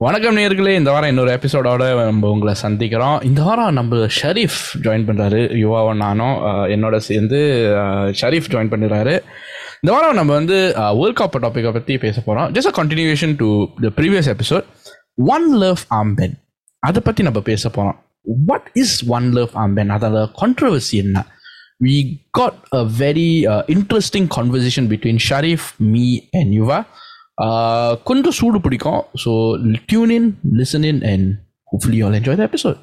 வணக்கம் 0.00 0.36
நேர்களே 0.36 0.74
இந்த 0.76 0.90
வாரம் 0.90 1.08
இன்னொரு 1.08 1.32
எபிசோடோட 1.32 1.84
நம்ம 2.00 2.28
உங்களை 2.28 2.54
சந்திக்கிறோம். 2.62 3.22
இந்த 3.22 3.42
வாரம் 3.42 3.72
நம்ம 3.72 3.96
ஷரீஃப் 4.18 4.58
ஜாயின் 4.84 5.06
பண்ணுறாரு 5.06 5.40
யுவாவும் 5.62 5.96
நானும் 5.96 6.36
என்னோட 6.66 6.96
சேர்ந்து 6.98 7.38
ஷரீஃப் 8.20 8.50
ஜாயின் 8.50 8.70
பண்ணுறாரு 8.70 9.14
இந்த 9.82 9.92
வாரம் 9.92 10.14
நம்ம 10.14 10.32
வந்து 10.32 10.58
வேர்ல்ட் 10.98 11.18
கப் 11.18 11.38
டாப்பிக்கை 11.40 11.72
பற்றி 11.72 11.98
பேச 11.98 12.20
போகிறோம் 12.20 12.52
just 12.52 12.66
a 12.66 12.82
continuation 12.82 13.34
to 13.36 13.48
the 13.80 13.90
previous 13.96 14.30
episode 14.34 14.68
one 15.28 15.58
love 15.58 15.82
armband 15.94 16.36
அதை 16.82 17.02
பற்றி 17.02 17.22
நம்ம 17.22 17.40
பேச 17.40 17.68
போகிறோம் 17.68 17.98
what 18.46 18.70
is 18.74 19.08
one 19.10 19.28
love 19.32 19.50
armband 19.56 19.90
அதோட 19.90 20.22
கான்ட்ரவர்சி 20.40 20.96
என்ன? 20.96 21.24
We 21.80 21.96
got 22.30 22.60
a 22.74 22.84
very 22.98 23.28
interesting 23.68 24.30
conversation 24.36 24.88
between 24.90 25.20
Sharif 25.30 25.68
me 25.92 26.06
and 26.32 26.54
Yuva 26.54 26.78
கொஞ்சம் 28.03 28.31
சூடு 28.31 28.59
பிடிக்கும் 28.59 29.01
so 29.23 29.31
tune 29.85 30.09
in 30.09 30.27
listen 30.53 30.85
in 30.85 31.01
and 31.03 31.27
hopefully 31.71 32.01
all 32.03 32.13
enjoy 32.13 32.35
the 32.35 32.43
episode 32.43 32.79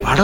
பட 0.00 0.22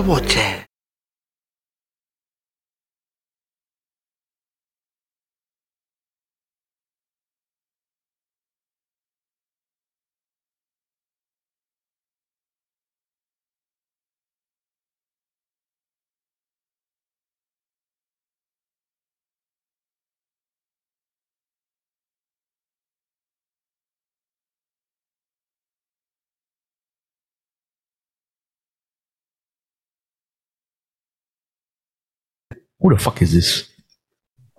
Who 32.81 32.86
the 32.95 33.00
fuck 33.06 33.19
is 33.27 33.33
this? 33.39 33.50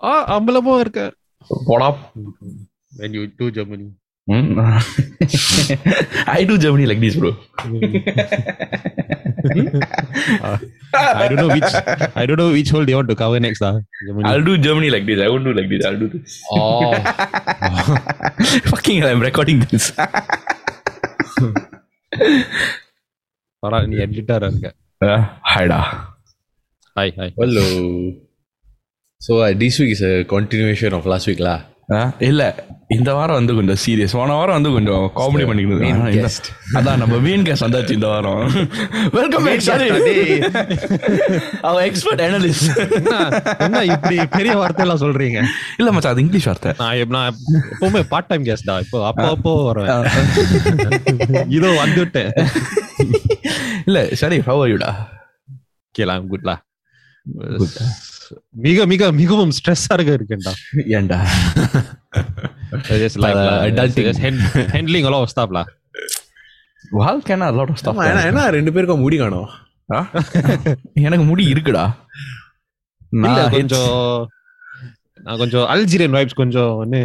ஆ 0.09 0.11
அம்பலமா 0.37 0.73
இருக்க 0.83 1.01
What 1.69 1.81
up? 1.89 1.97
when 2.99 3.13
you 3.17 3.23
do 3.39 3.47
Germany 3.57 3.87
Hmm? 4.27 4.47
I 6.37 6.43
do 6.49 6.55
Germany 6.63 6.85
like 6.89 6.99
this, 7.03 7.15
bro. 7.19 7.29
I 10.93 11.27
don't 11.29 11.39
know 11.43 11.51
which 11.57 11.71
I 12.21 12.25
don't 12.25 12.39
know 12.41 12.51
which 12.51 12.69
hole 12.73 12.85
they 12.89 12.95
want 12.97 13.09
to 13.11 13.15
cover 13.21 13.39
next 13.45 13.61
ah 13.69 13.73
Germany 14.07 14.25
I'll 14.29 14.45
do 14.49 14.55
Germany 14.57 14.89
like 14.95 15.05
this. 15.09 15.19
I 15.25 15.29
won't 15.33 15.45
do 15.49 15.53
like 15.59 15.69
this. 15.73 15.85
I'll 15.89 16.01
do 16.03 16.09
this. 16.15 16.33
oh 16.51 16.91
Fucking 18.71 18.99
hell, 19.01 19.11
I'm 19.13 19.23
recording 19.29 19.59
this. 19.71 19.85
பரா 23.63 23.77
நீ 23.91 23.95
எடிட்டரா 24.03 24.47
இருக்க 24.51 24.67
uh, 25.07 25.21
hi. 26.96 27.00
Hi 27.00 27.12
hi 27.18 27.30
Hello. 27.40 27.62
So 29.20 29.32
uh, 29.44 29.52
this 29.60 29.74
week 29.80 29.92
is 29.94 30.02
a 30.08 30.14
continuation 30.32 30.92
of 30.98 31.04
last 31.12 31.26
week 31.30 31.40
lah. 31.46 31.58
இல்ல. 32.28 32.42
இந்த 32.96 33.10
வாரம் 33.16 33.38
வந்து 33.38 33.54
கொஞ்சம் 33.56 33.78
serious 33.82 34.14
போன 34.18 34.34
வாரம் 34.38 34.56
வந்து 34.58 34.70
கொஞ்சம் 34.74 35.04
காமெடி 35.18 35.44
பண்ணிக்கிட்டு. 35.48 36.20
அதான் 36.78 37.00
நம்ம 37.02 37.18
மீன் 37.26 37.44
கேஸ் 37.48 37.62
வந்தாச்சு 37.64 37.96
இந்த 37.98 38.08
வாரம். 38.12 38.42
Welcome 39.16 39.44
back 39.48 39.64
sorry 39.68 39.86
our 41.68 41.82
expert 41.88 42.22
analyst 42.26 42.80
என்ன 43.66 43.82
இப்படி 43.94 44.16
பெரிய 44.36 44.54
வார்த்தை 44.62 44.84
எல்லாம் 44.86 45.02
சொல்றீங்க? 45.04 45.40
இல்ல 45.80 45.92
மச்சான் 45.96 46.14
அது 46.14 46.24
இங்கிலீஷ் 46.24 46.48
வார்த்தை. 46.50 46.72
நான் 46.82 47.14
நான் 47.16 47.38
எப்பவுமே 47.72 48.02
பார்ட் 48.12 48.30
டைம் 48.32 48.46
கெஸ்ட் 48.48 48.68
தான் 48.72 48.82
இப்போ 48.86 49.00
அப்போ 49.10 49.26
அப்போ 49.36 49.52
வருவேன். 49.68 49.90
இதோ 51.58 51.70
வந்துட்டேன். 51.82 52.32
இல்ல 53.88 54.00
சரி 54.24 54.40
ஹவ் 54.50 54.62
ஆர் 54.64 54.72
யூடா 54.74 54.92
கேலாம் 55.94 56.28
குட்லா 56.34 56.56
மிக 58.50 58.86
மிக 58.86 59.12
மிகவும் 59.12 59.52
ஸ்ட்ரெஸ்ஸாக 59.58 60.14
இருக்கேன்டா 60.18 60.52
ஏன்டா 60.96 61.18
ஹேண்ட்லிங் 64.74 65.08
அலோ 65.10 65.20
ஸ்டாப்லா 65.32 65.62
வாழ்க்கைனா 66.92 67.46
அலோட் 67.52 67.74
ஸ்டாப் 67.74 68.00
ஏன்னா 68.00 68.44
ரெண்டு 68.56 68.72
பேருக்கும் 68.72 69.00
முடி 69.00 69.16
காணும். 69.16 69.50
எனக்கு 70.92 71.24
முடி 71.24 71.52
இருக்குடா. 71.52 71.84
நான் 73.24 73.50
கொஞ்சம் 73.50 74.28
நான் 75.22 75.38
கொஞ்சம் 75.38 75.66
அல்ஜீரியன் 75.68 76.16
வைப்ஸ் 76.16 76.40
கொஞ்சம் 76.40 76.70
ஒன்று 76.76 77.00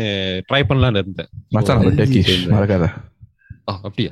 ட்ரை 0.50 0.62
பண்ணலாம்னு 0.70 1.02
இருந்தேன். 1.04 1.30
மச்சான் 1.50 1.84
மறக்காத. 2.56 2.86
அப்படியா? 3.66 4.12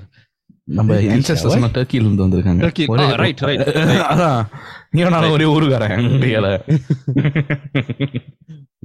நம்ம 0.79 0.97
ancestors 1.15 1.55
எல்லாம் 1.57 1.75
டர்க்கில 1.77 2.05
இருந்து 2.07 2.25
வந்திருக்காங்க 2.27 2.63
Turkey. 2.67 2.85
ஒரே- 2.93 3.07
ஆ, 3.13 3.17
right, 3.23 3.41
right, 3.49 3.63
அதான் 4.13 4.41
நீ 4.91 5.01
நானும் 5.15 5.35
ஒரே 5.37 5.47
ஊருக்காரன் 5.55 6.07
ரியல 6.25 6.49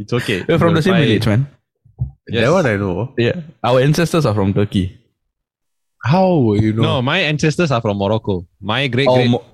it's 0.02 0.16
okay 0.20 0.36
from 0.64 0.74
the 0.78 0.84
same 0.88 1.00
village 1.04 1.28
man 1.32 1.44
That 2.36 2.52
one 2.52 2.66
I 2.66 2.78
know. 2.78 2.94
yeah 3.26 3.36
our 3.70 3.80
ancestors 3.88 4.26
are 4.26 4.36
from 4.40 4.52
Turkey 4.54 4.86
How 6.02 6.26
you 6.64 6.72
know? 6.74 6.84
No, 6.88 7.02
my 7.02 7.20
ancestors 7.30 7.72
are 7.72 7.82
from 7.82 7.98
Morocco. 7.98 8.34
My 8.72 8.82
great, 8.88 9.08
Oh, 9.08 9.16
great 9.16 9.30
mo- 9.30 9.46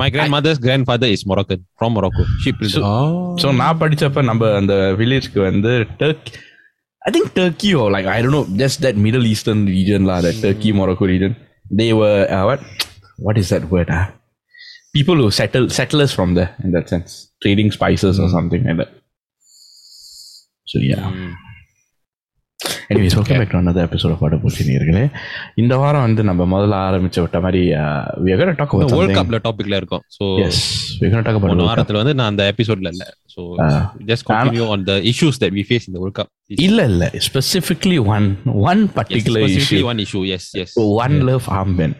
my 0.00 0.08
grandmother's 0.10 0.58
grandfather 0.58 1.06
is 1.06 1.20
Moroccan 1.24 1.60
from 1.78 1.92
Morocco. 1.96 2.22
Ship 2.42 2.56
builder. 2.60 2.82
Oh. 2.84 3.36
So 3.42 3.54
நான் 3.54 3.78
படிச்சப்ப 3.82 4.22
நம்ம 4.22 4.50
அந்த 4.54 4.74
வில்லேஜ்க்கு 5.00 5.40
வந்து 5.40 5.72
Turkey 6.00 6.32
I 7.02 7.12
think 7.16 7.30
Turkey 7.38 7.70
O 7.80 7.84
like 7.96 8.08
I 8.14 8.16
don't 8.22 8.36
know 8.38 8.42
just 8.62 8.80
that 8.86 8.98
middle 9.06 9.28
eastern 9.32 9.62
region 9.74 10.08
law 10.10 10.16
that 10.26 10.40
Turkey 10.46 10.72
Morocco 10.80 11.08
they 11.69 11.93
were 11.93 12.27
uh, 12.29 12.45
what 12.45 12.61
what 13.17 13.37
is 13.37 13.49
that 13.49 13.69
word? 13.69 13.89
Ah, 13.89 14.11
People 14.93 15.15
who 15.15 15.29
settled 15.29 15.71
settlers 15.71 16.11
from 16.11 16.33
there 16.33 16.55
in 16.63 16.71
that 16.71 16.89
sense, 16.89 17.29
trading 17.43 17.71
spices 17.71 18.19
or 18.19 18.27
hmm. 18.27 18.33
something 18.33 18.63
like 18.63 18.77
that. 18.77 18.89
So 20.65 20.79
yeah. 20.79 21.11
Mm. 21.11 21.35
Anyways 22.91 23.15
welcome 23.17 23.39
back 23.39 23.51
to 23.51 23.57
another 23.59 23.85
episode 23.87 24.13
of 24.15 24.23
அடபூசி 24.27 24.63
நீர்களே 24.69 25.03
இந்த 25.55 25.77
வாரம் 25.77 26.01
வந்து 26.01 26.21
நம்ம 26.23 26.45
முதல்ல 26.53 26.75
ஆரம்பிச்ச 26.87 27.17
விட்ட 27.23 27.39
மாதிரி 27.39 27.61
we 28.23 28.31
are 28.35 28.51
talk 28.61 28.73
about 28.75 28.93
world 28.93 29.17
கப்ல 29.17 29.37
டாபிக்ல 29.47 29.77
இருக்கோம். 29.81 30.03
So 30.17 30.25
yes 30.45 30.61
we 31.01 31.09
are 31.11 31.25
talk 31.27 31.37
about 31.39 31.63
வாரத்துல 31.69 31.99
வந்து 32.01 32.13
நான் 32.13 32.31
அந்த 32.33 32.43
எபிசோட்ல 32.53 32.91
இல்ல. 32.95 33.05
So 33.35 33.41
just 34.11 34.25
continue 34.31 34.67
on 34.75 34.83
the 34.83 34.95
issues 35.13 35.39
that 35.43 35.55
we 35.59 35.63
face 35.69 35.85
in 35.87 35.95
the 35.95 36.01
world 36.03 36.19
cup 36.19 36.31
இல்ல 36.67 36.83
இல்ல 36.83 37.11
specifically 37.29 37.99
one 38.15 38.27
one 38.71 38.83
particular 38.97 39.47
issue 39.59 39.81
one 39.91 40.01
issue 40.05 40.23
yes 40.37 40.49
yes 40.63 40.75
one 41.05 41.17
love 41.31 41.47
armband 41.61 41.95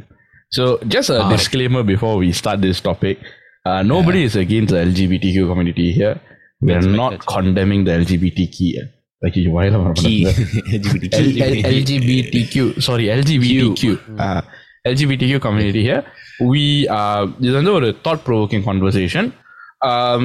so 0.57 0.65
just 0.95 1.13
a 1.17 1.29
disclaimer 1.35 1.83
before 1.93 2.15
we 2.17 2.31
start 2.41 2.59
this 2.67 2.81
topic. 2.81 3.17
Uh, 3.65 3.81
nobody 3.83 4.19
yeah. 4.19 4.29
is 4.29 4.35
against 4.35 4.69
the 4.73 4.79
LGBTQ 4.81 5.39
community 5.49 5.91
here. 5.91 6.15
We 6.61 6.73
are 6.73 6.87
not 7.01 7.13
Like, 9.22 9.36
you 9.36 9.50
why 9.56 9.64
am 9.68 9.86
I 9.88 9.92
Key. 10.00 10.16
L- 10.26 11.38
L- 11.50 11.62
LGBTQ. 11.76 12.56
Sorry, 12.88 13.06
LGBTQ. 13.20 13.82
Uh, 14.24 14.40
LGBTQ 14.86 15.34
community 15.40 15.82
here. 15.88 16.02
We 16.52 16.64
uh, 16.98 17.22
இது 17.40 17.54
வந்து 17.60 17.72
ஒரு 17.72 17.88
thought 18.04 18.20
provoking 18.28 18.62
conversation. 18.70 19.24
Um, 19.92 20.24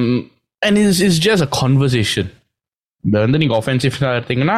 and 0.65 0.77
it's, 0.81 0.99
it's 1.07 1.19
just 1.27 1.41
a 1.47 1.51
conversation. 1.61 2.25
இந்த 3.05 3.17
வந்து 3.19 3.37
நீங்க 3.37 3.55
offensive 3.61 3.95
எடுத்தீங்கன்னா 4.15 4.57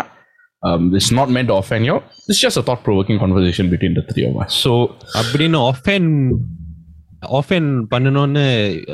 um, 0.67 0.83
it's 0.97 1.11
not 1.19 1.29
meant 1.35 1.47
to 1.51 1.55
offend 1.61 1.85
you. 1.89 1.97
It's 2.29 2.41
just 2.45 2.57
a 2.61 2.63
thought 2.67 2.81
provoking 2.87 3.19
conversation 3.25 3.67
between 3.75 3.93
the 3.99 4.05
three 4.11 4.25
of 4.29 4.35
us. 4.43 4.51
So 4.63 4.73
அப்படின்னு 5.21 5.59
often 5.69 6.09
often 7.39 7.69
பண்ணனும்னு 7.93 8.45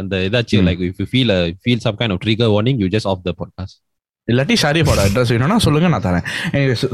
அந்த 0.02 0.16
ஏதாச்சும் 0.30 0.62
Hmm. 0.62 0.70
Like 0.70 0.82
if 0.88 1.00
you 1.02 1.08
feel 1.12 1.34
feel 1.62 1.84
some 1.88 1.98
kind 2.00 2.14
of 2.16 2.22
trigger 2.26 2.52
warning 2.56 2.80
you 2.84 2.88
just 2.96 3.10
of 3.14 3.22
the 3.28 3.34
podcast 3.42 3.78
இல்லாட்டி 4.29 4.55
ஷாரிஃபோட 4.63 5.01
address 5.05 5.31
வேணும்னா 5.33 5.57
சொல்லுங்க 5.65 5.89
நான் 5.93 6.05
தரேன். 6.05 6.27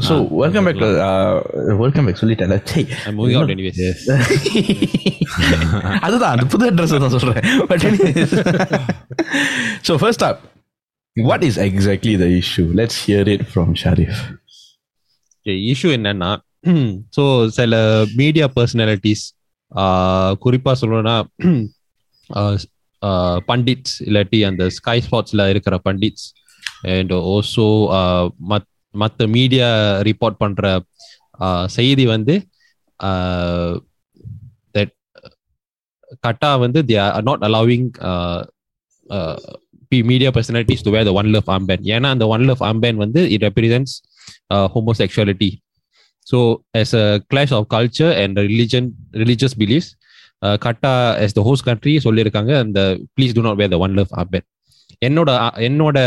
So 0.07 0.13
welcome 0.41 0.65
back 0.67 0.79
welcome 1.81 2.05
back 2.07 2.21
சொல்லிட்டேன் 2.21 2.53
அதுதான் 6.05 6.31
அது 6.33 6.45
புது 6.53 6.65
அட்ரஸ் 6.69 6.95
தான் 7.05 7.15
சொல்றேன். 7.15 7.43
But 7.69 7.85
so 9.87 9.95
first 10.03 10.25
up 10.29 10.41
what 11.15 11.45
is 11.49 11.59
exactly 11.67 12.15
the 12.23 12.27
issue 12.41 12.65
let's 12.81 12.99
hear 13.05 13.29
it 13.35 13.45
from 13.51 13.73
Sharif 13.85 14.21
issue 15.71 15.91
என்னன்னா 15.99 16.31
ஸோ 17.15 17.23
சில 17.57 17.75
மீடியா 18.15 18.45
பர்சனாலிட்டிஸ் 18.55 19.23
குறிப்பா 20.45 20.71
சொல்லணும்னா 20.81 21.15
பண்டிட்ஸ் 23.49 23.95
இல்லாட்டி 24.07 24.39
அந்த 24.47 24.63
ஸ்கை 24.77 24.97
ஸ்பாட்ஸ்ல 25.05 25.41
இருக்கிற 25.53 25.75
பண்டிட்ஸ் 25.85 26.25
அண்ட் 26.94 27.12
ஓல்சோ 27.32 27.66
மற்ற 29.02 29.26
மீடியா 29.36 29.68
ரிப்போர்ட் 30.08 30.40
பண்ற 30.42 30.64
uh, 31.44 31.64
செய்தி 31.76 32.04
வந்து 32.14 32.34
தட் 34.76 34.92
Qatar 36.26 36.54
வந்து 36.64 36.80
they 36.88 36.98
are 37.04 37.22
not 37.30 37.40
allowing 37.48 37.84
uh, 38.10 38.40
uh, 39.16 39.36
pe- 39.90 40.04
media 40.12 40.30
personalities 40.36 40.80
to 40.84 40.90
wear 40.94 41.04
the 41.08 41.14
one 41.20 41.28
love 41.34 41.48
armband 41.54 41.82
ஏன்னா 41.94 42.08
அந்த 42.14 42.26
one 42.34 42.44
love 42.50 42.62
armband 42.68 42.96
வந்து 43.04 43.20
it 43.34 43.40
represents 43.48 43.92
uh, 44.54 44.66
homosexuality 44.74 45.50
so 46.26 46.38
as 46.80 46.90
a 47.02 47.06
clash 47.32 47.52
of 47.58 47.62
culture 47.76 48.12
and 48.20 48.30
the 48.38 48.44
religion 48.52 48.84
religious 49.22 49.54
beliefs 49.62 49.88
uh, 50.42 50.56
Qatar 50.64 50.96
as 51.24 51.32
the 51.38 51.44
host 51.48 51.64
country 51.70 51.94
சொல்லியிருக்காங்க 52.06 52.52
அந்த 52.64 52.80
please 53.16 53.34
do 53.38 53.44
not 53.48 53.56
wear 53.60 53.70
the 53.74 53.80
one 53.86 53.94
love 54.00 54.12
armband 54.20 54.46
என்னோட 55.02 55.30
அ- 55.40 55.58
என்னோட 55.66 55.98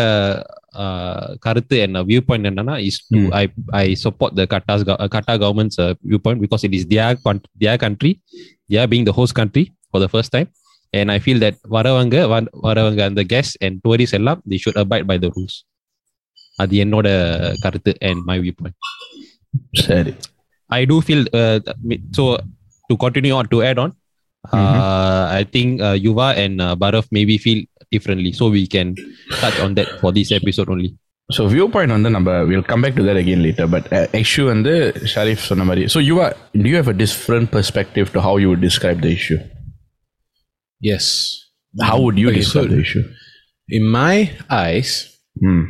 uh, 0.75 1.25
கருத்து 1.39 1.75
என்ன 1.79 2.03
view 2.03 2.21
point 2.25 2.47
என்னன்னா 2.49 2.75
is 2.85 2.99
to 3.05 3.19
Hmm. 3.19 3.31
I 3.33 3.43
I 3.79 3.85
support 4.03 4.35
the 4.35 4.45
Qatar's 4.53 4.83
Qatar 5.15 5.33
government's 5.43 5.79
view 6.07 6.19
point 6.23 6.43
because 6.45 6.65
it 6.67 6.75
is 6.77 6.87
their 6.89 7.17
their 7.57 7.79
country 7.83 8.11
their 8.69 8.89
being 8.91 9.05
the 9.05 9.15
host 9.17 9.37
country 9.37 9.63
for 9.89 10.03
the 10.03 10.09
first 10.13 10.33
time 10.33 10.49
and 10.93 11.11
I 11.11 11.19
feel 11.19 11.41
that 11.43 11.59
வரவங்க 11.71 12.17
வ- 12.27 12.51
வரவங்க 12.63 13.01
அந்த 13.05 13.23
guest 13.29 13.57
and 13.61 13.77
tourist 13.85 14.13
எல்லாம் 14.13 14.41
they 14.47 14.59
should 14.63 14.79
abide 14.81 15.07
by 15.07 15.17
the 15.19 15.29
rules 15.33 15.57
அது 16.57 16.75
என்னோட 16.83 17.07
கருத்து 17.59 17.93
and 18.03 18.21
my 18.25 18.39
view 18.39 18.55
point 18.57 18.79
சரி 19.83 20.13
I 20.69 20.83
do 20.83 20.95
feel 21.01 21.21
uh, 21.33 21.57
th- 21.59 21.75
me- 21.83 22.03
so. 22.11 22.23
To 22.89 22.95
continue 22.97 23.33
on 23.33 23.45
to 23.45 23.57
add 23.61 23.77
on, 23.77 23.89
uh, 24.43 24.59
I 25.31 25.43
think 25.45 25.69
uh, 25.81 25.95
Yuva 27.91 28.05
and 28.05 28.19
uh, 28.19 28.21
Barav 28.21 28.21
maybe 28.21 28.21
feel 28.21 28.25
differently, 28.25 28.31
so 28.31 28.49
we 28.49 28.67
can 28.67 28.95
touch 29.31 29.59
on 29.59 29.75
that 29.75 29.99
for 29.99 30.11
this 30.11 30.31
episode 30.31 30.69
only. 30.69 30.93
So 31.29 31.51
view 31.51 31.67
point 31.71 31.91
வந்து 31.91 32.09
நம்ம 32.09 32.43
will 32.43 32.61
come 32.61 32.81
back 32.81 32.95
to 32.95 33.03
that 33.03 33.17
again 33.17 33.41
later 33.41 33.67
but 33.67 33.87
issue 34.13 34.45
வந்து 34.45 34.93
ஷரீஃப் 35.03 35.39
சொன்ன 35.39 35.63
மாதிரி 35.63 35.85
so 35.85 36.01
you 36.01 36.21
are 36.21 36.35
to 36.53 36.69
you 36.69 36.77
have 36.77 36.87
a 36.87 36.93
different 36.93 37.45
perspective 37.45 38.05
to 38.13 38.19
how 38.19 38.41
you 38.41 38.55
describe 38.55 39.01
the 39.01 39.07
issue 39.07 39.37
Yes. 40.81 41.05
How 41.73 42.01
would 42.01 42.17
you 42.17 42.27
Okay, 42.27 42.37
describe 42.37 42.69
so- 42.69 42.75
the 42.75 42.79
issue 42.87 43.03
In 43.69 43.83
my 43.83 44.31
eyes, 44.49 44.91
ம் 45.35 45.65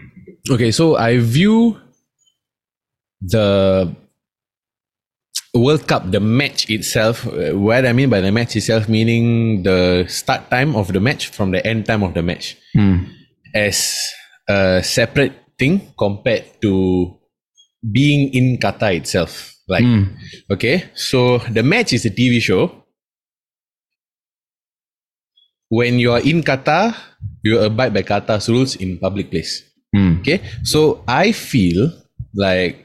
okay, 0.52 0.72
so 0.72 0.96
I 0.96 1.18
view 1.18 1.78
the 3.22 3.48
World 5.55 5.87
Cup, 5.87 6.11
the 6.11 6.21
match 6.21 6.71
itself, 6.71 7.27
uh, 7.27 7.53
what 7.53 7.85
I 7.85 7.93
mean 7.93 8.09
by 8.09 8.21
the 8.21 8.33
match 8.33 8.57
itself, 8.57 8.89
meaning 8.89 9.63
the 9.63 10.07
start 10.09 10.49
time 10.49 10.75
of 10.75 10.93
the 10.93 11.01
match 11.01 11.29
from 11.29 11.51
the 11.51 11.61
end 11.67 11.85
time 11.85 12.03
of 12.03 12.15
the 12.15 12.23
match, 12.23 12.57
mm. 12.75 13.07
as 13.55 13.93
a 14.49 14.83
separate 14.83 15.35
thing 15.59 15.93
compared 15.99 16.61
to 16.63 17.19
being 17.85 18.33
in 18.33 18.57
Qatar 18.57 18.97
itself. 18.97 19.55
Like, 19.69 19.85
mm. 19.85 20.09
okay, 20.51 20.89
so 20.95 21.39
the 21.39 21.63
match 21.63 21.93
is 21.93 22.07
a 22.07 22.11
TV 22.11 22.41
show. 22.41 22.73
When 25.69 25.99
you 25.99 26.13
are 26.13 26.21
in 26.21 26.43
Qatar, 26.43 26.97
you 27.43 27.59
abide 27.61 27.93
by 27.93 28.03
Qatar's 28.03 28.49
rules 28.49 28.77
in 28.77 28.99
public 28.99 29.31
place. 29.31 29.63
Mm. 29.95 30.21
Okay, 30.21 30.41
so 30.65 31.05
I 31.07 31.33
feel 31.33 31.93
like 32.35 32.82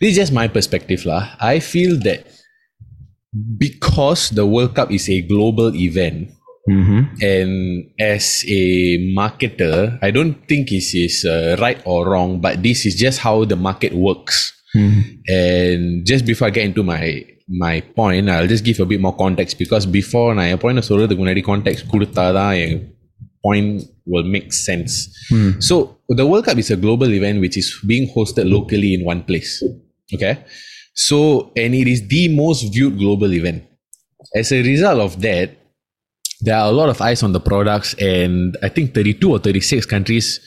this 0.00 0.10
is 0.12 0.16
just 0.16 0.32
my 0.32 0.48
perspective, 0.48 1.04
lah. 1.04 1.36
I 1.40 1.60
feel 1.60 1.98
that 2.06 2.26
because 3.58 4.30
the 4.30 4.46
World 4.46 4.74
Cup 4.74 4.90
is 4.90 5.08
a 5.08 5.20
global 5.22 5.74
event, 5.74 6.30
ம் 6.70 7.06
and 7.32 7.52
as 7.98 8.44
a 8.46 8.62
marketer, 9.18 9.98
I 10.06 10.10
don't 10.16 10.34
think 10.48 10.68
this 10.68 10.94
is 10.94 11.24
uh, 11.24 11.56
right 11.64 11.80
or 11.84 12.00
wrong, 12.10 12.40
but 12.40 12.62
this 12.62 12.86
is 12.88 12.94
just 13.04 13.18
how 13.26 13.44
the 13.44 13.58
market 13.68 13.92
works. 14.08 14.38
ம் 14.78 15.00
And 15.42 15.82
just 16.10 16.24
before 16.30 16.46
I 16.48 16.52
get 16.58 16.64
into 16.70 16.82
my 16.92 17.04
my 17.64 17.76
point, 17.98 18.30
I'll 18.30 18.46
just 18.46 18.64
give 18.64 18.78
a 18.80 18.88
bit 18.92 19.00
more 19.00 19.16
context 19.24 19.54
because 19.58 19.84
before 19.98 20.34
நான் 20.34 20.50
என் 20.52 20.62
point 20.64 20.84
சொல்றதுக்கு 20.88 21.22
முன்னாடி 21.22 21.42
context 21.52 21.82
கொடுத்தாதான் 21.92 22.54
என் 22.64 22.78
point 23.45 23.83
will 24.05 24.23
make 24.35 24.53
sense. 24.53 24.91
So 25.59 25.97
the 26.09 26.25
World 26.25 26.45
Cup 26.45 26.57
is 26.57 26.71
a 26.71 26.77
global 26.77 27.11
event 27.13 27.41
which 27.41 27.57
is 27.57 27.67
being 27.85 28.09
hosted 28.15 28.49
locally 28.49 28.93
in 28.95 29.05
one 29.05 29.23
place. 29.23 29.63
Okay. 30.13 30.43
So 30.93 31.51
and 31.55 31.75
it 31.75 31.87
is 31.87 32.07
the 32.07 32.23
most 32.35 32.73
viewed 32.73 32.97
global 32.97 33.31
event. 33.33 33.63
As 34.33 34.51
a 34.51 34.61
result 34.63 34.99
of 34.99 35.21
that, 35.21 35.51
there 36.41 36.57
are 36.57 36.69
a 36.69 36.71
lot 36.71 36.89
of 36.89 37.01
eyes 37.01 37.23
on 37.23 37.31
the 37.33 37.39
products, 37.39 37.93
and 37.95 38.57
I 38.61 38.69
think 38.69 38.93
32 38.93 39.31
or 39.31 39.39
36 39.39 39.85
countries 39.85 40.39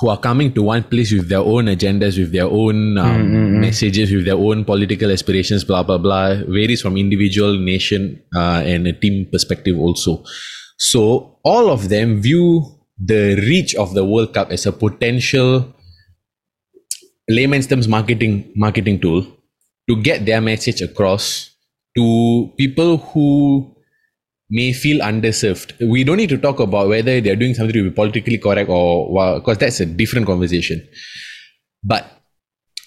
who 0.00 0.08
are 0.08 0.18
coming 0.18 0.52
to 0.54 0.62
one 0.62 0.84
place 0.84 1.12
with 1.12 1.28
their 1.28 1.40
own 1.40 1.66
agendas, 1.66 2.18
with 2.18 2.32
their 2.32 2.46
own 2.46 2.98
um, 2.98 3.60
messages, 3.60 4.12
with 4.12 4.24
their 4.24 4.36
own 4.36 4.64
political 4.64 5.10
aspirations, 5.10 5.64
blah 5.64 5.82
blah 5.82 5.98
blah. 5.98 6.34
Varies 6.46 6.80
from 6.80 6.96
individual, 6.96 7.58
nation, 7.58 8.22
uh, 8.34 8.62
and 8.64 8.86
a 8.86 8.92
team 8.92 9.26
perspective 9.30 9.76
also. 9.78 10.22
So 10.78 11.38
all 11.42 11.70
of 11.70 11.88
them 11.88 12.22
view 12.22 12.78
the 12.98 13.36
reach 13.36 13.74
of 13.74 13.94
the 13.94 14.04
World 14.04 14.32
Cup 14.32 14.50
as 14.50 14.64
a 14.64 14.72
potential 14.72 15.74
layman's 17.28 17.66
terms 17.66 17.86
marketing 17.86 18.50
marketing 18.56 19.00
tool 19.00 19.26
to 19.88 20.00
get 20.02 20.24
their 20.24 20.40
message 20.40 20.80
across 20.80 21.50
to 21.96 22.52
people 22.56 22.98
who 22.98 23.74
may 24.50 24.72
feel 24.72 25.00
underserved. 25.00 25.74
We 25.86 26.04
don't 26.04 26.16
need 26.16 26.30
to 26.30 26.38
talk 26.38 26.60
about 26.60 26.88
whether 26.88 27.20
they're 27.20 27.36
doing 27.36 27.54
something 27.54 27.74
to 27.74 27.90
be 27.90 27.90
politically 27.90 28.38
correct 28.38 28.70
or 28.70 29.12
well, 29.12 29.40
because 29.40 29.58
that's 29.58 29.80
a 29.80 29.86
different 29.86 30.26
conversation. 30.26 30.86
But 31.82 32.06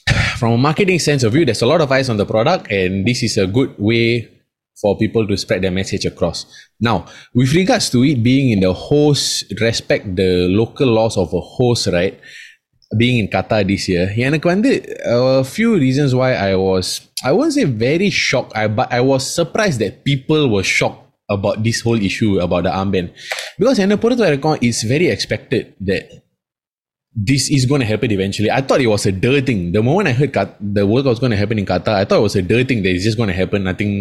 from 0.38 0.54
a 0.54 0.58
marketing 0.58 1.00
sense 1.00 1.24
of 1.24 1.34
view, 1.34 1.46
there's 1.46 1.62
a 1.62 1.68
lot 1.68 1.82
of 1.82 1.92
eyes 1.92 2.10
on 2.10 2.18
the 2.18 2.26
product, 2.26 2.72
and 2.72 3.06
this 3.06 3.22
is 3.22 3.38
a 3.38 3.48
good 3.48 3.76
way 3.78 4.41
for 4.81 4.97
people 4.99 5.26
to 5.26 5.37
spread 5.37 5.62
their 5.62 5.70
message 5.70 6.05
across. 6.05 6.44
Now, 6.81 7.06
with 7.35 7.53
regards 7.55 7.88
to 7.91 8.05
it 8.05 8.23
being 8.23 8.50
in 8.50 8.61
the 8.61 8.73
host, 8.73 9.53
respect 9.61 10.17
the 10.17 10.49
local 10.49 10.88
laws 10.88 11.17
of 11.17 11.32
a 11.32 11.41
host, 11.41 11.87
right? 11.88 12.20
Being 12.97 13.19
in 13.19 13.29
Qatar 13.29 13.67
this 13.67 13.88
year, 13.88 14.05
எனக்கு 14.26 14.47
வந்து 14.53 14.70
a 15.41 15.44
few 15.56 15.70
reasons 15.87 16.14
why 16.14 16.31
I 16.35 16.53
was, 16.67 16.87
I 17.29 17.32
won't 17.32 17.55
say 17.56 17.64
very 17.64 18.11
shocked, 18.11 18.53
I, 18.55 18.69
but 18.69 18.88
I 18.99 19.00
was 19.00 19.23
surprised 19.38 19.81
that 19.85 20.05
people 20.05 20.43
were 20.55 20.62
shocked 20.62 21.03
about 21.29 21.64
this 21.64 21.81
whole 21.81 22.00
issue 22.11 22.32
about 22.47 22.62
the 22.67 22.73
armband. 22.81 23.08
Because 23.61 23.79
என்னை 23.85 23.97
பொறுத்த 24.03 24.23
வரைக்கும், 24.26 24.56
it's 24.69 24.82
very 24.93 25.08
expected 25.14 25.64
that 25.91 26.05
this 27.31 27.44
is 27.56 27.64
going 27.70 27.81
to 27.81 27.87
happen 27.87 28.11
eventually. 28.17 28.50
I 28.50 28.61
thought 28.61 28.81
it 28.87 28.91
was 28.94 29.06
a 29.06 29.12
dirt 29.25 29.47
thing. 29.47 29.73
The 29.73 29.82
moment 29.82 30.08
I 30.08 30.12
heard 30.12 30.32
Qat- 30.37 30.58
the 30.79 30.87
World 30.91 31.05
Cup 31.06 31.12
was 31.14 31.19
going 31.19 31.35
to 31.37 31.41
happen 31.43 31.58
in 31.58 31.67
Qatar, 31.73 31.94
I 32.00 32.05
thought 32.05 32.19
it 32.23 32.26
was 32.31 32.37
a 32.37 32.43
dirt 32.43 32.69
thing 32.69 32.82
that 32.85 32.94
is 32.99 33.05
just 33.08 33.17
going 33.17 33.31
to 33.35 33.38
happen. 33.43 33.64
Nothing 33.64 33.93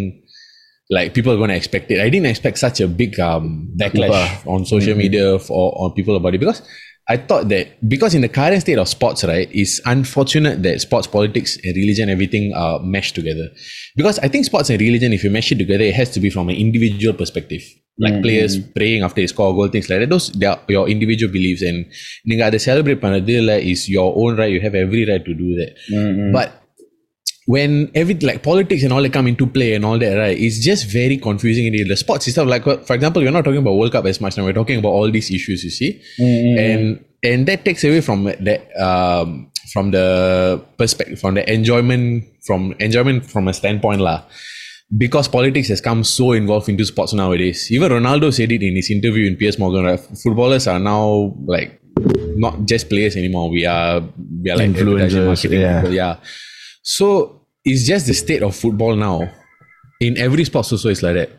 like 0.89 1.13
people 1.13 1.33
are 1.33 1.37
going 1.37 1.49
to 1.49 1.55
expect 1.55 1.89
it. 1.91 1.99
I 1.99 2.09
didn't 2.09 2.27
expect 2.27 2.59
such 2.59 2.79
a 2.79 2.87
big 2.87 3.19
um, 3.19 3.69
backlash 3.75 4.45
on 4.45 4.65
social 4.65 4.95
media 4.95 5.39
for 5.39 5.73
on 5.77 5.93
people 5.93 6.15
about 6.15 6.35
it 6.35 6.39
because 6.39 6.61
I 7.07 7.17
thought 7.17 7.49
that 7.49 7.87
because 7.87 8.15
in 8.15 8.21
the 8.21 8.29
current 8.29 8.61
state 8.61 8.79
of 8.79 8.87
sports, 8.87 9.23
right, 9.23 9.47
it's 9.51 9.79
unfortunate 9.85 10.63
that 10.63 10.81
sports, 10.81 11.05
politics, 11.05 11.57
and 11.63 11.75
religion, 11.75 12.09
everything 12.09 12.53
are 12.53 12.79
meshed 12.79 13.13
together. 13.13 13.49
Because 13.95 14.17
I 14.19 14.27
think 14.27 14.45
sports 14.45 14.69
and 14.71 14.79
religion, 14.81 15.13
if 15.13 15.23
you 15.23 15.29
mesh 15.29 15.51
it 15.51 15.59
together, 15.59 15.83
it 15.83 15.93
has 15.93 16.09
to 16.11 16.19
be 16.19 16.31
from 16.31 16.49
an 16.49 16.55
individual 16.55 17.13
perspective. 17.13 17.61
Like 17.97 18.21
players 18.21 18.57
praying 18.75 19.03
after 19.03 19.21
they 19.21 19.27
score 19.27 19.51
a 19.51 19.53
goal, 19.53 19.69
things 19.69 19.89
like 19.89 19.99
that. 19.99 20.09
Those 20.09 20.31
they 20.31 20.47
are 20.47 20.59
your 20.67 20.89
individual 20.89 21.31
beliefs 21.31 21.61
and 21.61 21.85
நீங்க 22.23 22.43
அதை 22.45 22.59
celebrate 22.59 22.99
பண்ணது 23.03 23.33
like 23.49 23.63
is 23.73 23.87
your 23.87 24.09
own 24.21 24.35
right. 24.35 24.51
You 24.51 24.59
have 24.59 24.75
every 24.75 25.05
right 25.05 25.23
to 25.29 25.33
do 25.33 25.49
that. 25.59 25.71
But 26.33 26.49
when 27.46 27.90
every 27.94 28.14
like 28.14 28.42
politics 28.42 28.82
and 28.82 28.92
all 28.92 29.02
that 29.02 29.12
come 29.12 29.26
into 29.26 29.46
play 29.46 29.74
and 29.74 29.84
all 29.84 29.98
that, 29.98 30.14
right? 30.16 30.38
It's 30.38 30.58
just 30.58 30.90
very 30.90 31.16
confusing 31.16 31.72
in 31.72 31.88
the 31.88 31.96
sports 31.96 32.28
itself. 32.28 32.48
Like 32.48 32.64
for 32.64 32.94
example, 32.94 33.22
we're 33.22 33.30
not 33.30 33.44
talking 33.44 33.58
about 33.60 33.74
World 33.74 33.92
Cup 33.92 34.04
as 34.06 34.20
much 34.20 34.36
now. 34.36 34.44
We're 34.44 34.52
talking 34.52 34.78
about 34.78 34.90
all 34.90 35.10
these 35.10 35.30
issues, 35.30 35.64
you 35.64 35.70
see, 35.70 36.00
and 36.18 37.04
and 37.22 37.46
that 37.46 37.64
takes 37.64 37.84
away 37.84 38.00
from 38.00 38.24
that 38.24 38.68
um, 38.80 39.50
from 39.72 39.90
the 39.90 40.62
perspective 40.76 41.18
from 41.20 41.34
the 41.34 41.52
enjoyment 41.52 42.24
from 42.46 42.74
enjoyment 42.78 43.24
from 43.26 43.48
a 43.48 43.54
standpoint 43.54 44.00
lah. 44.00 44.24
Because 44.96 45.28
politics 45.28 45.68
has 45.68 45.80
come 45.80 46.02
so 46.02 46.32
involved 46.32 46.68
into 46.68 46.84
sports 46.84 47.12
nowadays. 47.12 47.70
Even 47.70 47.92
Ronaldo 47.92 48.34
said 48.34 48.50
it 48.50 48.60
in 48.60 48.74
his 48.74 48.90
interview 48.90 49.28
in 49.30 49.36
Piers 49.36 49.56
Morgan. 49.56 49.84
Right? 49.84 50.00
Footballers 50.00 50.66
are 50.66 50.80
now 50.80 51.32
like 51.46 51.80
not 52.36 52.64
just 52.66 52.88
players 52.88 53.16
anymore. 53.16 53.50
We 53.50 53.66
are 53.66 54.02
we 54.42 54.50
are 54.50 54.56
like 54.56 54.70
Influencers, 54.70 55.26
marketing 55.26 55.60
yeah. 55.60 55.80
people, 55.80 55.94
yeah. 55.94 56.16
So 56.89 57.41
it's 57.63 57.85
just 57.85 58.05
the 58.07 58.13
state 58.13 58.43
of 58.43 58.55
football 58.55 58.95
now. 58.95 59.31
In 59.99 60.17
every 60.17 60.45
sport 60.45 60.71
also 60.71 60.89
it's 60.89 61.01
like 61.01 61.15
that. 61.15 61.29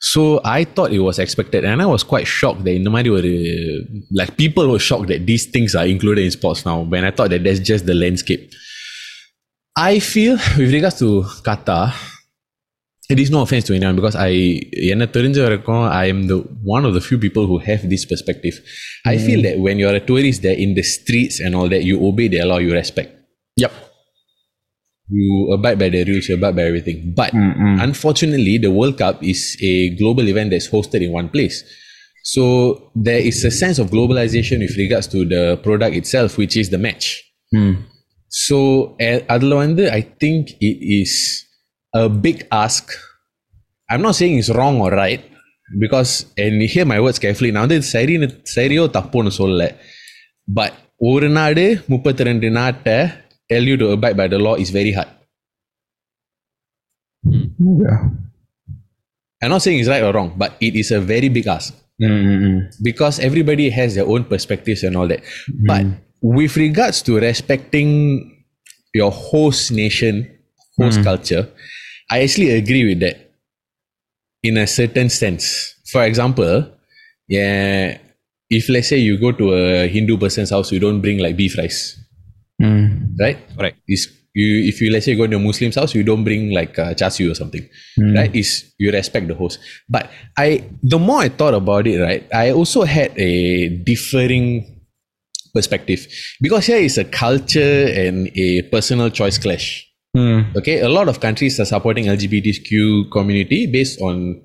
So 0.00 0.40
I 0.44 0.64
thought 0.64 0.92
it 0.92 0.98
was 0.98 1.20
expected, 1.20 1.64
and 1.64 1.80
I 1.80 1.86
was 1.86 2.02
quite 2.02 2.26
shocked 2.26 2.64
that 2.64 2.74
in 2.78 2.82
the 2.82 2.92
மாதிரி 2.94 3.10
ஒரு 3.18 3.30
like 4.20 4.36
people 4.36 4.64
were 4.72 4.80
shocked 4.88 5.08
that 5.12 5.26
these 5.30 5.44
things 5.54 5.76
are 5.80 5.86
included 5.86 6.22
in 6.28 6.32
sports 6.38 6.62
now. 6.68 6.80
When 6.94 7.04
I 7.08 7.12
thought 7.12 7.30
that 7.34 7.44
that's 7.44 7.60
just 7.70 7.86
the 7.90 7.94
landscape. 7.94 8.44
I 9.90 10.00
feel 10.00 10.34
with 10.58 10.72
regards 10.76 10.98
to 11.02 11.08
Qatar, 11.46 11.94
it 13.08 13.20
is 13.24 13.30
no 13.30 13.42
offense 13.46 13.64
to 13.68 13.74
anyone 13.78 13.96
because 14.00 14.16
I 14.16 14.32
என்ன 14.92 15.06
தெரிஞ்ச 15.16 15.38
வரைக்கும் 15.46 15.86
I 16.02 16.06
am 16.14 16.20
the 16.32 16.38
one 16.74 16.84
of 16.88 16.94
the 16.98 17.02
few 17.08 17.18
people 17.26 17.46
who 17.52 17.58
have 17.68 17.82
this 17.94 18.04
perspective. 18.12 18.58
I 19.12 19.18
feel 19.26 19.42
that 19.46 19.58
when 19.66 19.78
you're 19.82 19.96
a 20.02 20.04
tourist 20.12 20.42
there 20.48 20.58
in 20.66 20.72
the 20.80 20.86
streets 20.96 21.38
and 21.44 21.54
all 21.54 21.70
that, 21.74 21.84
you 21.90 21.98
obey 22.10 22.28
their 22.36 22.46
law, 22.52 22.58
you 22.66 22.72
respect. 22.82 23.12
Yep. 25.08 25.18
You 25.18 25.52
abide 25.52 25.78
by 25.78 25.88
the 25.88 26.04
rules, 26.04 26.28
you 26.28 26.34
abide 26.36 26.56
by 26.56 26.62
everything. 26.62 27.12
But 27.14 27.32
Mm-mm. 27.32 27.82
unfortunately, 27.82 28.58
the 28.58 28.70
World 28.70 28.98
Cup 28.98 29.22
is 29.22 29.56
a 29.60 29.94
global 29.96 30.26
event 30.28 30.50
that's 30.50 30.68
hosted 30.68 31.02
in 31.02 31.12
one 31.12 31.28
place. 31.28 31.62
So 32.24 32.90
there 32.94 33.18
is 33.18 33.44
a 33.44 33.50
sense 33.50 33.78
of 33.78 33.90
globalization 33.90 34.60
with 34.60 34.76
regards 34.76 35.06
to 35.08 35.24
the 35.24 35.58
product 35.62 35.96
itself, 35.96 36.38
which 36.38 36.56
is 36.56 36.70
the 36.70 36.78
match. 36.78 37.22
Mm. 37.54 37.74
So 38.28 38.58
eh, 39.06 39.18
அதுல 39.34 39.54
வந்து 39.64 39.90
I 39.90 40.02
think 40.22 40.42
it 40.60 40.76
is 41.00 41.12
a 41.94 42.08
big 42.08 42.46
ask. 42.50 42.84
I'm 43.90 44.02
not 44.02 44.14
saying 44.14 44.38
it's 44.38 44.50
wrong 44.58 44.80
or 44.80 44.90
right 44.90 45.22
because 45.78 46.12
and 46.38 46.62
hear 46.62 46.86
my 46.92 47.00
words 47.00 47.18
carefully 47.18 47.50
நான் 47.52 47.64
வந்து 47.66 47.78
இது 47.80 47.88
சரின்னு 47.96 48.28
சரியோ 48.56 48.84
தப்புன்னு 48.96 49.32
சொல்லல 49.40 49.66
but 50.58 50.72
ஒரு 51.10 51.28
நாடு 51.38 51.64
முப்பத்தி 51.92 52.22
ரெண்டு 52.28 52.50
நாட்டை 52.60 52.96
tell 53.49 53.63
you 53.63 53.77
to 53.77 53.91
abide 53.91 54.17
by 54.17 54.27
the 54.27 54.39
law 54.39 54.55
is 54.55 54.69
very 54.69 54.91
hard. 54.91 55.07
Hmm. 57.23 57.81
Yeah. 57.81 58.09
I'm 59.41 59.49
not 59.49 59.61
saying 59.61 59.79
it's 59.79 59.89
right 59.89 60.03
or 60.03 60.13
wrong, 60.13 60.33
but 60.35 60.57
it 60.59 60.75
is 60.75 60.91
a 60.91 60.99
very 60.99 61.29
big 61.29 61.47
ask. 61.47 61.73
Mm-mm. 62.01 62.69
because 62.83 63.17
everybody 63.17 63.71
has 63.71 63.95
their 63.95 64.05
own 64.05 64.23
perspectives 64.23 64.83
and 64.83 64.95
all 64.95 65.07
that. 65.07 65.23
But 65.65 65.81
hmm. 65.81 65.93
with 66.21 66.55
regards 66.55 67.01
to 67.03 67.17
respecting 67.17 68.45
your 68.93 69.11
host 69.11 69.71
nation, 69.71 70.29
host 70.77 70.99
hmm. 70.99 71.03
culture, 71.03 71.49
I 72.11 72.21
actually 72.21 72.51
agree 72.51 72.85
with 72.85 72.99
that 72.99 73.31
in 74.43 74.57
a 74.57 74.67
certain 74.67 75.09
sense. 75.09 75.73
For 75.91 76.03
example, 76.03 76.69
yeah, 77.27 77.97
if 78.49 78.69
let's 78.69 78.89
say 78.89 78.97
you 78.97 79.17
go 79.19 79.31
to 79.31 79.53
a 79.53 79.87
Hindu 79.87 80.17
person's 80.17 80.51
house, 80.51 80.71
you 80.71 80.79
don't 80.79 81.01
bring 81.01 81.17
like 81.17 81.35
beef 81.35 81.57
rice, 81.57 81.99
Mm. 82.61 83.19
right? 83.19 83.37
Correct. 83.57 83.77
Is 83.87 84.07
you 84.33 84.65
if 84.69 84.81
you 84.81 84.91
let's 84.91 85.05
say 85.05 85.15
go 85.15 85.27
to 85.27 85.35
a 85.35 85.39
Muslim's 85.39 85.75
house, 85.75 85.95
you 85.95 86.03
don't 86.03 86.23
bring 86.23 86.51
like 86.51 86.77
uh, 86.77 86.93
chashu 86.93 87.31
or 87.31 87.35
something, 87.35 87.67
right? 87.97 88.33
Is 88.35 88.73
you 88.77 88.91
respect 88.91 89.27
the 89.27 89.35
host. 89.35 89.59
But 89.89 90.09
I, 90.37 90.63
the 90.83 90.99
more 90.99 91.21
I 91.21 91.29
thought 91.29 91.53
about 91.53 91.87
it, 91.87 91.99
right, 91.99 92.27
I 92.33 92.51
also 92.51 92.83
had 92.83 93.17
a 93.17 93.69
differing 93.69 94.77
perspective 95.53 96.07
because 96.41 96.67
here 96.67 96.77
is 96.77 96.97
a 96.97 97.05
culture 97.05 97.87
and 97.87 98.29
a 98.35 98.61
personal 98.63 99.09
choice 99.09 99.37
clash. 99.37 99.83
Mm. 100.15 100.55
Okay, 100.55 100.81
a 100.81 100.89
lot 100.89 101.09
of 101.09 101.19
countries 101.19 101.59
are 101.59 101.65
supporting 101.65 102.05
LGBTQ 102.05 103.11
community 103.11 103.67
based 103.67 104.01
on 104.01 104.41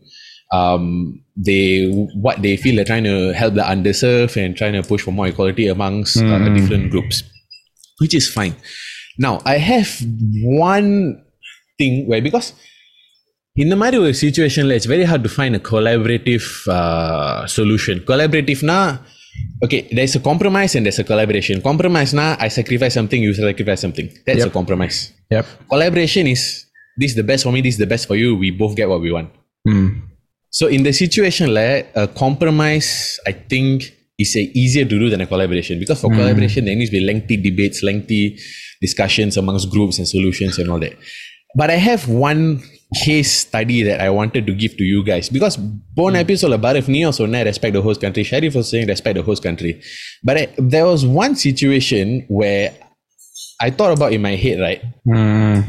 um, 0.52 1.22
they 1.36 1.88
what 2.14 2.42
they 2.42 2.56
feel 2.56 2.76
they're 2.76 2.84
trying 2.84 3.04
to 3.04 3.32
help 3.32 3.54
the 3.54 3.62
underserved 3.62 4.36
and 4.36 4.56
trying 4.56 4.74
to 4.74 4.82
push 4.82 5.02
for 5.02 5.12
more 5.12 5.28
equality 5.28 5.68
amongst 5.68 6.18
uh, 6.18 6.48
different 6.54 6.90
groups, 6.90 7.22
which 8.01 8.13
is 8.19 8.25
fine. 8.37 8.55
Now 9.25 9.33
I 9.53 9.57
have 9.71 9.91
one 10.71 10.89
thing 11.79 11.93
where 12.09 12.21
because 12.27 12.49
in 13.63 13.69
the 13.73 13.77
மாதிரி 13.81 13.97
ஒரு 14.03 14.13
சுச்சுவேஷன்ல 14.23 14.73
it's 14.77 14.89
very 14.93 15.05
hard 15.11 15.25
to 15.27 15.31
fine 15.35 15.55
a 15.59 15.61
collaborative 15.69 16.45
solution 17.55 18.01
கொலாபரேட்டிவ்னா 18.09 18.79
okay 19.65 19.77
there's 19.97 20.15
a 20.19 20.23
compromise 20.29 20.71
and 20.75 20.83
there's 20.85 21.01
a 21.05 21.07
collaboration 21.11 21.57
compromise 21.69 22.11
na 22.19 22.25
I 22.45 22.49
sacrifice 22.59 22.93
something 22.99 23.21
you 23.25 23.33
sacrifice 23.39 23.81
something 23.85 24.07
that's 24.27 24.45
a 24.51 24.53
compromise 24.59 24.97
Yep. 25.35 25.45
collaboration 25.73 26.25
is 26.33 26.41
this 27.01 27.09
is 27.11 27.17
the 27.21 27.27
best 27.31 27.41
for 27.45 27.51
me 27.55 27.59
this 27.65 27.73
is 27.77 27.81
the 27.85 27.91
best 27.93 28.05
for 28.09 28.17
you 28.21 28.29
we 28.43 28.49
both 28.63 28.73
get 28.81 28.87
what 28.93 29.01
we 29.07 29.11
want 29.17 29.29
Mm. 29.71 29.87
so 30.59 30.63
in 30.75 30.81
the 30.87 30.93
situation 34.21 34.39
like 34.39 34.51
a 34.51 34.57
compromise 34.57 34.57
i 34.57 34.57
think 34.57 34.57
is 34.57 34.57
a 34.57 34.59
easier 34.59 34.85
to 34.85 34.99
do 34.99 35.09
than 35.09 35.21
a 35.21 35.27
collaboration 35.27 35.79
because 35.79 36.01
for 36.01 36.09
collaboration 36.09 36.65
there 36.65 36.75
needs 36.75 36.89
to 36.89 36.97
be 36.97 37.05
lengthy 37.05 37.37
debates 37.37 37.83
lengthy 37.83 38.37
discussions 38.81 39.37
amongst 39.37 39.69
groups 39.69 39.99
and 39.99 40.07
solutions 40.07 40.57
and 40.59 40.69
all 40.69 40.79
that 40.79 40.93
but 41.55 41.69
i 41.69 41.75
have 41.75 42.09
one 42.09 42.61
case 43.03 43.31
study 43.31 43.83
that 43.83 43.99
i 43.99 44.09
wanted 44.09 44.45
to 44.45 44.53
give 44.53 44.75
to 44.77 44.83
you 44.83 45.03
guys 45.03 45.29
because 45.29 45.57
born 45.57 46.15
episode 46.15 46.51
about 46.51 46.75
if 46.75 46.87
Neo 46.87 47.11
so 47.11 47.25
respect 47.25 47.73
the 47.73 47.81
host 47.81 48.01
country 48.01 48.23
Sharif 48.23 48.55
was 48.55 48.69
saying 48.69 48.87
respect 48.87 49.15
the 49.15 49.23
host 49.23 49.43
country 49.43 49.81
but 50.23 50.37
I, 50.37 50.47
there 50.57 50.85
was 50.85 51.05
one 51.05 51.35
situation 51.35 52.25
where 52.29 52.73
i 53.61 53.69
thought 53.69 53.97
about 53.97 54.13
in 54.13 54.21
my 54.21 54.35
head 54.35 54.59
right 54.59 54.81
Mm. 55.07 55.65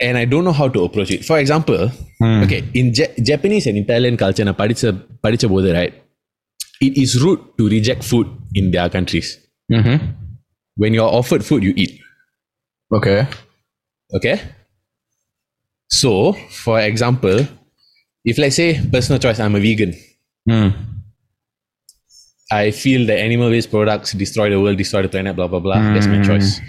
and 0.00 0.18
I 0.18 0.24
don't 0.24 0.44
know 0.44 0.52
how 0.52 0.68
to 0.68 0.82
approach 0.84 1.10
it. 1.10 1.24
For 1.24 1.38
example, 1.38 1.90
okay, 2.22 2.64
in 2.74 2.92
Ja- 2.94 3.12
Japanese 3.18 3.66
and 3.66 3.76
Italian 3.76 4.16
culture, 4.16 4.44
நான் 4.44 4.56
படிச்ச 4.56 4.98
படிச்ச 5.28 5.46
போது, 5.46 5.72
right, 5.72 5.92
it 6.87 6.97
is 7.01 7.21
rude 7.21 7.39
to 7.57 7.67
reject 7.69 8.03
food 8.03 8.27
in 8.53 8.71
their 8.71 8.89
countries. 8.89 9.37
Mm-hmm. 9.71 10.05
When 10.77 10.93
you're 10.93 11.09
offered 11.09 11.43
food, 11.45 11.63
you 11.63 11.73
eat. 11.75 11.99
Okay. 12.93 13.27
Okay. 14.13 14.41
So, 15.89 16.33
for 16.33 16.79
example, 16.79 17.47
if 18.23 18.37
let's 18.37 18.55
say 18.55 18.79
personal 18.91 19.19
choice, 19.19 19.39
I'm 19.39 19.55
a 19.55 19.59
vegan. 19.59 19.93
Mm. 20.49 20.73
I 22.51 22.71
feel 22.71 23.05
that 23.07 23.17
animal-based 23.19 23.71
products 23.71 24.11
destroy 24.13 24.49
the 24.49 24.59
world, 24.61 24.77
destroy 24.77 25.01
the 25.01 25.09
planet, 25.09 25.35
blah 25.35 25.47
blah 25.47 25.59
blah. 25.59 25.81
That's 25.93 26.07
my 26.07 26.21
choice. 26.23 26.59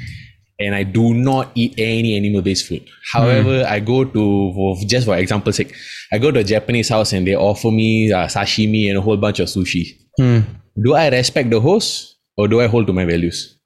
And 0.59 0.75
I 0.75 0.85
do 0.85 1.13
not 1.13 1.51
eat 1.55 1.75
any 1.77 2.17
animal-based 2.17 2.67
food. 2.67 2.89
However, 3.13 3.65
I 3.69 3.81
go 3.81 4.05
to 4.05 4.53
for- 4.55 4.77
just 4.87 5.05
for 5.07 5.15
example's 5.17 5.57
sake, 5.57 5.75
I 6.11 6.17
go 6.19 6.31
to 6.31 6.41
a 6.41 6.45
Japanese 6.45 6.89
house 6.89 7.13
and 7.13 7.27
they 7.27 7.35
offer 7.37 7.71
me 7.71 8.11
uh, 8.11 8.27
sashimi 8.27 8.89
and 8.89 8.97
a 8.97 9.03
whole 9.03 9.19
bunch 9.19 9.41
of 9.41 9.49
sushi. 9.49 9.99
Mm. 10.21 10.45
Do 10.81 10.95
I 10.95 11.09
respect 11.09 11.51
the 11.51 11.61
host 11.61 12.17
or 12.37 12.49
do 12.49 12.61
I 12.61 12.67
hold 12.67 12.87
to 12.89 12.93
my 12.93 13.05
values? 13.05 13.59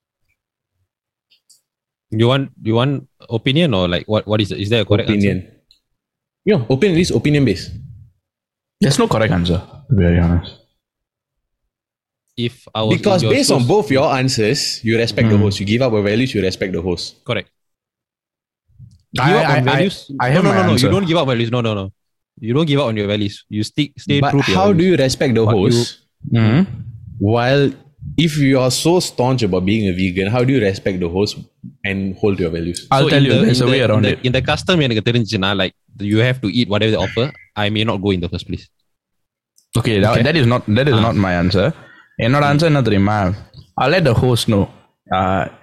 You 2.10 2.26
want 2.26 2.50
you 2.62 2.74
want 2.74 3.06
opinion 3.28 3.72
or 3.74 3.86
like 3.86 4.06
what 4.10 4.26
what 4.26 4.40
is 4.40 4.50
is 4.50 4.68
there 4.70 4.82
a 4.82 4.84
correct 4.84 5.08
Opinion. 5.08 5.36
answer? 5.46 5.56
Yeah, 6.44 6.60
opinion 6.68 6.98
is 6.98 7.10
opinion 7.14 7.44
based. 7.44 7.70
There's 8.80 8.98
no 8.98 9.06
correct 9.06 9.30
answer, 9.32 9.60
to 9.60 9.94
be 9.94 10.02
very 10.02 10.18
honest. 10.18 10.56
If 12.36 12.66
I 12.74 12.82
was 12.82 12.96
Because 12.96 13.22
your 13.22 13.30
based 13.30 13.52
on 13.52 13.66
both 13.68 13.90
your 13.92 14.08
answers, 14.10 14.82
you 14.82 14.96
respect 14.96 15.28
the 15.28 15.36
host. 15.36 15.60
You 15.60 15.66
give 15.66 15.82
up 15.82 15.92
your 15.92 16.02
values, 16.02 16.34
you 16.34 16.40
respect 16.42 16.72
the 16.72 16.80
host. 16.82 17.22
correct. 17.24 17.50
Give 19.12 19.24
I- 19.24 19.34
up 19.36 19.44
on 19.44 19.50
I- 19.50 19.58
I- 19.58 19.62
values. 19.76 20.10
I 20.18 20.28
no, 20.28 20.34
have 20.34 20.44
no, 20.44 20.50
my 20.50 20.56
no, 20.56 20.62
no. 20.66 20.72
answer. 20.72 20.86
You 20.86 20.92
don't 20.92 21.06
give 21.06 21.16
up 21.18 21.26
values. 21.28 21.50
No, 21.50 21.60
no, 21.60 21.74
no. 21.74 21.92
You 22.40 22.54
don't 22.54 22.66
give 22.66 22.80
up 22.80 22.86
on 22.86 22.96
your 22.96 23.06
values. 23.06 23.44
You 23.50 23.62
stick 23.62 23.92
stay 24.00 24.20
but 24.20 24.30
true 24.30 24.42
to 24.42 24.50
your 24.50 24.58
how 24.60 24.72
do 24.72 24.82
you 24.82 24.96
respect 24.96 25.34
the 25.34 25.44
But 25.44 25.56
you- 25.56 25.84
host 26.19 26.43
Mm. 26.43 26.61
while 27.31 27.63
if 28.17 28.33
you 28.39 28.55
are 28.59 28.71
so 28.75 28.93
staunch 28.99 29.41
about 29.43 29.63
being 29.65 29.85
a 29.91 29.93
vegan, 29.99 30.27
how 30.27 30.41
do 30.47 30.53
you 30.55 30.61
respect 30.61 30.97
the 30.99 31.09
host 31.15 31.33
and 31.83 31.99
hold 32.21 32.37
to 32.37 32.43
your 32.43 32.53
values? 32.55 32.79
I'll 32.89 33.03
So 33.03 33.09
tell 33.09 33.17
in 33.19 33.27
you, 33.27 33.33
the- 33.33 33.45
there's 33.45 33.59
in 33.59 33.63
a 33.63 33.65
the- 33.65 33.73
way 33.73 33.79
in 33.79 33.85
around 33.87 34.05
the- 34.07 34.13
it. 34.13 34.25
In 34.27 34.33
the 34.33 34.43
custom 34.51 34.79
எனக்கு 34.79 35.03
தெரிஞ்சுச்சுன்னா 35.09 35.51
like 35.61 35.75
you 36.11 36.19
have 36.27 36.39
to 36.45 36.49
eat 36.59 36.67
whatever 36.73 36.91
they 36.95 37.01
offer. 37.07 37.25
I 37.63 37.69
may 37.75 37.83
not 37.89 37.99
go 38.05 38.11
in 38.15 38.21
the 38.21 38.29
first 38.33 38.47
place. 38.49 38.65
Okay, 39.73 39.95
that, 40.01 40.11
Okay. 40.11 40.23
that 40.27 40.37
is 40.41 40.47
not 40.53 40.63
that 40.77 40.87
is 40.93 40.99
not 41.07 41.15
my 41.27 41.33
answer. 41.43 41.67
என்னோட 42.25 42.43
answer 42.49 42.69
என்ன 42.71 42.81
தெரியுமா 42.81 43.15
I 43.83 43.87
let 43.93 44.05
the 44.09 44.13
host 44.21 44.49
no 44.53 44.59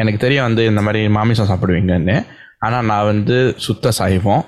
எனக்கு 0.02 0.18
தெரியும் 0.24 0.46
வந்து 0.48 0.62
இந்த 0.70 0.80
மாதிரி 0.86 1.02
மாமிசம் 1.18 1.48
சாப்பிடுவீங்கன்னு 1.50 2.16
ஆனால் 2.66 2.84
நான் 2.90 3.06
வந்து 3.12 3.36
சுத்த 3.66 3.92
சைவம் 4.00 4.42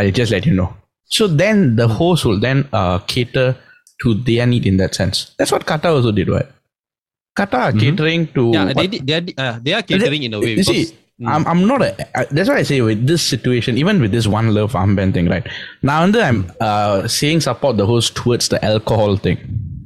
ஐ 0.00 0.04
just 0.18 0.34
let 0.34 0.46
you 0.50 0.54
know 0.60 0.68
so 1.18 1.24
then 1.42 1.62
the 1.80 1.86
host 1.98 2.26
will 2.28 2.40
then 2.48 2.62
cater 3.14 3.50
to 4.01 4.13
their 4.13 4.45
need 4.45 4.65
in 4.65 4.77
that 4.77 4.95
sense. 4.95 5.35
That's 5.37 5.51
what 5.51 5.65
Qatar 5.65 5.95
also 5.95 6.11
did, 6.11 6.29
right? 6.29 6.47
Qatar 7.37 7.71
mm-hmm. 7.71 7.79
catering 7.79 8.27
to 8.33 8.51
yeah, 8.53 8.73
they 8.73 8.87
did, 8.87 9.07
they 9.07 9.13
are, 9.13 9.23
uh, 9.37 9.59
they 9.61 9.73
are 9.73 9.81
catering 9.81 10.21
they, 10.21 10.25
in 10.25 10.33
a 10.33 10.39
way. 10.39 10.51
You 10.51 10.55
because, 10.57 10.89
see, 10.89 10.97
mm. 11.21 11.27
I'm, 11.27 11.45
I'm 11.47 11.67
not. 11.67 11.81
A, 11.81 12.17
I, 12.17 12.25
that's 12.25 12.49
why 12.49 12.57
I 12.57 12.63
say 12.63 12.81
with 12.81 13.05
this 13.05 13.21
situation, 13.21 13.77
even 13.77 13.99
with 13.99 14.11
this 14.11 14.27
one 14.27 14.53
love 14.53 14.73
armband 14.73 15.13
thing, 15.13 15.27
right? 15.27 15.45
Now 15.81 16.03
and 16.03 16.15
then 16.15 16.23
I'm 16.23 16.51
uh, 16.61 17.07
saying 17.07 17.41
support 17.41 17.77
the 17.77 17.85
host 17.85 18.15
towards 18.15 18.47
the 18.49 18.63
alcohol 18.63 19.17
thing, 19.17 19.37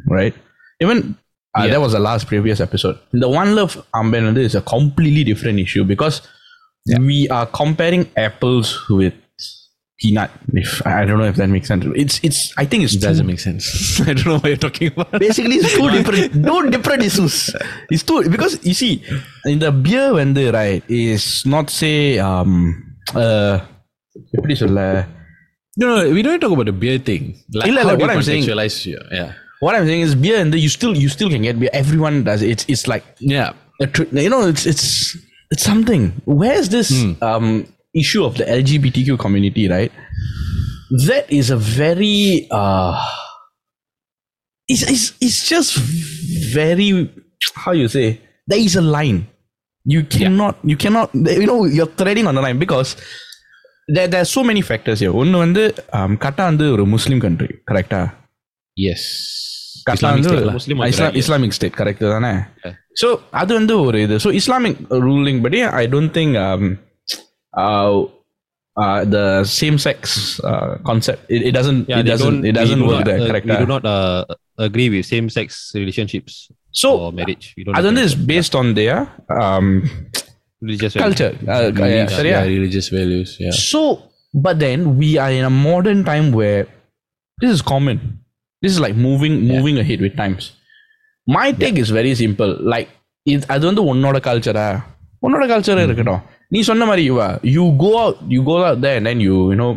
right? 0.08 0.36
Even 0.80 1.18
uh, 1.58 1.64
yeah. 1.64 1.72
that 1.72 1.82
was 1.82 1.94
the 1.94 2.00
last 2.00 2.28
previous 2.28 2.60
episode. 2.60 3.00
The 3.12 3.28
one 3.28 3.56
love 3.56 3.84
armband 3.96 4.38
is 4.38 4.54
a 4.54 4.62
completely 4.62 5.24
different 5.24 5.60
issue 5.60 5.84
because 5.84 6.22
yeah. 6.86 7.00
we 7.00 7.28
are 7.30 7.48
comparing 7.48 8.10
apples 8.16 8.88
with 8.90 9.14
peanut. 10.01 10.31
If 10.53 10.71
I 10.87 11.05
don't 11.05 11.19
know 11.19 11.25
if 11.33 11.37
that 11.37 11.49
makes 11.49 11.69
sense. 11.69 11.85
It's 11.95 12.17
it's. 12.23 12.41
I 12.57 12.65
think 12.65 12.85
it's 12.85 12.97
Doesn't 12.97 13.25
too- 13.25 13.31
make 13.33 13.41
sense. 13.41 13.65
I 14.01 14.13
don't 14.15 14.27
know 14.27 14.39
what 14.43 14.47
you're 14.53 14.57
talking 14.69 14.89
about. 14.93 15.11
basically 15.27 15.57
it's 15.63 15.73
two 15.75 15.89
different 15.97 16.35
no 16.51 16.57
different 16.77 17.03
issues 17.09 17.37
it's 17.95 18.03
two 18.03 18.19
because 18.35 18.59
you 18.69 18.75
see 18.75 18.93
in 19.53 19.59
the 19.65 19.71
beer 19.87 20.07
when 20.19 20.35
they 20.35 20.51
right 20.51 20.83
is 20.89 21.25
not 21.55 21.71
say 21.81 22.19
um 22.31 22.53
uh 23.25 23.55
எப்படி 24.39 24.57
சொல்ல 24.65 24.81
No, 25.81 25.87
no, 25.91 25.95
we 26.17 26.21
don't 26.25 26.39
talk 26.43 26.53
about 26.57 26.67
the 26.71 26.75
beer 26.83 26.99
thing. 27.07 27.23
Like, 27.59 27.69
இல்ல, 27.71 27.79
how 27.87 27.93
இல்ல, 27.93 27.95
do 27.99 28.03
you 28.03 28.07
what 28.09 28.11
I'm 28.17 28.21
saying- 28.27 28.43
contextualize 28.45 28.77
here? 28.87 29.05
Yeah. 29.21 29.31
what 29.65 29.75
I'm 29.77 29.87
saying 29.89 30.03
is 30.07 30.13
beer 30.25 30.37
and 30.43 30.51
the, 30.55 30.59
you 30.65 30.71
still 30.75 30.93
you 31.03 31.09
still 31.15 31.31
can 31.35 31.43
get 31.47 31.55
beer 31.63 31.73
everyone 31.83 32.17
does 32.29 32.41
it. 32.45 32.51
it's 32.55 32.65
it's 32.75 32.85
like 32.93 33.05
Yeah. 33.35 33.49
a 33.85 33.89
tr- 33.95 34.11
you 34.25 34.31
know 34.35 34.43
it's 34.53 34.65
it's 34.73 34.87
it's 35.55 35.65
something 35.71 36.03
where's 36.43 36.69
this 36.77 36.91
um 37.31 37.47
issue 38.03 38.25
of 38.25 38.35
the 38.37 38.47
LGBTQ 38.61 39.19
community 39.19 39.65
right 39.69 39.93
that 41.09 41.27
is 41.31 41.51
a 41.51 41.57
very 41.57 42.47
uh 42.51 42.95
it's, 44.69 44.83
it's, 44.93 45.07
it's 45.21 45.41
just 45.49 45.71
very 46.59 46.89
how 47.63 47.73
you 47.73 47.89
say 47.89 48.07
there 48.49 48.63
is 48.69 48.77
a 48.77 48.87
line 48.97 49.21
You 49.87 50.03
cannot, 50.03 50.55
you 50.65 50.77
cannot, 50.77 51.11
you 51.15 51.47
know, 51.47 51.67
you're 51.67 51.87
treading 51.87 52.27
on 52.27 52.35
the 52.35 52.41
line 52.41 52.59
because 52.59 52.97
there, 53.87 54.09
there 54.09 54.23
are 54.23 54.31
so 54.37 54.43
many 54.43 54.63
factors 54.63 54.99
here. 55.03 55.13
ஒன்று 55.23 55.37
வந்து 55.43 55.63
um, 55.99 56.13
கட்டா 56.23 56.45
வந்து 56.51 56.67
ஒரு 56.75 56.85
முஸ்லீம் 56.93 57.21
country 57.25 57.49
கரெக்டா 57.71 58.01
Yes. 58.77 59.03
கட்டா 59.89 59.99
Islamic 59.99 60.17
வந்து 60.17 60.31
state 60.31 60.47
lah. 60.49 60.55
Muslim 60.59 60.79
இஸ்லாம் 60.87 61.09
வந்து 61.09 61.21
Islamic 61.23 61.57
state 61.59 61.77
correct 61.81 62.03
தானே 62.15 62.33
Yeah. 62.65 62.75
So 63.03 63.11
அது 63.43 63.53
வந்து 63.61 63.77
ஒரு 63.89 64.01
இது 64.07 64.17
ஸோ 64.25 64.33
இஸ்லாமிக் 64.41 64.81
ரூலிங் 65.07 65.43
படி 65.47 65.61
I 65.83 65.85
don't 65.95 66.13
think 66.19 66.39
the 69.15 69.25
same 69.59 69.77
sex 69.87 69.99
uh, 70.51 70.71
concept 70.89 71.21
it, 71.35 71.41
it 71.49 71.53
doesn't 71.59 71.81
Yeah, 71.91 72.01
it 72.01 72.05
they 72.07 72.13
doesn't 72.15 72.35
don't- 72.35 72.45
it 72.49 72.53
we 72.55 72.59
doesn't 72.61 72.81
do 72.83 72.87
work 72.91 72.99
not, 73.01 73.07
there 73.11 73.21
uh, 73.23 73.29
correct 73.31 73.47
We 73.53 73.57
do 73.65 73.69
not 73.75 73.85
uh, 73.97 74.23
agree 74.69 74.89
with 74.95 75.05
same-sex 75.15 75.47
relationships 75.81 76.33
so 76.81 76.89
or 77.03 77.11
marriage. 77.21 77.45
We 77.57 77.63
don't 77.67 77.77
அது 77.79 77.87
வந்து 77.91 78.03
agree 78.05 78.21
is 78.21 78.29
based 78.33 78.55
on 78.61 78.67
their 78.79 78.97
um, 79.43 79.67
with 79.83 80.67
religious 80.67 80.93
values. 80.95 81.05
culture 81.05 81.33
uh, 81.55 81.71
Beliefs, 81.79 82.11
yeah, 82.11 82.19
சரியா 82.19 82.39
yeah, 82.41 82.51
religious 82.57 82.89
values. 82.99 83.31
Yeah. 83.45 83.55
So, 83.71 83.81
but 84.47 84.57
then 84.65 84.81
we 85.01 85.11
are 85.25 85.33
in 85.39 85.45
a 85.51 85.55
modern 85.69 86.01
time 86.11 86.27
where 86.41 86.63
this 87.43 87.51
is 87.57 87.63
common. 87.73 87.99
This 88.63 88.73
is 88.75 88.81
like 88.87 88.97
moving 89.09 89.35
moving 89.53 89.77
ahead 89.83 90.01
with 90.07 90.15
times. 90.23 90.45
My 91.27 91.47
take 91.63 91.79
is 91.85 91.91
very 92.01 92.15
simple. 92.25 92.53
Like 92.75 92.91
இது 93.33 93.45
அது 93.55 93.63
வந்து 93.71 93.83
உன்னோட 93.91 94.17
கல்ச்சரா 94.29 94.69
உன்னோட 95.25 95.45
கல்ச்சரா 95.53 95.85
இருக்கட்டும் 95.89 96.23
நீ 96.55 96.61
சொன்ன 96.69 96.87
மாதிரி 96.91 97.05
யுவா 97.11 97.29
you 97.57 97.65
go 97.85 97.91
out 98.05 98.19
you 98.37 98.41
go 98.51 98.57
out 98.67 98.83
there 98.87 99.09
and 99.13 99.25
you 99.29 99.37
you 99.51 99.59
know 99.65 99.69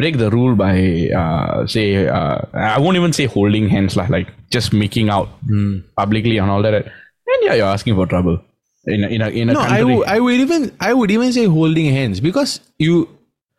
break 0.00 0.14
the 0.20 0.28
rule 0.34 0.54
by 0.62 0.74
uh, 1.20 1.66
say 1.72 1.82
uh, 2.18 2.36
I 2.74 2.78
won't 2.84 2.96
even 3.00 3.12
say 3.18 3.26
holding 3.34 3.68
hands 3.72 3.94
lah, 3.98 4.06
like 4.14 4.28
just 4.54 4.72
making 4.82 5.08
out 5.16 5.28
publicly 6.00 6.36
and 6.42 6.50
all 6.54 6.62
that. 6.66 6.74
And 7.32 7.40
yeah, 7.46 7.54
you're 7.58 7.72
asking 7.76 7.96
for 7.98 8.06
trouble 8.12 8.36
in 8.86 9.04
a, 9.04 9.08
in 9.08 9.20
a, 9.22 9.28
in 9.40 9.50
a 9.50 9.52
no, 9.52 9.60
I 9.60 9.68
country. 9.68 9.96
would 9.96 10.06
I 10.14 10.18
would 10.24 10.40
even 10.46 10.62
I 10.80 10.92
would 10.98 11.10
even 11.16 11.30
say 11.32 11.44
holding 11.58 11.88
hands 11.98 12.20
because 12.28 12.52
you 12.78 12.94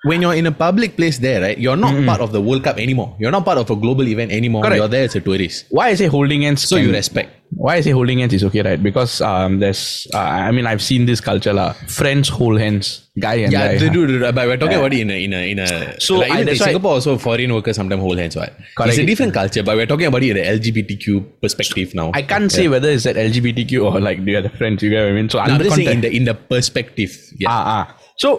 when 0.01 0.22
you're 0.24 0.34
in 0.34 0.48
a 0.48 0.56
public 0.65 0.98
place 1.00 1.18
there, 1.20 1.39
right? 1.46 1.60
You're 1.65 1.77
not 1.77 1.94
part 2.06 2.20
of 2.20 2.32
the 2.38 2.42
World 2.48 2.63
Cup 2.63 2.80
anymore. 2.86 3.15
You're 3.22 3.32
not 3.32 3.46
part 3.50 3.58
of 3.58 3.70
a 3.70 3.77
global 3.86 4.08
event 4.15 4.32
anymore. 4.32 4.63
Correct. 4.63 4.82
You're 4.82 4.94
there 4.96 5.06
as 5.06 5.15
a 5.15 5.22
tourist. 5.22 5.68
Why 5.70 5.86
I 5.92 5.96
say 6.01 6.08
holding 6.18 6.42
hands? 6.48 6.63
So 6.72 6.77
you 6.77 6.89
can- 6.89 7.00
respect. 7.01 7.30
why 7.63 7.74
I 7.77 7.82
say 7.86 7.92
holding 7.98 8.20
hands 8.22 8.34
is 8.38 8.44
okay, 8.48 8.62
right? 8.68 8.82
Because 8.88 9.12
um, 9.30 9.51
there's, 9.63 9.82
uh, 10.13 10.18
I 10.18 10.51
mean, 10.56 10.65
I've 10.72 10.82
seen 10.82 11.06
this 11.10 11.22
culture, 11.27 11.53
lah. 11.60 11.68
Friends 11.98 12.27
hold 12.38 12.58
hands, 12.63 12.88
guy 13.25 13.34
and 13.46 13.51
Yeah, 13.56 13.65
guy. 13.65 13.77
they 13.82 13.89
do, 13.96 14.01
do, 14.08 14.15
do, 14.22 14.32
but 14.38 14.48
we're 14.50 14.58
talking 14.63 14.80
about 14.82 14.94
it 14.98 15.01
in 15.06 15.12
a 15.15 15.18
in 15.25 15.34
a 15.39 15.42
in 15.51 15.60
a 15.65 15.68
So, 16.08 16.13
like 16.22 16.32
I- 16.32 16.36
even 16.36 16.39
in 16.39 16.46
that's 16.48 16.62
why- 16.63 16.70
Singapore 16.70 16.94
also 16.98 17.13
foreign 17.27 17.53
workers 17.58 17.77
sometimes 17.82 18.01
hold 18.08 18.18
hands, 18.24 18.36
right? 18.42 18.53
Correct. 18.77 18.94
It's 18.94 19.03
a 19.06 19.08
different 19.12 19.34
culture, 19.39 19.63
but 19.70 19.75
we're 19.80 19.89
talking 19.94 20.10
about 20.12 20.24
it 20.24 20.32
in 20.34 20.39
the 20.42 20.46
LGBTQ 20.56 21.06
perspective 21.46 21.94
now. 22.01 22.08
I 22.22 22.24
can't 22.34 22.51
say 22.58 22.65
whether 22.75 22.89
it's 22.96 23.06
that 23.10 23.18
LGBTQ 23.27 23.74
or 23.92 23.94
like 24.10 24.22
the 24.30 24.36
other 24.42 24.53
friends. 24.60 24.82
You 24.82 24.92
get 24.96 25.03
what 25.06 25.13
I 25.13 25.18
mean? 25.20 25.30
So 25.30 25.38
No, 25.39 25.44
I'm 25.46 25.51
under 25.58 25.65
just 25.70 25.75
saying 25.77 25.89
in 25.89 25.94
context- 25.96 26.12
the 26.12 26.18
in 26.22 26.25
the 26.32 26.38
perspective. 26.56 27.13
Yeah. 27.44 27.53
ah 27.58 27.63
ah. 27.77 27.84
So 28.25 28.30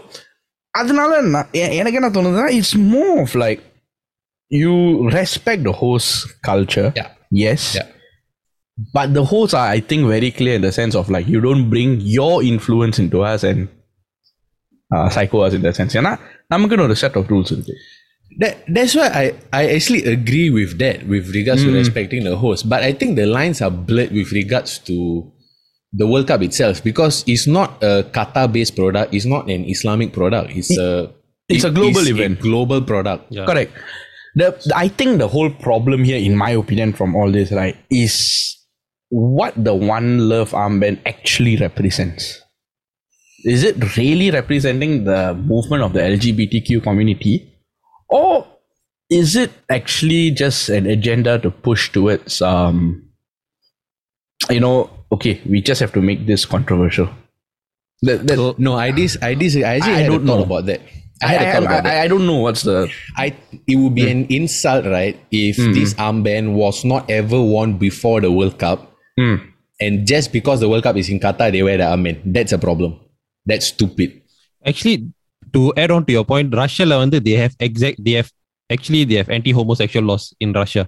அதனால 0.80 1.20
நான் 1.34 1.50
எ- 1.62 1.72
எனக்கு 1.80 1.98
என்ன 2.00 2.08
தோணுதுன்னா 2.16 2.46
it's 2.58 2.76
more 2.94 3.16
of 3.24 3.34
like 3.44 3.60
you 4.50 4.72
respect 5.18 5.66
the 5.70 5.74
hose 5.82 6.08
culture 6.48 6.88
Yeah. 7.02 7.10
S 7.52 7.68
Yeah. 8.78 8.92
But 8.96 9.12
the 9.16 9.20
hose 9.32 9.52
R 9.58 9.68
I 9.76 9.80
think 9.90 10.06
very 10.12 10.28
clear 10.38 10.56
in 10.60 10.66
the 10.68 10.70
sense 10.78 10.94
of 11.00 11.10
like 11.14 11.26
you 11.32 11.40
don't 11.48 11.66
bring 11.74 11.92
your 12.20 12.40
influence 12.52 12.98
in 13.02 13.10
to 13.12 13.20
us 13.32 13.44
and 13.50 13.62
psycho 15.16 15.40
as 15.46 15.54
in 15.58 15.66
the 15.68 15.70
sense 15.78 15.94
ஏன்னா 16.00 16.12
நமக்குன்னு 16.54 16.86
ஒரு 16.88 16.96
set 17.02 17.18
of 17.20 17.30
rules 17.34 17.52
இருக்கு 17.56 17.76
That, 18.42 18.54
that's 18.76 18.94
why 18.98 19.08
I, 19.20 19.24
I 19.58 19.68
actually 19.74 20.00
agree 20.12 20.46
with 20.50 20.78
that 20.78 21.06
with 21.06 21.26
regards 21.36 21.62
to 21.64 21.70
respecting 21.72 22.24
the 22.24 22.36
host. 22.36 22.68
But 22.72 22.82
I 22.82 22.92
think 23.00 23.16
the 23.16 23.26
lines 23.26 23.58
are 23.66 23.70
blurred 23.90 24.12
with 24.18 24.30
regards 24.32 24.78
to 24.88 24.96
the 25.92 26.06
World 26.12 26.26
Cup 26.30 26.42
itself 26.42 26.82
because 26.82 27.22
it's 27.26 27.46
not 27.46 27.82
a 27.82 28.02
Qatar 28.16 28.46
based 28.52 28.74
product, 28.76 29.14
it's 29.14 29.28
not 29.34 29.48
an 29.48 29.64
Islamic 29.74 30.12
product. 30.12 30.50
It's 30.52 30.72
a 30.78 30.90
It's 31.50 31.64
a 31.64 31.68
it 31.68 31.74
global 31.74 32.00
is 32.00 32.08
event. 32.08 32.40
global 32.40 32.80
product. 32.82 33.22
Yeah. 33.30 33.46
Correct. 33.46 33.72
The 34.34 34.46
I 34.74 34.88
think 34.88 35.18
the 35.18 35.28
whole 35.28 35.50
problem 35.68 36.02
here, 36.02 36.18
in 36.18 36.36
my 36.36 36.50
opinion, 36.62 36.92
from 36.92 37.14
all 37.14 37.30
this, 37.30 37.52
right, 37.52 37.76
is 38.04 38.14
what 39.09 39.53
the 39.57 39.73
One 39.73 40.29
Love 40.29 40.51
armband 40.51 40.99
actually 41.05 41.57
represents. 41.57 42.41
Is 43.45 43.63
it 43.63 43.97
really 43.97 44.31
representing 44.31 45.05
the 45.05 45.33
movement 45.33 45.83
of 45.83 45.93
the 45.93 46.01
LGBTQ 46.01 46.83
community, 46.83 47.51
or 48.09 48.45
is 49.09 49.35
it 49.35 49.51
actually 49.69 50.31
just 50.31 50.69
an 50.69 50.85
agenda 50.85 51.39
to 51.39 51.49
push 51.49 51.91
towards, 51.91 52.41
um, 52.41 53.09
you 54.49 54.59
know, 54.59 54.89
okay, 55.11 55.41
we 55.45 55.61
just 55.61 55.79
have 55.79 55.93
to 55.93 56.01
make 56.01 56.27
this 56.27 56.45
controversial. 56.45 57.09
That, 58.01 58.27
that, 58.27 58.59
No, 58.59 58.75
I 58.75 58.91
dis 58.91 59.17
I 59.21 59.33
dis 59.33 59.55
I 59.57 59.79
I 59.83 60.07
don't 60.07 60.23
know. 60.23 60.43
about 60.43 60.65
that. 60.67 60.81
I 61.21 61.25
I, 61.25 61.27
had 61.31 61.41
a 61.41 61.51
thought 61.51 61.63
I, 61.63 61.65
about 61.65 61.83
that. 61.83 61.97
I, 61.97 62.03
I 62.03 62.07
don't 62.07 62.25
know 62.27 62.37
what's 62.37 62.63
the 62.63 62.89
I 63.17 63.35
it 63.67 63.75
would 63.75 63.95
be 63.95 64.09
an 64.09 64.25
insult, 64.29 64.85
right, 64.85 65.19
if 65.31 65.57
this 65.57 65.93
armband 65.95 66.53
was 66.53 66.85
not 66.85 67.09
ever 67.09 67.41
worn 67.41 67.77
before 67.77 68.21
the 68.21 68.31
World 68.31 68.57
Cup, 68.57 68.88
Hmm. 69.20 69.36
and 69.84 70.06
just 70.10 70.28
because 70.36 70.58
the 70.62 70.68
World 70.70 70.84
Cup 70.86 70.96
is 70.96 71.08
in 71.12 71.18
Qatar, 71.24 71.50
they 71.54 71.62
wear 71.62 71.76
the 71.82 71.84
armband. 71.84 72.18
That's 72.36 72.52
a 72.52 72.58
problem. 72.58 72.90
That's 73.46 73.66
stupid. 73.74 74.10
Actually, 74.70 74.96
to 75.52 75.72
add 75.76 75.90
on 75.90 76.04
to 76.06 76.12
your 76.16 76.24
point, 76.32 76.48
Russia 76.62 76.84
la 76.90 76.96
வந்து 77.02 77.18
they 77.26 77.36
have 77.42 77.54
exact 77.66 77.98
they 78.06 78.14
have 78.18 78.30
actually 78.74 79.02
they 79.10 79.18
have 79.20 79.30
anti-homosexual 79.38 80.04
laws 80.10 80.24
in 80.44 80.52
Russia. 80.60 80.84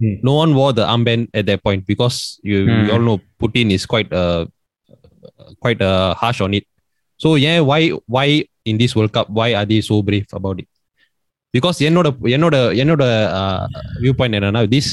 Hmm. 0.00 0.14
No 0.28 0.34
one 0.42 0.52
wore 0.58 0.72
the 0.78 0.86
armband 0.94 1.24
at 1.40 1.46
that 1.50 1.60
point 1.66 1.82
because 1.92 2.16
you, 2.50 2.58
Hmm. 2.68 2.80
you 2.86 2.92
all 2.96 3.04
know 3.08 3.18
Putin 3.42 3.68
is 3.76 3.84
quite 3.92 4.10
uh, 4.22 4.42
quite 5.64 5.82
uh, 5.92 6.10
harsh 6.22 6.40
on 6.46 6.54
it. 6.58 6.64
So 7.24 7.34
yeah, 7.44 7.60
why 7.70 7.80
why 8.16 8.26
in 8.64 8.76
this 8.82 8.94
World 8.96 9.12
Cup 9.16 9.28
why 9.38 9.48
are 9.58 9.66
they 9.72 9.80
so 9.90 9.98
brave 10.10 10.28
about 10.40 10.58
it? 10.64 10.68
Because 11.56 11.78
என்னோட 11.88 12.08
என்னோட 12.36 12.56
என்னோட 12.82 13.04
uh, 13.40 13.62
viewpoint 14.02 14.34
என்னன்னா 14.38 14.62
this 14.74 14.88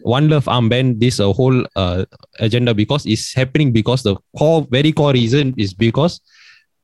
one 0.00 0.28
love 0.28 0.44
armband 0.46 1.00
this 1.00 1.18
a 1.18 1.32
whole 1.32 1.64
uh, 1.76 2.04
agenda 2.38 2.74
because 2.74 3.06
it's 3.06 3.32
happening 3.34 3.72
because 3.72 4.02
the 4.02 4.16
core 4.36 4.66
very 4.70 4.92
core 4.92 5.12
reason 5.12 5.54
is 5.56 5.72
because 5.72 6.20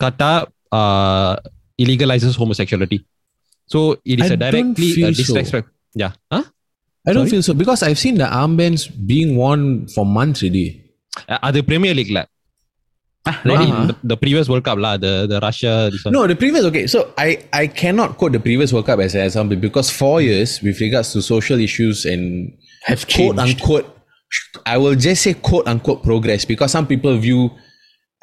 Qatar 0.00 0.48
uh, 0.72 1.36
illegalizes 1.78 2.36
homosexuality. 2.36 3.04
So 3.66 3.96
it 4.04 4.20
is 4.20 4.30
I 4.30 4.34
a 4.34 4.36
don't 4.36 4.74
directly 4.74 4.92
feel 4.92 5.08
uh, 5.08 5.12
so. 5.12 5.22
disrespect. 5.22 5.68
Yeah. 5.94 6.12
Huh? 6.30 6.44
I 7.06 7.12
don't 7.12 7.24
Sorry? 7.24 7.30
feel 7.30 7.42
so 7.42 7.54
because 7.54 7.82
I've 7.82 7.98
seen 7.98 8.16
the 8.16 8.24
armbands 8.24 8.90
being 9.06 9.36
worn 9.36 9.88
for 9.88 10.04
months 10.04 10.42
already. 10.42 10.68
Uh, 11.28 11.38
அது 11.46 11.58
premier 11.68 11.96
லீக்ல 11.98 12.20
not 13.44 13.60
in 13.68 13.86
the, 13.88 13.96
the 14.12 14.16
previous 14.16 14.48
World 14.48 14.64
Cup 14.64 14.78
lah, 14.78 14.96
the 14.96 15.26
the 15.32 15.38
Russia 15.40 15.72
this 15.92 16.04
one. 16.04 16.12
No, 16.16 16.26
the 16.26 16.36
previous 16.36 16.64
okay. 16.70 16.86
So 16.86 17.12
I 17.18 17.28
I 17.52 17.66
cannot 17.66 18.16
quote 18.18 18.32
the 18.32 18.40
previous 18.40 18.72
World 18.72 18.86
Cup 18.86 18.98
as 19.06 19.14
an 19.14 19.24
example 19.28 19.56
because 19.56 19.90
four 19.90 20.18
years 20.22 20.62
with 20.62 20.80
regards 20.80 21.12
to 21.12 21.20
social 21.20 21.58
issues 21.60 22.04
and 22.12 22.52
have 22.85 23.07
quote 23.07 23.37
unquote, 23.39 23.97
I 24.65 24.77
will 24.77 24.95
just 24.95 25.23
say 25.23 25.33
quote 25.33 25.67
unquote 25.67 26.03
progress 26.03 26.45
because 26.45 26.71
some 26.71 26.87
people 26.87 27.17
view. 27.17 27.51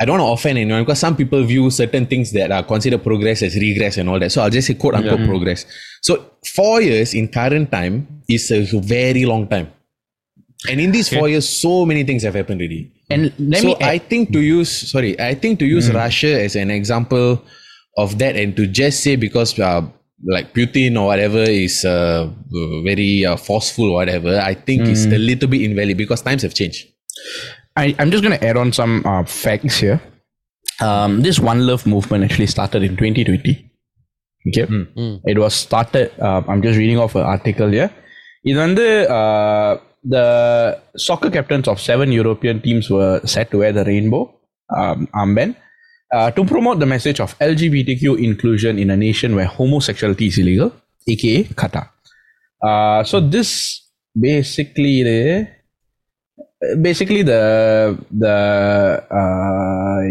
I 0.00 0.04
don't 0.04 0.18
want 0.18 0.28
to 0.28 0.32
offend 0.32 0.58
anyone 0.58 0.82
because 0.82 0.98
some 0.98 1.14
people 1.16 1.44
view 1.44 1.70
certain 1.70 2.06
things 2.06 2.32
that 2.32 2.50
are 2.50 2.64
considered 2.64 3.04
progress 3.04 3.42
as 3.42 3.54
regress 3.54 3.98
and 3.98 4.08
all 4.08 4.18
that. 4.18 4.32
So 4.32 4.42
I'll 4.42 4.50
just 4.50 4.66
say 4.66 4.74
quote 4.74 4.94
unquote 4.94 5.26
progress. 5.28 5.66
So 6.00 6.24
four 6.44 6.80
years 6.80 7.14
in 7.14 7.28
current 7.28 7.70
time 7.70 8.22
is 8.28 8.50
a 8.50 8.64
very 8.80 9.26
long 9.26 9.46
time. 9.48 9.70
And 10.68 10.80
in 10.80 10.92
these 10.92 11.08
four 11.08 11.28
years, 11.28 11.48
so 11.48 11.84
many 11.84 12.04
things 12.04 12.22
have 12.22 12.34
happened 12.34 12.60
already. 12.60 12.92
And 13.10 13.32
let 13.38 13.62
so 13.62 13.68
me 13.68 13.76
I 13.80 13.98
think 13.98 14.32
to 14.32 14.40
use 14.40 14.70
sorry, 14.70 15.18
I 15.20 15.34
think 15.34 15.58
to 15.58 15.66
use 15.66 15.92
Russia 15.92 16.40
as 16.40 16.56
an 16.56 16.70
example 16.70 17.42
of 17.96 18.18
that, 18.18 18.36
and 18.36 18.56
to 18.56 18.66
just 18.66 19.02
say 19.02 19.16
because 19.16 19.58
uh, 19.58 19.82
like 20.25 20.53
Putin 20.53 20.99
or 20.99 21.07
whatever 21.07 21.43
is 21.43 21.85
uh, 21.85 22.29
very 22.83 23.25
uh, 23.25 23.37
forceful 23.37 23.91
or 23.91 23.95
whatever, 23.95 24.39
I 24.39 24.53
think 24.53 24.87
is 24.87 25.05
a 25.05 25.17
little 25.17 25.47
bit 25.47 25.61
invalid 25.61 25.97
because 25.97 26.21
times 26.21 26.41
have 26.41 26.53
changed. 26.53 26.87
I, 27.75 27.95
I'm 27.99 28.09
just 28.09 28.23
going 28.23 28.37
to 28.37 28.43
add 28.43 28.57
on 28.57 28.73
some 28.73 29.05
uh, 29.05 29.23
facts 29.23 29.77
here. 29.77 30.01
Um, 30.81 31.21
this 31.21 31.39
One 31.39 31.65
Love 31.65 31.85
movement 31.85 32.23
actually 32.23 32.47
started 32.47 32.83
in 32.83 32.97
2020. 32.97 33.71
Okay. 34.47 34.65
Mm. 34.65 35.21
It 35.25 35.37
was 35.37 35.53
started, 35.53 36.11
uh, 36.19 36.41
I'm 36.47 36.61
just 36.61 36.77
reading 36.77 36.97
off 36.97 37.15
an 37.15 37.23
article 37.23 37.69
here. 37.69 37.91
இது 38.41 38.57
வந்து 38.65 38.85
uh, 39.17 39.71
the 40.13 40.25
soccer 41.05 41.29
captains 41.37 41.67
of 41.71 41.77
seven 41.89 42.09
European 42.11 42.57
teams 42.65 42.85
were 42.95 43.15
set 43.33 43.47
to 43.51 43.57
wear 43.61 43.71
the 43.77 43.85
rainbow 43.91 44.21
um, 44.77 44.99
armband 45.21 45.53
uh, 46.11 46.31
to 46.31 46.43
promote 46.45 46.79
the 46.79 46.85
message 46.85 47.19
of 47.19 47.37
LGBTQ 47.39 48.23
inclusion 48.23 48.79
in 48.79 48.89
a 48.89 48.97
nation 48.97 49.35
where 49.35 49.45
homosexuality 49.47 50.27
is 50.27 50.37
illegal, 50.37 50.71
aka 51.07 51.43
Qatar. 51.43 51.89
Uh, 52.61 53.03
so 53.03 53.19
this 53.19 53.81
basically 54.15 54.95
basically 56.81 57.21
the 57.23 57.41
the 58.11 58.35
uh, 59.11 60.01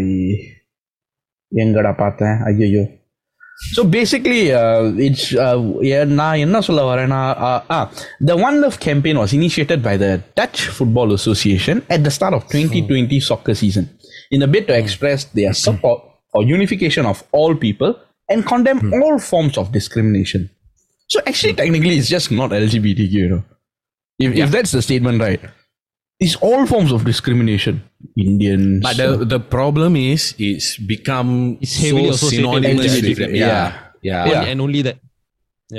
எங்கடா 1.51 1.91
பார்த்தேன் 2.03 2.37
ஐயோ 2.49 2.81
so 3.75 3.81
basically 3.93 4.39
it's 5.05 5.29
நான் 6.19 6.41
என்ன 6.45 6.57
சொல்ல 6.67 6.81
வரேன்னா 6.89 7.21
த 8.29 8.35
one 8.47 8.57
love 8.63 8.75
campaign 8.87 9.19
was 9.21 9.33
initiated 9.39 9.83
by 9.87 9.95
the 10.03 10.07
touch 10.39 10.61
football 10.75 11.13
association 11.19 11.79
at 11.95 12.03
the 12.07 12.11
start 12.17 12.37
of 12.37 12.45
twenty 12.51 12.81
twenty 12.89 13.19
soccer 13.29 13.57
season 13.61 13.87
in 14.32 14.42
a 14.42 14.48
bid 14.48 14.66
to 14.66 14.74
express 14.76 15.24
their 15.26 15.52
support 15.52 16.02
for 16.32 16.42
unification 16.42 17.06
of 17.06 17.22
all 17.30 17.54
people 17.54 17.94
and 18.28 18.44
condemn 18.44 18.80
hmm. 18.80 18.94
all 19.02 19.18
forms 19.20 19.56
of 19.58 19.70
discrimination. 19.70 20.50
So 21.06 21.20
actually, 21.26 21.52
technically, 21.52 21.96
it's 21.98 22.08
just 22.08 22.32
not 22.32 22.50
LGBTQ. 22.50 23.12
You 23.12 23.28
know, 23.28 23.44
if, 24.18 24.34
if 24.34 24.50
that's 24.50 24.72
the 24.72 24.80
statement, 24.80 25.20
right? 25.20 25.40
It's 26.18 26.36
all 26.36 26.66
forms 26.66 26.92
of 26.92 27.04
discrimination. 27.04 27.82
Indians. 28.16 28.82
But 28.82 28.96
the 28.96 29.24
the 29.24 29.40
problem 29.40 29.96
is 29.96 30.34
it's 30.38 30.78
become 30.78 31.58
It's 31.60 31.72
so 31.76 31.98
associated 31.98 32.48
with 32.48 32.62
synonymous 32.62 33.02
with. 33.02 33.18
Yeah. 33.18 33.36
Yeah. 33.36 33.72
Yeah. 34.02 34.26
Yeah. 34.26 34.42
And 34.42 34.60
only 34.60 34.82
that. 34.82 34.98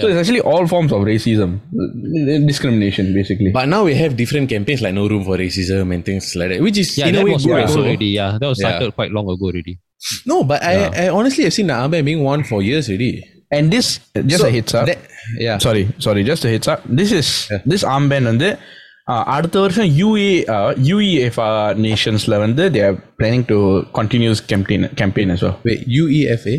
So 0.01 0.07
it's 0.09 0.18
actually 0.22 0.40
all 0.51 0.64
forms 0.72 0.90
of 0.92 1.01
racism, 1.11 1.51
uh, 1.83 2.38
discrimination, 2.46 3.14
basically. 3.14 3.51
But 3.59 3.68
now 3.74 3.85
we 3.85 3.94
have 3.94 4.16
different 4.22 4.51
campaigns 4.51 4.83
like 4.83 4.92
No 4.92 5.09
Room 5.09 5.24
for 5.24 5.37
Racism 5.38 5.94
and 5.94 6.05
things 6.05 6.27
like 6.37 6.51
that, 6.51 6.61
which 6.66 6.79
is 6.83 6.90
Yeah, 6.98 7.07
in 7.07 7.14
a 7.14 7.18
that 7.18 7.24
way 7.24 7.33
was 7.37 7.44
good 7.46 7.53
quite 7.55 7.62
also. 7.68 7.79
old 7.79 7.87
already. 7.87 8.11
Yeah, 8.18 8.37
that 8.40 8.48
was 8.53 8.61
Yeah. 8.61 8.68
started 8.77 8.94
quite 8.98 9.12
long 9.12 9.29
ago 9.35 9.46
already. 9.51 9.74
No, 10.27 10.44
but 10.44 10.62
I, 10.62 10.74
I 11.05 11.09
honestly 11.09 11.44
have 11.44 11.55
seen 11.59 11.68
the 11.68 11.72
armband 11.72 12.05
being 12.05 12.22
worn 12.22 12.44
for 12.44 12.61
years 12.70 12.88
already. 12.90 13.12
and 13.51 13.70
this, 13.74 13.87
just 14.31 14.42
So 14.42 14.48
a 14.48 14.51
heads 14.51 14.74
up. 14.79 14.87
that- 14.88 15.05
yeah. 15.46 15.57
Sorry, 15.66 15.88
sorry, 16.07 16.22
just 16.22 16.44
a 16.44 16.51
heads 16.55 16.68
up. 16.68 16.81
This 17.01 17.11
is 17.20 17.29
this 17.72 17.83
armband 17.94 18.24
வந்து 18.24 18.48
uh, 19.12 19.24
அடுத்த 19.37 19.61
வருஷம் 19.61 19.88
UA 20.01 20.31
UEFA 20.90 21.46
நேஷன்ஸ்ல 21.87 22.38
வந்து 22.38 22.64
they 22.74 22.83
are 22.88 22.96
planning 23.20 23.44
to 23.53 23.59
continuous 23.98 24.40
campaign 24.53 24.83
campaign 25.03 25.31
as 25.31 25.42
well. 25.46 25.57
Wait, 25.68 25.81
UEFA? 26.01 26.57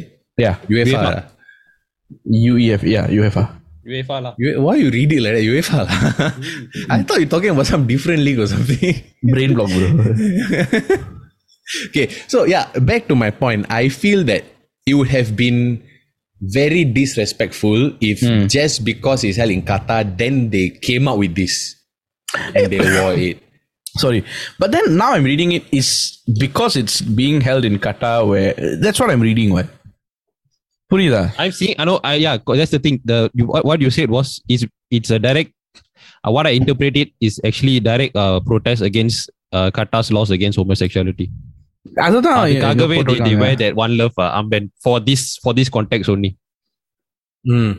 Yeah, 2.24 2.50
UEFA. 2.50 2.54
UEFA. 2.54 2.54
UEF, 2.54 2.82
yeah, 2.82 3.06
UEFA. 3.08 3.48
UEFA 3.84 4.22
lah. 4.22 4.34
Why 4.38 4.76
you 4.76 4.90
read 4.90 5.12
it 5.12 5.20
like 5.20 5.34
that? 5.36 5.44
UEFA. 5.44 5.84
lah? 5.84 5.92
Hmm. 5.92 6.90
I 6.94 7.02
thought 7.02 7.20
you're 7.20 7.28
talking 7.28 7.50
about 7.50 7.66
some 7.66 7.86
different 7.86 8.24
league 8.24 8.40
or 8.40 8.46
something. 8.46 9.02
Brain 9.22 9.52
block, 9.52 9.68
bro. 9.68 9.88
okay, 11.92 12.08
so 12.28 12.44
yeah, 12.44 12.72
back 12.80 13.08
to 13.08 13.14
my 13.14 13.30
point. 13.30 13.66
I 13.68 13.90
feel 13.92 14.24
that 14.24 14.44
it 14.86 14.94
would 14.94 15.08
have 15.12 15.36
been 15.36 15.84
very 16.40 16.84
disrespectful 16.84 17.92
if 18.00 18.20
hmm. 18.20 18.46
just 18.48 18.84
because 18.84 19.24
it's 19.24 19.36
held 19.36 19.50
in 19.50 19.62
Qatar, 19.62 20.04
then 20.16 20.50
they 20.50 20.70
came 20.70 21.08
out 21.08 21.18
with 21.18 21.34
this 21.34 21.76
and 22.54 22.72
they 22.72 22.80
wore 22.80 23.14
it. 23.16 23.44
sorry, 23.96 24.24
but 24.58 24.72
then 24.72 24.96
now 24.96 25.12
I'm 25.12 25.24
reading 25.24 25.52
it 25.52 25.64
is 25.72 26.20
because 26.38 26.76
it's 26.76 27.00
being 27.00 27.40
held 27.40 27.64
in 27.64 27.78
Qatar, 27.78 28.26
where 28.26 28.54
that's 28.78 28.98
what 28.98 29.10
I'm 29.10 29.20
reading. 29.20 29.52
What? 29.52 29.68
புரியுதா 30.93 31.23
I'm 31.41 31.53
seeing. 31.59 31.75
I 31.81 31.85
know. 31.87 31.97
I 32.09 32.15
yeah. 32.25 32.35
That's 32.59 32.73
the 32.75 32.81
thing. 32.85 32.95
The 33.11 33.17
you, 33.39 33.45
what, 33.53 33.63
what 33.69 33.79
you 33.85 33.91
said 33.97 34.09
was 34.17 34.29
is 34.53 34.61
it's 34.97 35.11
a 35.17 35.19
direct. 35.27 35.51
Uh, 36.25 36.31
what 36.35 36.45
I 36.51 36.53
interpret 36.59 36.95
it 37.03 37.09
is 37.27 37.33
actually 37.49 37.75
direct 37.89 38.15
uh, 38.23 38.37
protest 38.49 38.81
against 38.89 39.19
uh, 39.57 39.67
Qatar's 39.77 40.09
laws 40.17 40.31
against 40.37 40.57
homosexuality. 40.61 41.27
அதுதான் 42.05 42.39
இங்க 42.53 42.65
அதுக்காகவே 42.69 42.95
they, 42.95 42.95
they 42.95 43.09
போட்டிருக்காங்க. 43.09 43.41
wear 43.43 43.55
that 43.61 43.75
one 43.83 43.93
love 44.01 44.15
uh, 44.25 44.31
armband 44.39 44.65
for 44.85 44.95
this 45.09 45.21
for 45.43 45.51
this 45.59 45.69
context 45.77 46.07
only. 46.13 46.31
Mm. 47.45 47.71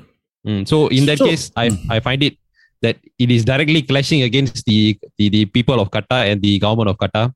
Mm, 0.48 0.62
So 0.70 0.76
in 0.98 1.02
that 1.10 1.18
So- 1.22 1.28
case, 1.30 1.44
I 1.62 1.66
I 1.96 2.00
find 2.06 2.22
it 2.28 2.36
that 2.84 2.96
it 3.24 3.30
is 3.36 3.42
directly 3.50 3.82
clashing 3.90 4.22
against 4.28 4.62
the, 4.70 4.78
the 5.18 5.26
the 5.36 5.42
people 5.56 5.78
of 5.82 5.88
Qatar 5.96 6.20
and 6.30 6.38
the 6.46 6.54
government 6.64 6.88
of 6.92 6.96
Qatar 7.02 7.26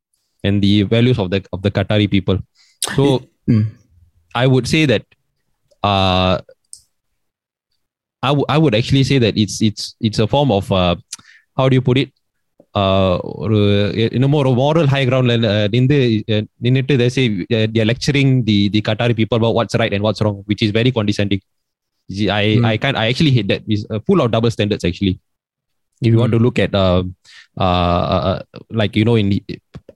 and 0.46 0.62
the 0.66 0.74
values 0.94 1.18
of 1.24 1.28
the 1.34 1.40
of 1.54 1.60
the 1.66 1.72
Qatari 1.78 2.08
people. 2.16 2.38
So 2.96 3.04
Mm. 3.52 3.64
I 4.42 4.46
would 4.52 4.66
say 4.74 4.82
that 4.92 5.04
uh 5.82 6.38
I 8.24 8.32
would 8.32 8.48
I 8.48 8.58
would 8.58 8.74
actually 8.74 9.04
say 9.04 9.18
that 9.24 9.36
it's 9.36 9.60
it's 9.60 9.96
it's 10.00 10.18
a 10.18 10.26
form 10.26 10.50
of 10.50 10.70
uh, 10.72 10.96
how 11.56 11.68
do 11.68 11.74
you 11.78 11.84
put 11.88 11.98
it 12.02 12.10
uh 12.82 13.16
ஒரு 13.42 13.58
இன்னும் 14.16 14.36
ஒரு 14.40 14.50
moral 14.60 14.86
high 14.92 15.04
ground 15.08 15.26
ல 15.30 15.34
uh, 15.50 15.66
நின்று 15.74 15.98
uh, 16.34 16.42
நின்னுட்டு 16.64 16.94
they 17.02 17.10
say 17.16 17.24
uh, 17.56 17.66
they 17.72 17.80
are 17.82 17.90
lecturing 17.92 18.30
the 18.48 18.56
the 18.74 18.80
Qatari 18.88 19.14
people 19.20 19.38
about 19.40 19.54
what's 19.58 19.76
right 19.82 19.92
and 19.96 20.02
what's 20.06 20.22
wrong 20.24 20.38
which 20.50 20.62
is 20.66 20.72
very 20.78 20.92
condescending 20.96 21.42
I 22.42 22.46
I 22.72 22.76
can 22.82 22.96
I 23.02 23.08
actually 23.10 23.32
hate 23.36 23.48
that 23.52 23.62
it's 23.74 23.84
uh, 23.90 24.00
full 24.06 24.20
of 24.20 24.30
double 24.30 24.52
standards 24.56 24.84
actually 24.84 25.14
if 26.06 26.10
you 26.12 26.18
want 26.18 26.32
to 26.36 26.38
look 26.38 26.58
at 26.58 26.74
uh, 26.74 27.02
uh, 27.64 28.02
uh, 28.16 28.38
like 28.70 28.94
you 28.96 29.04
know 29.04 29.16
in 29.22 29.40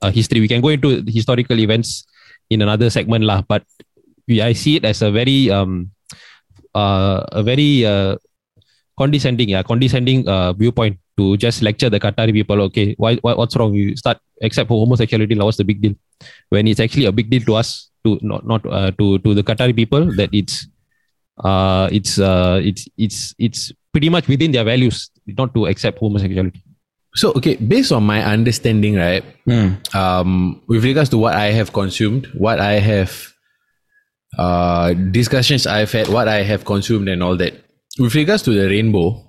uh, 0.03 0.11
history 0.11 0.41
we 0.41 0.49
can 0.49 0.61
go 0.61 0.69
into 0.69 1.03
the 1.03 1.13
historical 1.13 1.59
events 1.67 2.07
in 2.51 2.63
another 2.63 2.89
segment 2.91 3.25
lah 3.31 3.43
but 3.53 3.63
we, 3.92 3.92
I 4.30 4.54
see 4.54 4.78
it 4.78 4.86
as 4.86 5.02
a 5.02 5.12
very 5.12 5.52
um 5.52 5.92
uh, 6.74 7.24
a 7.32 7.44
very 7.44 7.86
uh, 7.86 8.18
condescending 8.98 9.50
yeah 9.50 9.64
condescending 9.64 10.28
uh, 10.28 10.54
viewpoint 10.54 10.98
to 11.18 11.38
just 11.38 11.62
lecture 11.62 11.90
the 11.90 12.00
Qatari 12.00 12.34
people 12.34 12.62
okay 12.62 12.96
why, 12.98 13.16
why 13.18 13.34
what's 13.34 13.56
wrong 13.56 13.74
you 13.74 13.96
start 13.96 14.18
except 14.42 14.68
for 14.68 14.80
homosexuality 14.80 15.36
now 15.36 15.46
what's 15.46 15.58
the 15.58 15.66
big 15.66 15.82
deal 15.82 15.94
when 16.50 16.68
it's 16.68 16.80
actually 16.80 17.06
a 17.06 17.12
big 17.12 17.30
deal 17.30 17.42
to 17.42 17.56
us 17.56 17.90
to 18.04 18.18
not 18.22 18.46
not 18.46 18.66
uh, 18.66 18.92
to 18.98 19.20
to 19.20 19.34
the 19.34 19.44
Qatari 19.44 19.76
people 19.76 20.06
that 20.16 20.30
it's 20.34 20.68
uh 21.44 21.90
it's 21.92 22.20
uh 22.20 22.62
it's 22.64 22.88
it's 22.98 23.36
it's 23.38 23.72
pretty 23.92 24.10
much 24.10 24.28
within 24.28 24.52
their 24.52 24.64
values 24.64 25.10
not 25.38 25.54
to 25.54 25.66
accept 25.66 26.00
homosexuality 26.00 26.62
So 27.16 27.30
okay, 27.38 27.56
based 27.62 27.92
on 27.94 28.04
my 28.04 28.26
understanding, 28.26 28.98
right? 28.98 29.22
Mm. 29.46 29.78
um, 29.94 30.62
with 30.66 30.84
regards 30.84 31.10
to 31.14 31.18
what 31.18 31.36
I 31.36 31.54
have 31.54 31.70
consumed, 31.74 32.26
what 32.34 32.58
I 32.60 32.82
have 32.82 33.33
uh, 34.38 34.94
discussions 34.94 35.68
I've 35.68 35.92
had, 35.92 36.08
what 36.10 36.28
I 36.28 36.44
have 36.44 36.66
consumed, 36.66 37.10
and 37.10 37.24
all 37.24 37.38
that. 37.38 37.54
With 38.00 38.16
regards 38.16 38.44
to 38.44 38.54
the 38.54 38.68
rainbow, 38.68 39.22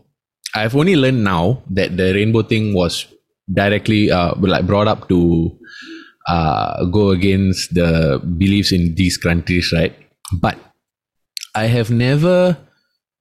I've 0.54 0.76
only 0.76 0.96
learned 0.96 1.24
now 1.24 1.62
that 1.70 1.96
the 1.96 2.14
rainbow 2.14 2.42
thing 2.42 2.74
was 2.74 3.06
directly 3.52 4.10
uh, 4.10 4.34
like 4.38 4.66
brought 4.66 4.88
up 4.88 5.08
to 5.08 5.58
uh, 6.26 6.84
go 6.86 7.10
against 7.10 7.74
the 7.74 8.20
beliefs 8.38 8.72
in 8.72 8.94
these 8.94 9.16
countries, 9.16 9.72
right? 9.72 9.94
But 10.32 10.58
I 11.54 11.66
have 11.66 11.90
never. 11.90 12.56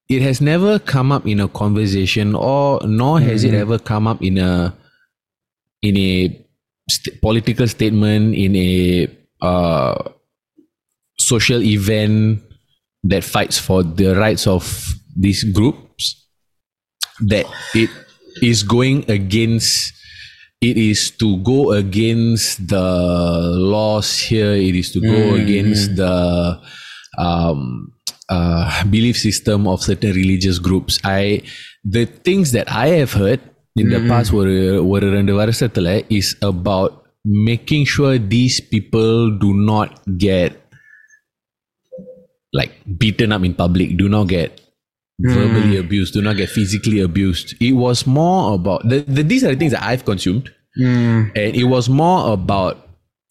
It 0.10 0.22
has 0.22 0.42
never 0.42 0.80
come 0.80 1.12
up 1.12 1.26
in 1.26 1.40
a 1.40 1.48
conversation, 1.48 2.36
or 2.36 2.80
nor 2.86 3.20
has 3.20 3.44
it 3.44 3.54
ever 3.54 3.80
come 3.80 4.06
up 4.06 4.22
in 4.22 4.38
a 4.38 4.76
in 5.82 5.98
a 5.98 6.46
st- 6.90 7.22
political 7.22 7.68
statement 7.68 8.36
in 8.36 8.56
a 8.56 9.08
uh, 9.42 10.10
social 11.23 11.63
event 11.63 12.41
that 13.05 13.25
fights 13.25 13.59
for 13.59 13.83
the 13.83 14.15
rights 14.15 14.47
of 14.47 14.65
these 15.17 15.45
groups 15.45 16.27
that 17.21 17.47
it 17.75 17.91
is 18.43 18.63
going 18.63 19.05
against 19.11 19.93
it 20.61 20.77
is 20.77 21.11
to 21.11 21.39
go 21.39 21.73
against 21.73 22.67
the 22.69 22.89
laws 23.57 24.19
here 24.19 24.53
it 24.53 24.75
is 24.75 24.91
to 24.93 25.01
go 25.01 25.35
against 25.35 25.97
the 25.97 26.61
um, 27.19 27.93
uh, 28.29 28.85
belief 28.85 29.17
system 29.17 29.67
of 29.67 29.83
certain 29.83 30.13
religious 30.13 30.59
groups 30.59 30.99
i 31.05 31.43
the 31.85 32.07
things 32.07 32.53
that 32.53 32.71
i 32.71 32.89
have 32.89 33.13
heard 33.13 33.41
in 33.77 33.89
the 33.91 34.01
past 34.11 34.31
ஒரு 34.41 34.89
ஒரு 34.89 35.07
ரெண்டு 35.17 35.33
வருஷத்துல 35.41 35.89
is 36.19 36.29
about 36.53 36.91
making 37.49 37.85
sure 37.95 38.15
these 38.37 38.57
people 38.73 39.13
do 39.45 39.51
not 39.71 39.89
get 40.27 40.51
like 42.54 42.72
beaten 42.98 43.32
up 43.32 43.44
in 43.44 43.54
public 43.54 43.98
do 43.98 44.08
not 44.08 44.28
get 44.28 44.62
verbally 45.20 45.78
abused 45.78 46.14
do 46.14 46.22
not 46.22 46.38
get 46.38 46.50
physically 46.50 47.00
abused. 47.00 47.56
It 47.62 47.74
was 47.74 48.06
more 48.06 48.56
about 48.56 48.88
the, 48.88 49.02
the, 49.02 49.24
these 49.24 49.44
are 49.44 49.50
the 49.50 49.56
things 49.56 49.72
that 49.72 49.84
i've 49.84 50.06
consumed. 50.06 50.52
Mm. 50.80 51.32
and 51.36 51.56
it 51.56 51.66
was 51.66 51.88
more 51.88 52.34
about 52.34 52.90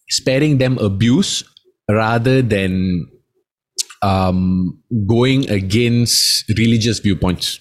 sparing 0.09 0.59
them 0.59 0.79
abuse 0.79 1.43
rather 1.91 2.41
than 2.41 3.09
um, 4.03 4.81
going 5.09 5.51
against 5.51 6.49
religious 6.57 7.01
viewpoints 7.01 7.59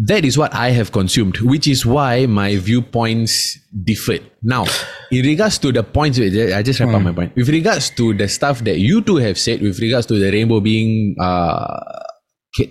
that 0.00 0.24
is 0.24 0.38
what 0.38 0.54
I 0.54 0.70
have 0.70 0.92
consumed, 0.92 1.40
which 1.40 1.68
is 1.68 1.84
why 1.84 2.24
my 2.24 2.56
viewpoints 2.56 3.58
differed. 3.84 4.24
Now, 4.42 4.64
in 5.10 5.26
regards 5.26 5.58
to 5.58 5.72
the 5.72 5.82
points, 5.82 6.18
I 6.18 6.62
just 6.62 6.80
wrap 6.80 6.88
mm. 6.88 6.94
up 6.94 7.00
hmm. 7.00 7.08
my 7.08 7.12
point. 7.12 7.36
With 7.36 7.50
regards 7.50 7.90
to 7.90 8.14
the 8.14 8.28
stuff 8.28 8.60
that 8.60 8.78
you 8.78 9.02
two 9.02 9.16
have 9.16 9.38
said, 9.38 9.60
with 9.60 9.78
regards 9.78 10.06
to 10.06 10.18
the 10.18 10.30
rainbow 10.30 10.60
being 10.60 11.16
uh, 11.20 12.00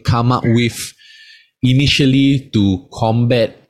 come 0.04 0.32
up 0.32 0.44
with 0.44 0.94
initially 1.62 2.50
to 2.52 2.88
combat, 2.94 3.70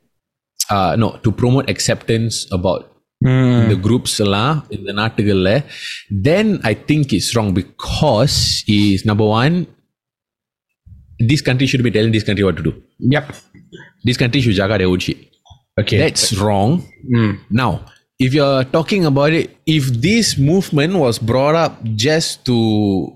uh, 0.69 0.95
no, 0.98 1.19
to 1.24 1.32
promote 1.32 1.69
acceptance 1.69 2.48
about 2.54 2.89
mm. 3.22 3.67
the 3.67 3.76
groups 3.76 4.22
lah, 4.22 4.63
in 4.69 4.86
the 4.86 4.95
article, 4.95 5.62
then 6.10 6.62
I 6.63 6.76
think 6.76 7.12
it's 7.12 7.36
wrong 7.36 7.54
because 7.54 8.63
is 8.67 9.04
number 9.04 9.26
one, 9.26 9.67
this 11.19 11.41
country 11.41 11.67
should 11.67 11.84
be 11.84 11.91
telling 11.91 12.13
this 12.13 12.24
country 12.24 12.43
what 12.43 12.56
to 12.58 12.63
do. 12.63 12.82
Yep. 13.00 13.36
This 14.03 14.17
country 14.17 14.41
should 14.41 14.55
jaga 14.55 14.77
their 14.77 14.88
own 14.88 14.99
shit. 14.99 15.17
Okay. 15.79 15.97
That's 15.97 16.34
wrong. 16.34 16.84
Mm. 17.10 17.39
Now, 17.49 17.86
if 18.19 18.34
you're 18.34 18.65
talking 18.65 19.05
about 19.05 19.32
it, 19.32 19.55
if 19.65 19.88
this 19.88 20.38
movement 20.38 20.95
was 20.95 21.19
brought 21.19 21.55
up 21.55 21.84
just 21.95 22.45
to 22.45 23.15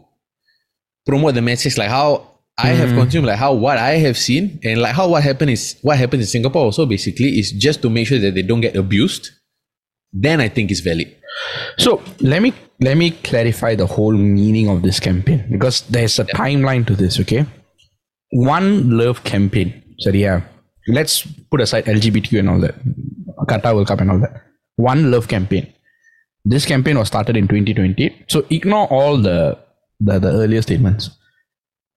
promote 1.06 1.36
the 1.36 1.42
message, 1.42 1.78
like 1.78 1.90
how 1.90 2.30
I 2.58 2.70
have 2.70 2.90
consumed, 2.90 3.28
like 3.28 3.38
how 3.38 3.54
what 3.54 3.78
I 3.78 3.98
have 3.98 4.18
seen, 4.18 4.60
and 4.64 4.80
like 4.82 4.94
how 4.96 5.10
what 5.10 5.24
happened 5.24 5.52
is 5.52 5.76
what 5.82 5.98
happened 5.98 6.22
in 6.22 6.28
Singapore 6.28 6.64
also 6.64 6.86
basically 6.86 7.40
is 7.40 7.52
just 7.52 7.82
to 7.82 7.90
make 7.90 8.08
sure 8.08 8.20
that 8.20 8.34
they 8.34 8.44
don't 8.44 8.62
get 8.62 8.76
abused, 8.76 9.32
then 10.14 10.40
I 10.40 10.48
think 10.48 10.72
it's 10.72 10.80
valid. 10.80 11.14
So 11.78 12.02
let 12.22 12.42
me 12.42 12.54
let 12.80 12.96
me 12.96 13.12
clarify 13.12 13.76
the 13.76 13.88
whole 13.88 14.14
meaning 14.14 14.70
of 14.70 14.84
this 14.84 15.00
campaign 15.00 15.46
because 15.52 15.82
there's 15.90 16.20
a 16.20 16.26
timeline 16.26 16.86
to 16.88 16.96
this. 16.96 17.20
Okay, 17.20 17.46
one 18.32 18.98
love 18.98 19.24
campaign. 19.24 19.83
Yeah, 20.12 20.42
let's 20.88 21.26
put 21.52 21.62
aside 21.62 21.86
LGBTQ 21.86 22.40
and 22.40 22.50
all 22.50 22.60
that, 22.60 22.76
Qatar 23.48 23.76
World 23.76 23.88
Cup 23.88 24.02
and 24.02 24.12
all 24.12 24.20
that. 24.20 24.42
One 24.76 25.12
love 25.12 25.28
campaign. 25.28 25.72
This 26.46 26.66
campaign 26.66 26.98
was 26.98 27.08
started 27.08 27.38
in 27.38 27.48
2020. 27.48 28.26
So 28.28 28.46
ignore 28.50 28.88
all 28.88 29.18
the 29.18 29.58
the, 30.00 30.20
the 30.20 30.30
earlier 30.30 30.62
statements. 30.62 31.10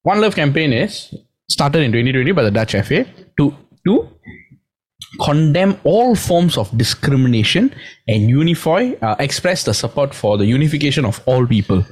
One 0.02 0.20
love 0.20 0.36
campaign 0.36 0.72
is 0.72 1.14
started 1.48 1.82
in 1.82 1.92
2020 1.92 2.32
by 2.32 2.42
the 2.42 2.50
Dutch 2.50 2.72
FA 2.72 3.06
to 3.38 3.54
to 3.86 4.08
condemn 5.20 5.78
all 5.84 6.14
forms 6.14 6.58
of 6.58 6.76
discrimination 6.76 7.74
and 8.06 8.28
unify 8.28 8.92
uh, 9.02 9.16
express 9.18 9.64
the 9.64 9.72
support 9.72 10.14
for 10.14 10.36
the 10.36 10.44
unification 10.44 11.04
of 11.04 11.22
all 11.26 11.46
people 11.46 11.84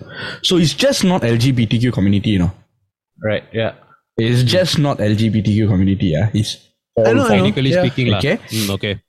so 0.42 0.56
it's 0.56 0.74
just 0.74 1.04
not 1.04 1.22
lgbtq 1.22 1.92
community 1.92 2.30
you 2.30 2.38
know 2.40 2.52
Right. 3.22 3.44
Yeah. 3.52 3.74
It's 4.16 4.42
hmm. 4.42 4.46
just 4.46 4.78
not 4.78 4.98
LGBTQ 4.98 5.68
community. 5.68 6.06
Yeah, 6.08 6.30
it's 6.32 6.68
all 6.96 7.28
technically 7.28 7.70
yeah. 7.70 7.82
speaking. 7.82 8.14
Okay. 8.14 8.36
Mm, 8.36 8.70
okay. 8.70 9.00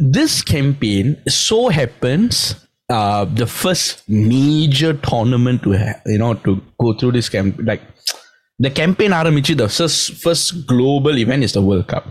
This 0.00 0.42
campaign 0.42 1.16
so 1.26 1.68
happens 1.68 2.66
uh, 2.88 3.24
the 3.24 3.46
first 3.46 4.08
major 4.08 4.94
tournament 4.94 5.62
to 5.62 5.72
you 6.06 6.18
know 6.18 6.34
to 6.34 6.60
go 6.80 6.92
through 6.94 7.12
this 7.12 7.28
camp 7.28 7.58
like 7.62 7.82
the 8.58 8.70
campaign 8.70 9.12
aramichi 9.12 9.56
the 9.56 9.68
first, 9.68 10.14
first 10.14 10.66
global 10.66 11.18
event 11.18 11.44
is 11.44 11.52
the 11.52 11.62
world 11.62 11.86
cup 11.86 12.06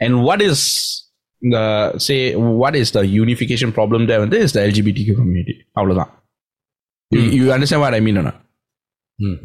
and 0.00 0.22
what 0.22 0.42
is 0.42 1.04
the 1.42 1.96
say 1.98 2.34
what 2.34 2.74
is 2.74 2.90
the 2.92 3.06
unification 3.06 3.72
problem 3.72 4.06
there 4.06 4.22
and 4.22 4.32
this 4.32 4.44
is 4.44 4.52
the 4.52 4.60
lgbtq 4.60 5.14
community 5.14 5.64
mm. 5.76 6.08
you, 7.10 7.22
hmm. 7.22 7.30
you 7.30 7.52
understand 7.52 7.80
what 7.80 7.94
i 7.94 8.00
mean 8.00 8.18
or 8.18 8.22
not 8.22 8.42
mm. 9.20 9.38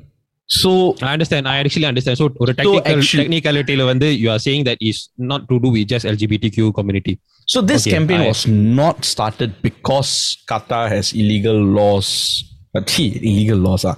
so 0.51 0.71
I 1.03 1.13
understand. 1.17 1.49
I 1.53 1.57
actually 1.63 1.87
understand. 1.93 2.17
So, 2.21 2.27
ஒரு 2.43 2.53
technical 2.59 2.83
actually- 2.95 3.23
technicality 3.23 3.75
ல 3.81 3.85
வந்து 3.93 4.09
you 4.23 4.29
are 4.35 4.41
saying 4.47 4.63
that 4.69 4.81
is 4.91 4.99
not 5.31 5.43
to 5.51 5.57
do 5.65 5.69
with 5.77 5.87
just 5.93 6.05
LGBTQ 6.15 6.59
community. 6.79 7.15
So 7.53 7.59
this 7.71 7.83
Okay, 7.85 7.95
campaign 7.97 8.21
I- 8.25 8.29
was 8.33 8.43
not 8.81 8.97
started 9.15 9.51
because 9.69 10.13
Qatar 10.53 10.85
has 10.95 11.07
illegal 11.23 11.59
laws. 11.79 12.09
Uh, 12.77 12.83
gee, 12.91 13.09
illegal 13.31 13.59
laws. 13.67 13.85
Uh. 13.93 13.97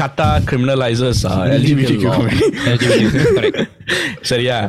Qatar 0.00 0.32
criminalizes 0.50 1.18
uh, 1.32 1.44
LGBTQ 1.60 2.04
law. 2.06 2.14
community. 2.18 2.48
LGBTQ, 2.74 3.16
correct. 3.36 3.58
so 4.30 4.36
yeah, 4.48 4.62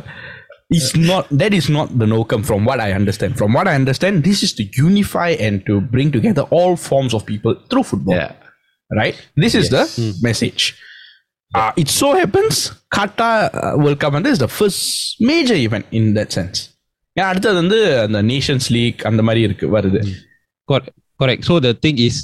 it's 0.76 0.90
not. 1.10 1.24
That 1.42 1.52
is 1.60 1.68
not 1.76 1.88
the 2.02 2.08
no-come 2.14 2.44
from 2.50 2.60
what 2.70 2.80
I 2.86 2.92
understand. 3.00 3.32
From 3.40 3.52
what 3.58 3.66
I 3.72 3.74
understand, 3.80 4.22
this 4.28 4.40
is 4.48 4.52
to 4.60 4.64
unify 4.88 5.30
and 5.46 5.64
to 5.70 5.74
bring 5.94 6.10
together 6.16 6.44
all 6.58 6.74
forms 6.90 7.12
of 7.18 7.24
people 7.32 7.54
through 7.70 7.84
football. 7.92 8.16
Yeah. 8.22 8.32
Right. 9.02 9.16
This 9.44 9.54
is 9.62 9.66
the 9.76 9.82
message. 10.28 10.62
Uh, 11.58 11.72
it 11.82 11.88
so 11.88 12.08
happens 12.20 12.56
Qatar 12.96 13.36
uh, 13.54 13.74
World 13.82 13.98
Cup 14.02 14.14
and 14.14 14.24
this 14.26 14.34
is 14.38 14.42
the 14.46 14.52
first 14.60 14.80
major 15.30 15.54
event 15.66 15.86
in 15.98 16.06
that 16.18 16.30
sense. 16.38 16.58
ஏன் 17.18 17.28
அடுத்தது 17.30 17.56
வந்து 17.62 17.78
அந்த 18.04 18.18
Nations 18.30 18.66
league 18.76 19.02
அந்த 19.10 19.20
மாதிரி 19.26 19.42
இருக்கு 19.48 19.66
வருது 19.76 20.00
Correct. 20.70 20.90
Correct. 21.20 21.42
So 21.48 21.54
the 21.66 21.72
thing 21.84 21.96
is, 22.06 22.16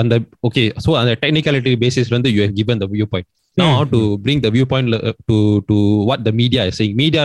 on 0.00 0.06
the 0.12 0.18
okay, 0.46 0.64
so 0.84 0.88
on 1.00 1.06
the 1.10 1.16
technicality 1.24 1.74
basis, 1.84 2.06
when 2.12 2.24
you 2.36 2.42
have 2.46 2.54
given 2.60 2.78
the 2.82 2.88
viewpoint. 2.94 3.26
Now 3.60 3.68
Hmm. 3.68 3.76
how 3.78 3.84
to 3.94 4.00
bring 4.24 4.40
the 4.46 4.50
viewpoint 4.56 4.88
uh, 4.96 5.12
to 5.28 5.36
to 5.70 5.76
what 6.08 6.20
the 6.26 6.32
media 6.40 6.62
is 6.70 6.74
saying. 6.80 6.94
Media, 7.04 7.22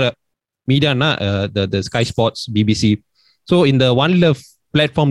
media, 0.71 0.91
na 1.01 1.09
uh, 1.27 1.45
the 1.55 1.63
the 1.73 1.81
Sky 1.89 2.03
Sports, 2.11 2.39
BBC. 2.55 2.83
So 3.51 3.55
in 3.71 3.77
the 3.83 3.89
One 4.03 4.15
Love 4.23 4.39
platform 4.75 5.09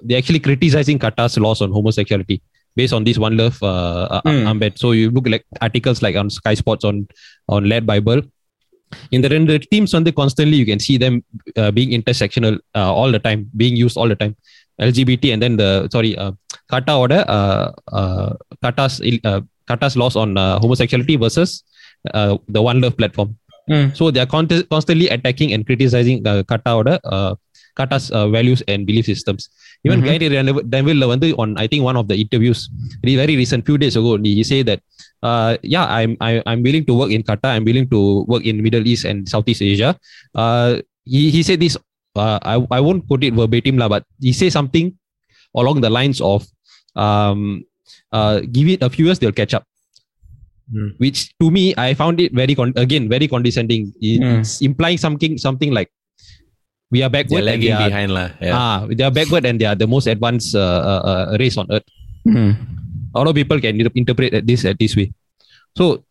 they're 0.00 0.18
actually 0.18 0.40
criticizing 0.40 0.98
Qatar's 0.98 1.36
laws 1.38 1.60
on 1.60 1.70
homosexuality 1.72 2.40
based 2.76 2.92
on 2.92 3.04
this 3.04 3.18
one 3.18 3.36
love 3.36 3.60
uh, 3.62 4.04
uh 4.10 4.22
mm. 4.22 4.46
ambed. 4.46 4.78
So 4.78 4.92
you 4.92 5.10
look 5.10 5.28
like 5.28 5.44
articles 5.60 6.02
like 6.02 6.16
on 6.16 6.30
Sky 6.30 6.54
Sports 6.54 6.84
on 6.84 7.08
on 7.48 7.64
LADbible. 7.64 8.28
In 9.10 9.20
the, 9.20 9.34
in 9.34 9.46
the 9.46 9.58
teams 9.58 9.92
on 9.92 10.04
the 10.04 10.12
constantly 10.12 10.56
you 10.56 10.64
can 10.64 10.78
see 10.78 10.96
them 10.96 11.22
uh, 11.56 11.70
being 11.70 11.90
intersectional 11.90 12.58
uh, 12.74 12.92
all 12.92 13.12
the 13.12 13.18
time, 13.18 13.50
being 13.56 13.76
used 13.76 13.96
all 13.98 14.08
the 14.08 14.16
time. 14.16 14.34
LGBT 14.80 15.34
and 15.34 15.42
then 15.42 15.56
the 15.56 15.88
sorry, 15.90 16.16
uh, 16.16 16.32
Qatar 16.70 16.98
order, 16.98 17.24
uh, 17.28 17.72
uh, 17.92 18.34
Qatar's 18.62 19.00
uh, 19.24 19.40
Qatar's 19.68 19.96
laws 19.96 20.16
on 20.16 20.38
uh, 20.38 20.58
homosexuality 20.60 21.16
versus 21.16 21.64
uh, 22.14 22.38
the 22.48 22.62
One 22.62 22.80
Love 22.80 22.96
platform. 22.96 23.36
Mm. 23.68 23.94
So 23.96 24.10
they 24.10 24.20
are 24.20 24.26
con- 24.26 24.48
constantly 24.70 25.08
attacking 25.08 25.52
and 25.52 25.66
criticizing 25.66 26.22
the 26.22 26.44
Qatar 26.44 26.76
order. 26.76 26.98
Uh, 27.04 27.34
Qatar's 27.78 28.10
uh, 28.10 28.28
values 28.28 28.62
and 28.66 28.86
belief 28.86 29.06
systems. 29.06 29.48
Even 29.86 30.02
mm-hmm. 30.02 30.18
Gary 30.18 30.62
Neville 30.66 31.38
on 31.38 31.56
I 31.56 31.66
think 31.66 31.84
one 31.84 31.96
of 31.96 32.08
the 32.08 32.16
interviews 32.18 32.68
very 33.02 33.36
recent 33.36 33.64
few 33.64 33.78
days 33.78 33.94
ago 33.94 34.18
he 34.18 34.42
say 34.42 34.62
that 34.62 34.82
uh, 35.22 35.56
yeah 35.62 35.86
I'm 35.86 36.16
I, 36.20 36.42
am 36.42 36.42
i 36.46 36.52
am 36.52 36.62
willing 36.62 36.84
to 36.86 36.94
work 36.94 37.10
in 37.10 37.22
Qatar 37.22 37.54
I'm 37.54 37.64
willing 37.64 37.88
to 37.90 38.24
work 38.26 38.44
in 38.44 38.62
Middle 38.62 38.86
East 38.86 39.04
and 39.04 39.28
Southeast 39.28 39.62
Asia. 39.62 39.94
Uh, 40.34 40.82
he 41.04 41.30
he 41.30 41.42
said 41.42 41.60
this 41.60 41.78
uh, 42.16 42.38
I 42.42 42.58
I 42.70 42.80
won't 42.80 43.06
quote 43.06 43.22
it 43.22 43.38
verbatim 43.38 43.78
lah 43.78 43.88
but 43.88 44.02
he 44.20 44.34
say 44.34 44.50
something 44.50 44.98
along 45.54 45.80
the 45.80 45.90
lines 45.90 46.20
of 46.20 46.44
um, 46.98 47.64
uh, 48.12 48.42
give 48.50 48.68
it 48.68 48.82
a 48.82 48.90
few 48.90 49.06
years 49.06 49.22
they'll 49.22 49.32
catch 49.32 49.54
up 49.54 49.64
Mm. 50.68 51.00
which 51.00 51.32
to 51.40 51.48
me 51.48 51.72
i 51.80 51.96
found 51.96 52.20
it 52.20 52.28
very 52.36 52.52
con- 52.52 52.76
again 52.76 53.08
very 53.08 53.24
condescending 53.24 53.88
it's 54.04 54.60
mm. 54.60 54.68
implying 54.68 55.00
something 55.00 55.40
something 55.40 55.72
like 55.72 55.88
we 56.93 57.01
are 57.01 57.09
backward 57.09 57.43
They're 57.43 57.53
and 57.53 57.61
they 57.63 57.69
lagging 57.69 57.75
are, 57.77 57.89
behind 57.89 58.09
lah. 58.13 58.27
Yeah. 58.41 58.53
ah 58.57 58.77
they 58.97 59.03
are 59.03 59.15
backward 59.19 59.45
and 59.49 59.57
they 59.59 59.65
are 59.65 59.75
the 59.75 59.89
most 59.89 60.07
advanced 60.07 60.53
uh, 60.55 60.81
uh, 60.91 61.01
uh, 61.11 61.23
race 61.41 61.57
on 61.57 61.65
earth. 61.73 61.87
Mm. 62.27 62.53
A 63.13 63.15
lot 63.19 63.27
of 63.29 63.35
people 63.35 63.59
can 63.59 63.73
inter- 63.79 63.93
interpret 63.95 64.33
it 64.33 64.43
this 64.45 64.65
at 64.65 64.77
this 64.77 64.95
way. 64.95 65.09
So 65.77 66.05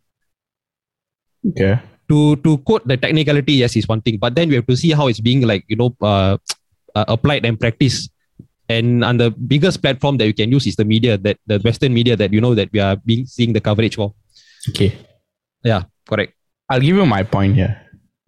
Okay. 1.43 1.75
to 2.11 2.37
to 2.47 2.51
quote 2.63 2.87
the 2.87 2.97
technicality, 2.97 3.55
yes, 3.63 3.75
is 3.75 3.87
one 3.91 4.03
thing, 4.03 4.17
but 4.19 4.35
then 4.35 4.47
we 4.49 4.55
have 4.55 4.67
to 4.67 4.77
see 4.79 4.91
how 4.95 5.07
it's 5.11 5.19
being 5.19 5.43
like 5.43 5.65
you 5.67 5.75
know 5.75 5.91
uh, 5.99 6.39
uh, 6.95 7.07
applied 7.09 7.45
and 7.45 7.59
practiced. 7.59 8.11
And 8.71 9.05
on 9.05 9.19
the 9.19 9.29
biggest 9.31 9.83
platform 9.83 10.17
that 10.19 10.27
you 10.31 10.33
can 10.33 10.51
use 10.51 10.67
is 10.71 10.77
the 10.77 10.87
media, 10.87 11.19
that 11.19 11.37
the 11.47 11.59
Western 11.67 11.93
media 11.93 12.15
that 12.17 12.33
you 12.33 12.41
know 12.41 12.55
that 12.55 12.71
we 12.73 12.79
are 12.79 12.97
being 13.05 13.27
seeing 13.27 13.53
the 13.53 13.61
coverage 13.61 13.97
for. 14.01 14.15
Okay. 14.71 14.95
Yeah, 15.65 15.91
correct. 16.09 16.33
I'll 16.71 16.81
give 16.81 16.97
you 16.97 17.07
my 17.07 17.23
point 17.23 17.55
here. 17.61 17.75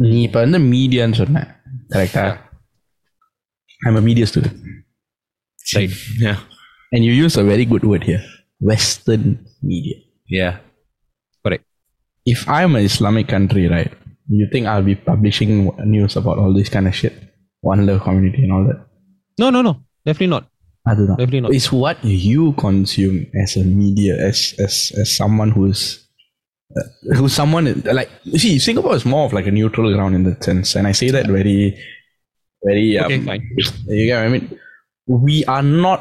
நீ 0.05 0.21
இப்போ 0.27 0.39
வந்து 0.45 0.59
மீடியான்னு 0.73 1.17
correcta 1.92 2.24
yeah. 2.24 2.38
i'm 3.86 3.98
a 3.98 4.02
media 4.02 4.26
student. 4.28 4.56
Right 5.76 5.92
yeah. 6.18 6.38
And 6.92 7.06
you 7.06 7.14
use 7.14 7.38
a 7.38 7.44
very 7.44 7.66
good 7.66 7.84
word 7.86 8.04
here. 8.04 8.26
Western 8.60 9.46
media. 9.62 10.02
Yeah. 10.26 10.58
Correct. 11.46 11.64
If 12.26 12.50
i'm 12.50 12.76
an 12.76 12.84
islamic 12.84 13.28
country 13.28 13.68
right 13.68 13.94
you 14.30 14.48
think 14.52 14.66
i'll 14.66 14.86
be 14.86 14.96
publishing 14.96 15.70
news 15.86 16.16
about 16.16 16.38
all 16.38 16.54
this 16.54 16.70
kind 16.70 16.88
of 16.88 16.96
shit? 16.96 17.14
One 17.62 17.86
love 17.86 18.02
community 18.02 18.44
and 18.44 18.54
all 18.54 18.66
that? 18.66 18.80
No 19.38 19.50
no 19.50 19.62
no. 19.62 19.84
Definitely 20.06 20.28
not. 20.28 20.50
I 20.88 20.96
don't. 20.96 21.08
Definitely 21.08 21.42
not. 21.42 21.54
It's 21.54 21.72
what 21.72 22.04
you 22.04 22.54
consume 22.54 23.28
as 23.36 23.56
a 23.56 23.64
media, 23.64 24.16
as 24.18 24.56
as 24.58 24.92
as 24.98 25.16
someone 25.16 25.52
who's 25.52 26.09
who's 27.17 27.33
someone 27.41 27.67
like 27.99 28.11
see 28.43 28.59
singapore 28.59 28.95
is 29.01 29.05
more 29.15 29.25
of 29.27 29.33
like 29.39 29.47
a 29.47 29.55
neutral 29.59 29.89
ground 29.95 30.15
in 30.19 30.23
that 30.29 30.43
sense 30.49 30.69
and 30.77 30.87
i 30.91 30.93
say 31.01 31.09
that 31.17 31.27
very 31.39 31.59
very 32.69 32.87
um, 32.99 33.05
Okay, 33.07 33.21
fine. 33.31 33.43
you 33.99 34.07
get 34.09 34.17
what 34.19 34.27
i 34.27 34.33
mean 34.35 34.45
we 35.27 35.37
are 35.55 35.63
not 35.87 36.01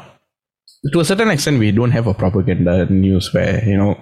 to 0.92 1.00
a 1.00 1.06
certain 1.10 1.30
extent 1.34 1.58
we 1.64 1.70
don't 1.78 1.94
have 1.98 2.06
a 2.12 2.14
propaganda 2.22 2.74
news 3.04 3.26
where 3.34 3.54
you 3.70 3.76
know 3.76 3.92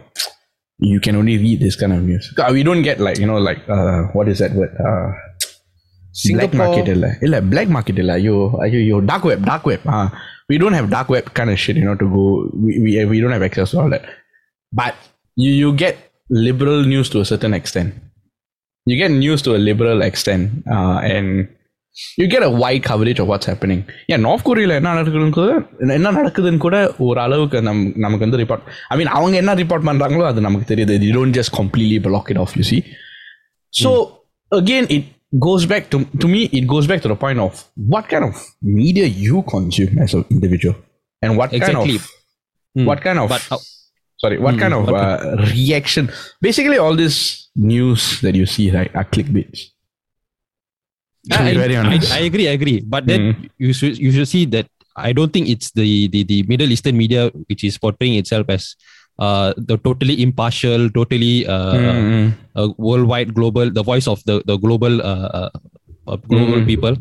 you 0.92 0.98
can 1.07 1.14
only 1.20 1.37
read 1.44 1.59
this 1.66 1.77
kind 1.81 1.92
of 1.96 2.01
news 2.11 2.25
Uh, 2.38 2.51
we 2.57 2.62
don't 2.68 2.83
get 2.88 2.98
like 3.07 3.18
you 3.22 3.27
know 3.31 3.40
like 3.51 3.61
uh, 3.77 3.98
what 4.16 4.27
is 4.33 4.38
that 4.44 4.53
word 4.61 4.72
uh, 4.88 5.09
black 5.11 6.51
Singapore- 6.53 6.61
market 6.62 6.88
இல்ல 6.94 7.07
இல்ல 7.27 7.37
black 7.53 7.68
market 7.77 7.98
இல்ல 8.03 8.12
ஐயோ 8.20 8.37
ஐயோ 8.64 8.81
ஐயோ 8.85 8.96
dark 9.11 9.25
web 9.31 9.40
dark 9.51 9.64
web 9.70 9.83
ah 9.98 10.07
we 10.51 10.57
don't 10.62 10.77
have 10.79 10.88
dark 10.96 11.09
web 11.14 11.27
kind 11.38 11.51
of 11.53 11.59
shit 11.64 11.77
you 11.81 11.87
know 11.88 11.96
to 12.03 12.09
go 12.16 12.25
we, 12.64 12.72
we, 12.85 12.90
we 13.12 13.18
don't 13.22 13.35
have 13.37 13.46
access 13.48 13.70
to 13.75 13.79
all 13.83 13.90
that 13.94 14.05
but 14.81 14.94
you, 15.42 15.51
you 15.62 15.68
get 15.85 15.94
liberal 16.46 16.81
news 16.92 17.09
to 17.14 17.18
a 17.25 17.27
certain 17.33 17.55
extent 17.61 17.90
you 18.90 18.96
get 19.03 19.11
news 19.25 19.40
to 19.46 19.51
a 19.59 19.61
liberal 19.68 20.01
extent 20.11 20.44
uh, 20.75 20.98
and 21.14 21.29
you 22.20 22.27
get 22.35 22.42
a 22.48 22.53
wide 22.62 22.83
coverage 22.90 23.18
of 23.22 23.27
what's 23.31 23.48
happening 23.53 23.81
yeah 24.11 24.20
north 24.27 24.44
கொரியால 24.48 24.77
என்ன 24.81 24.92
நடக்குதுன்னு 24.98 25.37
கூட 25.38 25.51
என்ன 25.98 26.12
நடக்குதுன்னு 26.18 26.62
கூட 26.66 26.77
ஒரு 27.09 27.18
அளவுக்கு 27.25 27.59
நம் 27.68 27.83
நமக்கு 28.05 28.25
வந்து 28.27 28.40
ரிப்போர்ட் 28.42 28.64
ஐ 28.92 28.96
மீன் 29.01 29.12
அவங்க 29.18 29.37
என்ன 29.42 29.55
ரிப்போர்ட் 29.62 29.87
பண்றாங்களோ 29.90 30.27
அது 30.31 30.46
நமக்கு 30.48 30.68
தெரியுது 30.72 30.96
you 31.09 31.14
don't 31.18 31.37
just 31.40 31.53
completely 31.61 31.98
block 32.09 32.29
it 32.35 32.40
off 32.44 32.55
you 32.61 32.66
see 32.70 32.81
so 33.83 33.90
again 34.61 34.87
it 34.96 35.05
goes 35.46 35.62
back 35.72 35.85
to 35.92 35.98
to 36.22 36.27
me 36.35 36.40
it 36.59 36.64
goes 36.72 36.87
back 36.90 37.01
to 37.05 37.11
the 37.12 37.18
point 37.25 37.40
of 37.46 37.53
what 37.92 38.05
kind 38.12 38.25
of 38.31 38.35
media 38.79 39.07
you 39.27 39.37
consume 39.55 39.94
as 40.07 40.12
an 40.18 40.25
individual 40.37 40.75
and 41.22 41.33
what 41.40 41.51
Exactly. 41.59 41.96
kind 41.98 42.01
of 42.01 42.11
Hmm. 42.77 42.85
what 42.88 43.01
kind 43.07 43.18
of 43.22 43.27
But 43.33 43.42
uh, 43.55 43.57
sorry 44.17 44.38
what 44.38 44.56
Hmm, 44.56 44.58
kind 44.58 44.73
of 44.73 44.86
what 44.86 44.95
uh, 44.97 45.36
reaction 45.53 46.10
basically 46.41 46.77
all 46.77 46.95
this 46.95 47.49
news 47.56 48.21
that 48.21 48.36
you 48.36 48.45
see 48.45 48.71
right 48.71 48.93
are 48.95 49.06
clickbaits 49.06 49.71
To 51.32 51.43
be 51.43 51.51
I, 51.51 51.53
very 51.53 51.75
I, 51.82 51.82
honest. 51.82 52.12
I 52.12 52.19
agree, 52.19 52.47
I 52.47 52.51
agree. 52.53 52.80
But 52.86 53.06
then 53.08 53.49
you 53.58 53.73
should 53.73 53.97
you 53.97 54.12
should 54.12 54.27
see 54.27 54.45
that 54.45 54.67
I 54.95 55.12
don't 55.13 55.32
think 55.34 55.49
it's 55.49 55.71
the, 55.71 56.08
the 56.08 56.23
the 56.23 56.43
Middle 56.43 56.71
Eastern 56.71 56.97
media 56.97 57.30
which 57.49 57.63
is 57.63 57.77
portraying 57.77 58.15
itself 58.15 58.47
as 58.49 58.75
uh 59.19 59.53
the 59.58 59.77
totally 59.77 60.21
impartial, 60.21 60.89
totally 60.89 61.45
uh, 61.45 62.03
Mm, 62.08 62.34
uh 62.56 62.69
worldwide 62.77 63.34
global 63.34 63.69
the 63.69 63.84
voice 63.84 64.08
of 64.08 64.23
the 64.25 64.41
the 64.45 64.58
global 64.58 65.01
uh, 65.01 65.30
uh, 65.39 65.49
uh, 66.08 66.15
global 66.27 66.62
Mm. 66.62 66.65
people. 66.65 66.95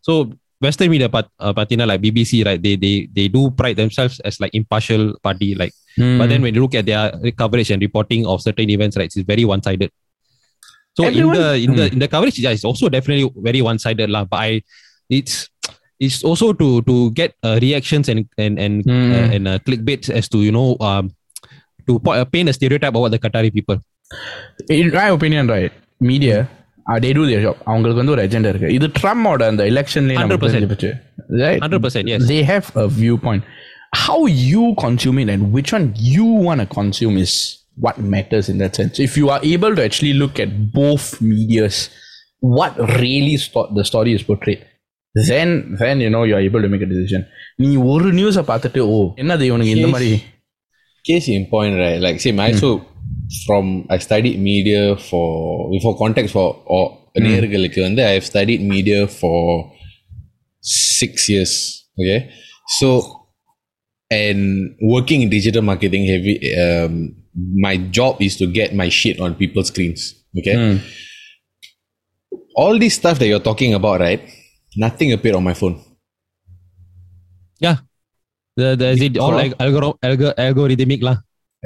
So 0.00 0.32
Western 0.60 0.90
media 0.90 1.08
pat, 1.08 1.28
uh, 1.38 1.52
patina 1.52 1.86
like 1.86 2.00
BBC 2.00 2.44
right 2.44 2.60
they 2.62 2.76
they 2.76 3.08
they 3.14 3.28
do 3.28 3.50
pride 3.50 3.76
themselves 3.76 4.18
as 4.24 4.40
like 4.40 4.54
impartial 4.54 5.14
party 5.22 5.54
like 5.54 5.72
mm. 5.97 6.17
but 6.19 6.27
then 6.31 6.41
when 6.45 6.53
you 6.55 6.61
look 6.65 6.75
at 6.75 6.85
their 6.85 7.05
coverage 7.41 7.69
and 7.71 7.81
reporting 7.81 8.25
of 8.25 8.41
certain 8.41 8.69
events, 8.69 8.97
right, 8.99 9.11
it's 9.11 9.27
very 9.33 9.45
one 9.53 9.61
sided. 9.61 9.91
So 10.97 11.03
Everyone- 11.05 11.35
in 11.35 11.41
the 11.41 11.49
in 11.65 11.71
the 11.79 11.85
Hmm. 11.87 11.93
in 11.95 11.99
the 11.99 12.07
coverage, 12.07 12.37
yeah, 12.39 12.53
it's 12.57 12.65
also 12.71 12.87
definitely 12.89 13.25
very 13.49 13.61
one 13.61 13.79
sided 13.85 14.09
lah. 14.15 14.23
But 14.25 14.39
I, 14.49 14.51
it's 15.09 15.35
it's 16.05 16.19
also 16.29 16.47
to 16.61 16.67
to 16.89 16.95
get 17.19 17.31
uh, 17.47 17.57
reactions 17.65 18.05
and 18.13 18.21
and 18.37 18.55
and 18.65 18.75
Hmm. 18.89 19.11
uh, 19.17 19.27
and 19.35 19.43
uh, 19.47 19.57
clickbaits 19.67 20.09
as 20.19 20.27
to 20.33 20.39
you 20.47 20.53
know 20.57 20.67
um 20.89 21.05
to 21.87 21.97
po- 21.99 22.15
uh, 22.19 22.25
paint 22.33 22.47
a 22.49 22.53
stereotype 22.53 22.93
about 22.95 23.11
the 23.15 23.21
Qatari 23.25 23.51
people. 23.59 23.79
in 24.69 24.87
my 24.97 25.07
opinion 25.17 25.45
right 25.53 25.73
media 26.09 26.37
uh, 26.89 26.97
they 27.03 27.11
do 27.17 27.23
their 27.29 27.41
job 27.45 27.57
அவங்களுக்கு 27.69 27.99
வந்து 28.01 28.13
ஒரு 28.15 28.21
எஜெண்டா 28.27 28.49
இருக்கு 28.53 28.69
இது 28.77 28.87
ட்ரம்மோட 28.99 29.41
அந்த 29.51 29.63
எலெக்ஷன்லயே 29.71 30.17
நமக்கு 30.19 30.37
100%. 30.37 30.53
தெரிஞ்சு 30.55 30.71
போச்சு 30.73 30.91
right 31.43 31.59
Hundred 31.65 31.81
percent, 31.85 32.05
yes. 32.11 32.21
they 32.31 32.41
have 32.51 32.67
a 32.83 32.87
viewpoint 32.99 33.43
how 34.05 34.19
you 34.51 34.63
consume 34.85 35.17
it 35.23 35.29
and 35.33 35.41
which 35.55 35.71
one 35.77 35.87
you 36.13 36.25
want 36.47 36.59
to 36.63 36.67
consume 36.79 37.15
is 37.25 37.33
what 37.85 37.97
matters 38.13 38.45
in 38.51 38.57
that 38.63 38.73
sense 38.79 38.99
if 39.07 39.13
you 39.19 39.27
are 39.33 39.41
able 39.55 39.73
to 39.77 39.81
actually 39.87 40.13
look 40.23 40.35
at 40.45 40.49
both 40.81 41.05
medias 41.31 41.77
what 42.57 42.73
really 43.03 43.35
sto- 43.45 43.69
the 43.77 43.85
story 43.91 44.13
is 44.17 44.23
portrayed 44.29 44.61
then 45.29 45.49
then 45.81 45.95
you 46.03 46.09
know 46.13 46.23
you're 46.29 46.45
able 46.49 46.61
to 46.65 46.69
make 46.75 46.83
a 46.87 46.91
decision 46.95 47.23
நீ 47.63 47.71
ஒரு 47.93 48.09
நியூஸை 48.19 48.43
பார்த்துட்டு 48.51 48.81
ஓ 48.93 48.99
என்னது 49.23 49.43
இவனுக்கு 49.49 49.73
இந்த 49.77 49.87
Yes. 49.89 49.95
மாதிரி 49.97 50.13
Case 51.07 51.25
in 51.35 51.43
point, 51.53 51.73
right? 51.83 51.99
Like, 52.03 52.17
same. 52.25 52.37
I 52.43 52.51
also 52.53 52.69
from 53.45 53.65
I 53.95 53.97
studied 54.05 54.37
media 54.51 54.81
for 55.07 55.25
for 55.85 55.91
context 56.01 56.31
for 56.37 56.45
or 56.75 56.83
நேயர்களுக்கு 57.25 57.79
வந்து 57.87 58.01
I 58.09 58.13
have 58.17 58.25
studied 58.31 58.61
media 58.73 58.99
for 59.19 59.39
six 60.99 61.29
years. 61.33 61.53
Okay, 61.99 62.19
so 62.77 62.87
and 64.10 64.76
working 64.80 65.22
in 65.22 65.28
digital 65.30 65.62
marketing, 65.62 66.06
heavy. 66.06 66.40
Um, 66.56 67.14
my 67.54 67.76
job 67.76 68.20
is 68.20 68.36
to 68.38 68.46
get 68.46 68.74
my 68.74 68.88
shit 68.88 69.20
on 69.20 69.34
people's 69.34 69.68
screens. 69.68 70.14
Okay, 70.38 70.80
all 72.56 72.78
this 72.78 72.94
stuff 72.94 73.18
that 73.18 73.26
you're 73.26 73.40
talking 73.40 73.74
about, 73.74 74.00
right? 74.00 74.20
Nothing 74.76 75.12
appeared 75.12 75.36
on 75.36 75.44
my 75.44 75.54
phone. 75.54 75.80
Yeah, 77.60 77.76
the 78.56 78.76
the 78.76 78.88
is 78.90 79.02
it 79.02 79.18
all 79.18 79.32
alg- 79.32 79.54
algor- 79.58 79.98
algor- 80.02 80.34
algorithmic 80.36 81.02
lah. 81.02 81.16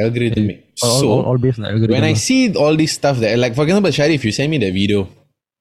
Algorithmic. 0.01 0.63
All, 0.83 1.01
so 1.01 1.09
all, 1.11 1.23
all 1.23 1.39
based 1.39 1.59
on 1.59 1.67
algorithm. 1.67 1.91
when 1.93 2.05
I 2.05 2.15
see 2.15 2.55
all 2.55 2.75
this 2.77 2.93
stuff 2.93 3.19
that, 3.19 3.39
like 3.39 3.55
for 3.55 3.65
example, 3.65 3.91
Sharif, 3.91 4.25
you 4.25 4.33
send 4.33 4.51
me 4.51 4.59
the 4.59 4.71
video 4.71 5.09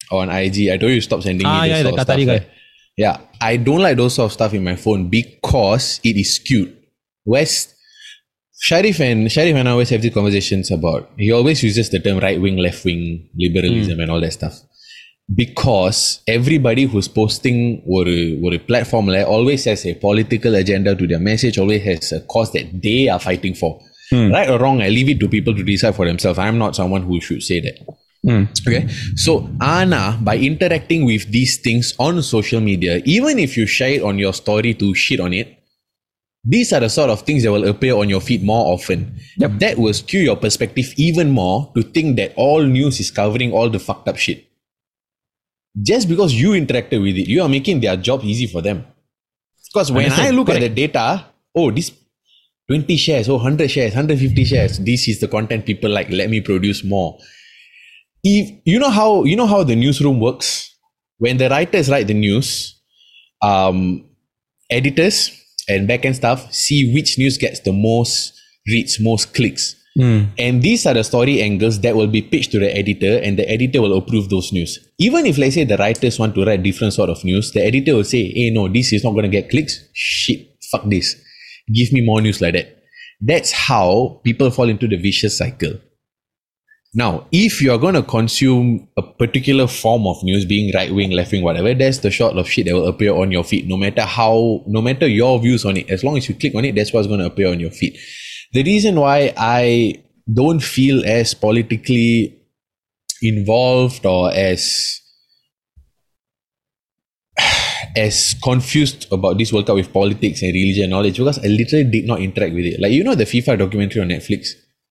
on 0.10 0.30
IG. 0.30 0.70
I 0.72 0.78
told 0.78 0.92
you 0.94 1.02
stop 1.02 1.22
sending 1.22 1.46
Ah, 1.46 1.64
me 1.64 1.70
this 1.70 1.78
yeah, 1.78 1.84
the 1.84 1.92
Qatari 1.92 2.04
stuff. 2.04 2.26
guy. 2.26 2.34
right? 2.40 2.48
Yeah, 2.98 3.20
I 3.40 3.58
don't 3.58 3.82
like 3.82 3.98
those 3.98 4.16
sort 4.16 4.28
of 4.28 4.34
stuff 4.34 4.54
in 4.54 4.64
my 4.64 4.76
phone 4.76 5.10
because 5.10 6.00
it 6.04 6.18
is 6.18 6.36
skewed. 6.36 6.78
West 7.26 7.76
Sharif 8.64 9.00
and 9.00 9.32
Sharif 9.32 9.56
and 9.56 9.68
I 9.68 9.72
always 9.72 9.90
have 9.90 10.04
these 10.04 10.14
conversations 10.14 10.70
about. 10.70 11.10
He 11.18 11.32
always 11.32 11.64
uses 11.64 11.90
the 11.90 12.00
term 12.00 12.20
right 12.20 12.40
wing, 12.40 12.58
left 12.58 12.86
wing, 12.86 13.28
liberalism, 13.36 13.96
hmm. 13.96 14.02
and 14.02 14.12
all 14.12 14.22
that 14.22 14.34
stuff. 14.34 14.60
Because 15.34 16.22
everybody 16.28 16.84
who's 16.84 17.08
posting 17.08 17.82
or 17.88 18.04
or 18.04 18.54
a 18.54 18.60
platform 18.60 19.10
always 19.10 19.66
has 19.66 19.84
a 19.88 19.96
political 19.96 20.54
agenda 20.54 20.96
to 20.96 21.08
their 21.08 21.20
message, 21.20 21.58
always 21.58 21.84
has 21.84 22.12
a 22.12 22.22
cause 22.22 22.52
that 22.52 22.70
they 22.84 23.10
are 23.10 23.20
fighting 23.20 23.56
for. 23.56 23.82
Hmm. 24.12 24.32
Right 24.32 24.48
or 24.48 24.60
wrong, 24.60 24.80
I 24.84 24.90
leave 24.90 25.10
it 25.10 25.20
to 25.22 25.28
people 25.28 25.56
to 25.56 25.64
decide 25.64 25.96
for 25.96 26.06
themselves. 26.06 26.38
I'm 26.38 26.60
not 26.60 26.76
someone 26.76 27.02
who 27.02 27.20
should 27.20 27.42
say 27.42 27.62
that. 27.62 27.80
Hmm. 28.32 28.44
Okay. 28.66 28.88
So 29.16 29.50
Anna, 29.60 30.18
by 30.22 30.38
interacting 30.38 31.04
with 31.06 31.30
these 31.32 31.60
things 31.60 31.94
on 32.00 32.22
social 32.24 32.62
media, 32.62 33.02
even 33.04 33.40
if 33.40 33.58
you 33.58 33.68
share 33.68 33.90
it 33.90 34.04
on 34.04 34.18
your 34.18 34.34
story 34.34 34.74
to 34.76 34.96
shit 34.96 35.20
on 35.20 35.34
it, 35.34 35.58
these 36.44 36.72
are 36.72 36.80
the 36.80 36.90
sort 36.90 37.10
of 37.10 37.22
things 37.22 37.44
that 37.44 37.52
will 37.52 37.68
appear 37.68 37.96
on 37.96 38.10
your 38.10 38.22
feed 38.22 38.44
more 38.44 38.74
often. 38.74 39.20
That 39.38 39.78
will 39.78 39.94
skew 39.94 40.22
your 40.22 40.38
perspective 40.38 40.94
even 40.96 41.30
more 41.30 41.72
to 41.76 41.84
think 41.84 42.16
that 42.18 42.34
all 42.36 42.64
news 42.64 43.00
is 43.00 43.12
covering 43.12 43.52
all 43.52 43.70
the 43.70 43.80
fucked 43.80 44.08
up 44.08 44.18
shit. 44.18 44.48
Just 45.82 46.08
because 46.08 46.34
you 46.34 46.52
interacted 46.52 47.02
with 47.02 47.18
it, 47.18 47.28
you 47.28 47.42
are 47.42 47.50
making 47.50 47.82
their 47.82 47.98
job 47.98 48.24
easy 48.24 48.48
for 48.48 48.62
them. 48.62 48.86
Because 49.68 49.92
when 49.92 50.12
I 50.12 50.32
look 50.32 50.50
at 50.50 50.60
the 50.60 50.70
data, 50.70 51.26
oh, 51.54 51.70
this 51.70 51.92
20 52.68 52.96
shares, 52.98 53.30
oh, 53.30 53.36
100 53.36 53.70
shares, 53.70 53.92
150 53.92 54.46
shares, 54.46 54.80
this 54.80 55.08
is 55.08 55.20
the 55.20 55.28
content 55.28 55.66
people 55.66 55.90
like, 55.90 56.10
let 56.10 56.30
me 56.30 56.42
produce 56.42 56.84
more 56.84 57.20
if 58.24 58.52
you 58.66 58.80
know 58.80 58.90
how 58.90 59.24
you 59.24 59.36
know 59.36 59.48
how 59.48 59.64
the 59.64 59.76
newsroom 59.76 60.20
works? 60.20 60.76
When 61.18 61.38
the 61.38 61.50
writers 61.50 61.90
write 61.90 62.08
the 62.08 62.14
news 62.14 62.80
um 63.42 64.06
editors 64.70 65.32
and 65.68 65.90
backend 65.90 66.16
staff 66.16 66.52
see 66.54 66.94
which 66.94 67.18
news 67.18 67.38
gets 67.38 67.60
the 67.62 67.74
most 67.74 68.34
reads 68.68 69.00
most 69.00 69.34
clicks. 69.34 69.76
And 70.38 70.62
these 70.62 70.86
are 70.86 70.94
the 70.94 71.04
story 71.04 71.42
angles 71.42 71.82
that 71.82 71.96
will 71.96 72.08
be 72.08 72.22
pitched 72.22 72.52
to 72.52 72.60
the 72.60 72.76
editor 72.76 73.18
and 73.18 73.38
the 73.38 73.50
editor 73.50 73.82
will 73.82 73.98
approve 73.98 74.30
those 74.30 74.54
news. 74.54 74.80
Even 75.00 75.26
if 75.26 75.38
let's 75.38 75.56
say 75.56 75.66
the 75.66 75.78
writers 75.78 76.18
want 76.18 76.34
to 76.36 76.46
write 76.46 76.64
different 76.64 76.94
sort 76.94 77.10
of 77.10 77.24
news 77.24 77.52
the 77.52 77.64
editor 77.64 77.96
will 77.96 78.04
say 78.04 78.32
hey 78.32 78.50
no 78.52 78.68
this 78.68 78.94
is 78.94 79.04
not 79.04 79.12
going 79.12 79.24
to 79.24 79.30
get 79.30 79.50
clicks. 79.50 79.84
Shit 79.94 80.56
fuck 80.72 80.84
this. 80.86 81.16
Give 81.72 81.92
me 81.92 82.02
more 82.02 82.22
news 82.22 82.42
like 82.42 82.54
that. 82.54 82.78
That's 83.20 83.52
how 83.52 84.22
people 84.24 84.50
fall 84.50 84.70
into 84.70 84.88
the 84.88 84.98
vicious 84.98 85.38
cycle 85.38 85.74
now, 86.94 87.26
if 87.32 87.62
you 87.62 87.72
are 87.72 87.78
going 87.78 87.94
to 87.94 88.04
consume 88.04 88.90
a 88.98 89.02
particular 89.02 89.66
form 89.66 90.06
of 90.08 90.22
news, 90.24 90.44
being 90.44 90.74
right 90.76 90.94
wing, 90.94 91.12
left 91.12 91.32
wing, 91.32 91.42
whatever, 91.42 91.74
that's 91.74 92.00
the 92.00 92.12
sort 92.12 92.38
of 92.38 92.50
shit 92.50 92.66
that 92.66 92.74
will 92.74 92.88
appear 92.88 93.14
on 93.14 93.32
your 93.32 93.46
feed. 93.46 93.70
No 93.70 93.78
matter 93.78 94.02
how, 94.02 94.62
no 94.68 94.82
matter 94.82 95.08
your 95.08 95.40
views 95.40 95.64
on 95.64 95.78
it, 95.78 95.90
as 95.90 96.04
long 96.04 96.18
as 96.18 96.28
you 96.28 96.36
click 96.36 96.54
on 96.54 96.66
it, 96.66 96.76
that's 96.76 96.92
what's 96.92 97.08
going 97.08 97.22
to 97.22 97.28
appear 97.28 97.48
on 97.48 97.62
your 97.62 97.72
feed. 97.72 97.98
The 98.52 98.64
reason 98.64 99.00
why 99.00 99.34
I 99.38 100.04
don't 100.32 100.60
feel 100.60 101.06
as 101.06 101.34
politically 101.34 102.42
involved 103.22 104.06
or 104.06 104.34
as 104.34 105.00
as 107.96 108.36
confused 108.44 109.08
about 109.14 109.38
this 109.38 109.54
World 109.54 109.68
Cup 109.68 109.76
with 109.76 109.94
politics 109.94 110.42
and 110.42 110.54
religion 110.54 110.90
knowledge 110.90 111.18
because 111.18 111.40
I 111.40 111.48
literally 111.48 111.86
did 111.86 112.06
not 112.06 112.20
interact 112.20 112.54
with 112.54 112.66
it. 112.66 112.82
Like 112.82 112.92
you 112.92 113.06
know 113.06 113.16
the 113.16 113.24
FIFA 113.24 113.60
documentary 113.60 114.02
on 114.02 114.10
Netflix. 114.10 114.50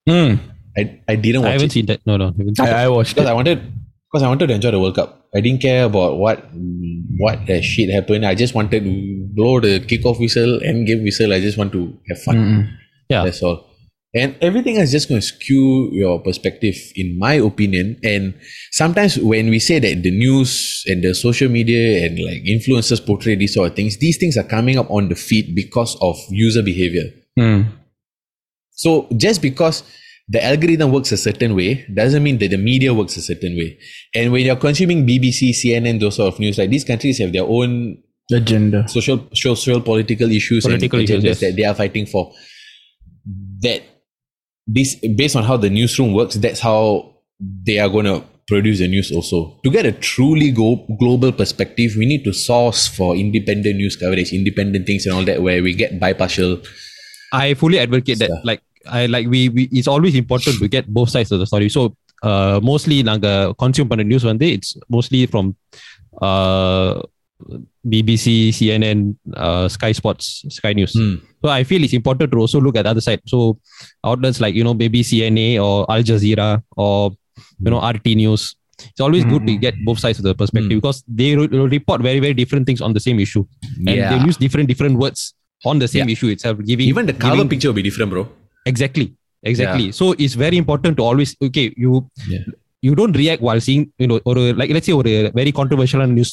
Hmm. 0.09 0.37
I, 0.81 1.13
I 1.13 1.17
didn't 1.17 1.43
I 1.43 1.45
watch 1.45 1.53
haven't 1.53 1.67
it 1.67 1.73
seen 1.73 1.87
that. 1.87 2.01
No, 2.07 2.17
no. 2.17 2.27
haven't 2.27 2.57
seen 2.57 2.67
I, 2.67 2.85
I 2.85 2.89
watched 2.89 3.15
because 3.15 3.29
it. 3.29 3.33
I 3.33 3.35
wanted 3.35 3.73
because 4.11 4.23
I 4.23 4.29
wanted 4.29 4.49
to 4.49 4.55
enjoy 4.55 4.71
the 4.73 4.81
World 4.81 4.97
Cup. 4.97 5.29
I 5.35 5.41
didn't 5.41 5.61
care 5.61 5.85
about 5.85 6.17
what 6.17 6.45
what 7.19 7.47
that 7.47 7.63
shit 7.63 7.91
happened. 7.91 8.27
I 8.27 8.35
just 8.35 8.55
wanted 8.55 8.85
to 8.85 9.29
blow 9.35 9.61
the 9.61 9.81
kickoff 9.81 10.19
whistle 10.19 10.61
and 10.63 10.87
game 10.87 11.05
whistle. 11.05 11.33
I 11.33 11.41
just 11.41 11.59
want 11.59 11.73
to 11.73 11.97
have 12.09 12.23
fun. 12.23 12.37
Mm-mm. 12.37 12.77
Yeah. 13.09 13.25
That's 13.25 13.43
all. 13.43 13.67
And 14.13 14.35
everything 14.41 14.75
is 14.77 14.91
just 14.91 15.09
going 15.09 15.21
to 15.21 15.27
skew 15.27 15.89
your 15.93 16.19
perspective, 16.21 16.75
in 16.97 17.17
my 17.17 17.35
opinion. 17.35 17.97
And 18.03 18.35
sometimes 18.73 19.17
when 19.19 19.51
we 19.51 19.61
say 19.61 19.79
that 19.79 20.03
the 20.03 20.11
news 20.11 20.83
and 20.89 21.05
the 21.05 21.15
social 21.15 21.49
media 21.49 22.07
and 22.07 22.19
like 22.19 22.43
influencers 22.43 23.05
portray 23.07 23.37
these 23.37 23.55
sort 23.55 23.71
of 23.71 23.77
things, 23.77 23.99
these 23.99 24.17
things 24.17 24.37
are 24.37 24.43
coming 24.43 24.79
up 24.79 24.91
on 24.91 25.11
the 25.11 25.15
feed 25.15 25.55
because 25.55 25.97
of 26.01 26.17
user 26.29 26.63
behavior. 26.63 27.05
Hmm. 27.39 27.63
So 28.73 29.07
just 29.17 29.43
because 29.43 29.85
the 30.31 30.45
algorithm 30.45 30.93
works 30.93 31.11
a 31.11 31.17
certain 31.17 31.57
way 31.57 31.85
doesn't 31.93 32.23
mean 32.23 32.39
that 32.39 32.51
the 32.51 32.57
media 32.57 32.95
works 32.95 33.17
a 33.17 33.21
certain 33.21 33.57
way. 33.57 33.77
And 34.15 34.31
when 34.31 34.47
you're 34.47 34.55
consuming 34.55 35.05
BBC, 35.05 35.51
CNN, 35.51 35.99
those 35.99 36.17
sort 36.17 36.33
of 36.33 36.39
news, 36.39 36.57
like 36.57 36.71
these 36.71 36.85
countries 36.85 37.19
have 37.19 37.33
their 37.33 37.43
own 37.43 38.01
Agenda. 38.33 38.87
social, 38.89 39.29
social, 39.35 39.81
political 39.81 40.31
issues 40.31 40.65
Political 40.65 41.01
and 41.01 41.11
issues, 41.11 41.25
agendas 41.25 41.25
yes. 41.25 41.41
that 41.41 41.57
they 41.57 41.65
are 41.65 41.75
fighting 41.75 42.07
for. 42.07 42.33
That 43.61 43.83
this 44.69 44.95
based 44.95 45.35
on 45.35 45.43
how 45.43 45.57
the 45.57 45.69
newsroom 45.69 46.15
works, 46.15 46.37
that's 46.37 46.61
how 46.61 47.17
they 47.41 47.81
are 47.81 47.89
going 47.89 48.05
to 48.05 48.23
produce 48.47 48.79
the 48.79 48.87
news 48.87 49.11
also. 49.11 49.59
To 49.65 49.71
get 49.71 49.85
a 49.85 49.91
truly 49.91 50.53
go- 50.53 50.87
global 51.01 51.33
perspective, 51.33 51.95
we 51.97 52.07
need 52.07 52.23
to 52.23 52.33
source 52.33 52.87
for 52.87 53.17
independent 53.17 53.77
news 53.77 53.97
coverage, 53.97 54.33
independent 54.33 54.87
things 54.87 55.07
and 55.07 55.15
all 55.17 55.25
that, 55.25 55.43
where 55.43 55.61
we 55.61 55.75
get 55.75 55.99
bipartial. 55.99 56.63
I 57.33 57.55
fully 57.55 57.81
advocate 57.81 58.21
that. 58.21 58.31
Like 58.45 58.63
I 59.00 59.06
like 59.14 59.26
we, 59.34 59.42
we 59.56 59.64
it's 59.80 59.90
always 59.94 60.16
important 60.24 60.56
to 60.64 60.68
get 60.76 60.86
both 60.98 61.10
sides 61.16 61.32
of 61.36 61.40
the 61.44 61.48
story. 61.52 61.70
So 61.78 61.82
uh 62.32 62.58
mostly 62.70 62.98
நாங்க 63.10 63.28
consume 63.64 63.90
பண்ண 63.92 64.04
news 64.12 64.24
வந்து 64.32 64.48
it's 64.58 64.72
mostly 64.96 65.22
from 65.34 65.46
uh 66.30 66.94
BBC, 67.94 68.26
CNN, 68.58 69.00
uh, 69.46 69.68
Sky 69.68 69.92
Sports, 69.92 70.26
Sky 70.58 70.72
News. 70.78 70.94
Hmm. 71.00 71.16
So 71.44 71.50
I 71.50 71.64
feel 71.70 71.84
it's 71.84 71.94
important 71.94 72.32
to 72.34 72.38
also 72.44 72.60
look 72.66 72.78
at 72.80 72.84
the 72.88 72.92
other 72.94 73.04
side. 73.08 73.22
So 73.34 73.40
outlets 74.10 74.40
like 74.44 74.56
you 74.60 74.64
know 74.68 74.74
maybe 74.84 75.02
CNA 75.10 75.48
or 75.66 75.76
Al 75.96 76.02
Jazeera 76.10 76.48
or 76.86 77.12
you 77.66 77.72
know 77.74 77.82
RT 77.94 78.08
News. 78.24 78.44
it's 78.92 79.02
always 79.06 79.24
good 79.32 79.44
to 79.48 79.52
Mm. 79.54 79.60
get 79.66 79.76
both 79.88 80.00
sides 80.04 80.18
of 80.22 80.26
the 80.28 80.34
perspective 80.40 80.78
because 80.80 80.98
they 81.20 81.28
will 81.38 81.48
will 81.58 81.70
report 81.76 82.00
very 82.08 82.20
very 82.24 82.36
different 82.40 82.66
things 82.70 82.82
on 82.88 82.92
the 82.98 83.04
same 83.06 83.20
issue 83.26 83.44
and 83.90 83.96
Yeah. 84.00 84.10
they 84.12 84.18
use 84.30 84.38
different 84.46 84.68
different 84.72 84.96
words 85.04 85.22
on 85.72 85.76
the 85.84 85.88
same 85.94 86.08
Yeah. 86.10 86.16
issue 86.16 86.30
itself 86.36 86.56
giving 86.72 86.88
Even 86.94 87.06
the 87.12 87.16
cover 87.26 87.36
giving- 87.38 87.52
picture 87.54 87.70
will 87.72 87.80
be 87.82 87.86
different, 87.90 88.10
bro. 88.16 88.24
Exactly. 88.73 89.07
Exactly. 89.43 89.87
Yeah. 89.87 89.99
So 90.01 90.13
it's 90.25 90.35
very 90.35 90.57
important 90.63 90.97
to 90.99 91.03
always 91.11 91.31
okay, 91.49 91.67
you 91.77 92.07
yeah. 92.29 92.45
you 92.87 92.95
don't 92.95 93.17
react 93.23 93.43
while 93.49 93.61
seeing, 93.67 93.93
you 93.99 94.09
know, 94.11 94.21
or 94.25 94.35
like 94.61 94.71
let's 94.71 94.87
say 94.87 94.93
or 94.93 95.07
a 95.07 95.31
very 95.31 95.53
controversial 95.61 96.07
news 96.07 96.33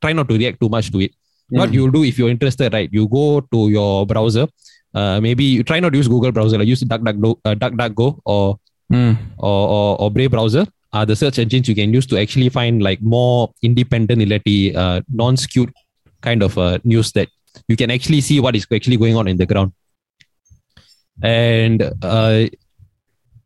try 0.00 0.12
not 0.12 0.28
to 0.28 0.36
react 0.42 0.60
too 0.60 0.68
much 0.68 0.90
to 0.92 1.00
it. 1.06 1.12
Mm. 1.52 1.58
What 1.58 1.72
you'll 1.72 1.90
do 1.90 2.04
if 2.04 2.18
you're 2.18 2.30
interested, 2.36 2.72
right? 2.72 2.88
You 2.92 3.08
go 3.08 3.40
to 3.40 3.68
your 3.68 4.06
browser. 4.06 4.46
Uh, 4.94 5.20
maybe 5.20 5.44
you 5.44 5.62
try 5.64 5.80
not 5.80 5.90
to 5.92 5.98
use 5.98 6.08
Google 6.08 6.32
browser, 6.32 6.56
like 6.58 6.68
use 6.68 6.82
DuckDuckGo, 6.84 7.36
uh, 7.44 7.54
DuckDuckGo 7.54 8.20
or, 8.24 8.58
mm. 8.92 9.16
or, 9.38 9.68
or 9.76 10.00
or 10.02 10.10
Brave 10.10 10.30
browser 10.30 10.66
are 10.92 11.04
the 11.04 11.16
search 11.16 11.40
engines 11.40 11.68
you 11.68 11.74
can 11.74 11.92
use 11.92 12.06
to 12.06 12.18
actually 12.18 12.48
find 12.48 12.82
like 12.82 13.02
more 13.02 13.52
independent, 13.62 14.22
uh, 14.76 15.00
non-skewed 15.12 15.72
kind 16.20 16.42
of 16.42 16.56
uh, 16.56 16.78
news 16.84 17.10
that 17.12 17.28
you 17.68 17.76
can 17.76 17.90
actually 17.90 18.20
see 18.20 18.38
what 18.38 18.54
is 18.54 18.66
actually 18.72 18.96
going 18.96 19.16
on 19.16 19.26
in 19.26 19.36
the 19.36 19.46
ground 19.46 19.72
And 21.21 21.79
uh, 22.01 22.47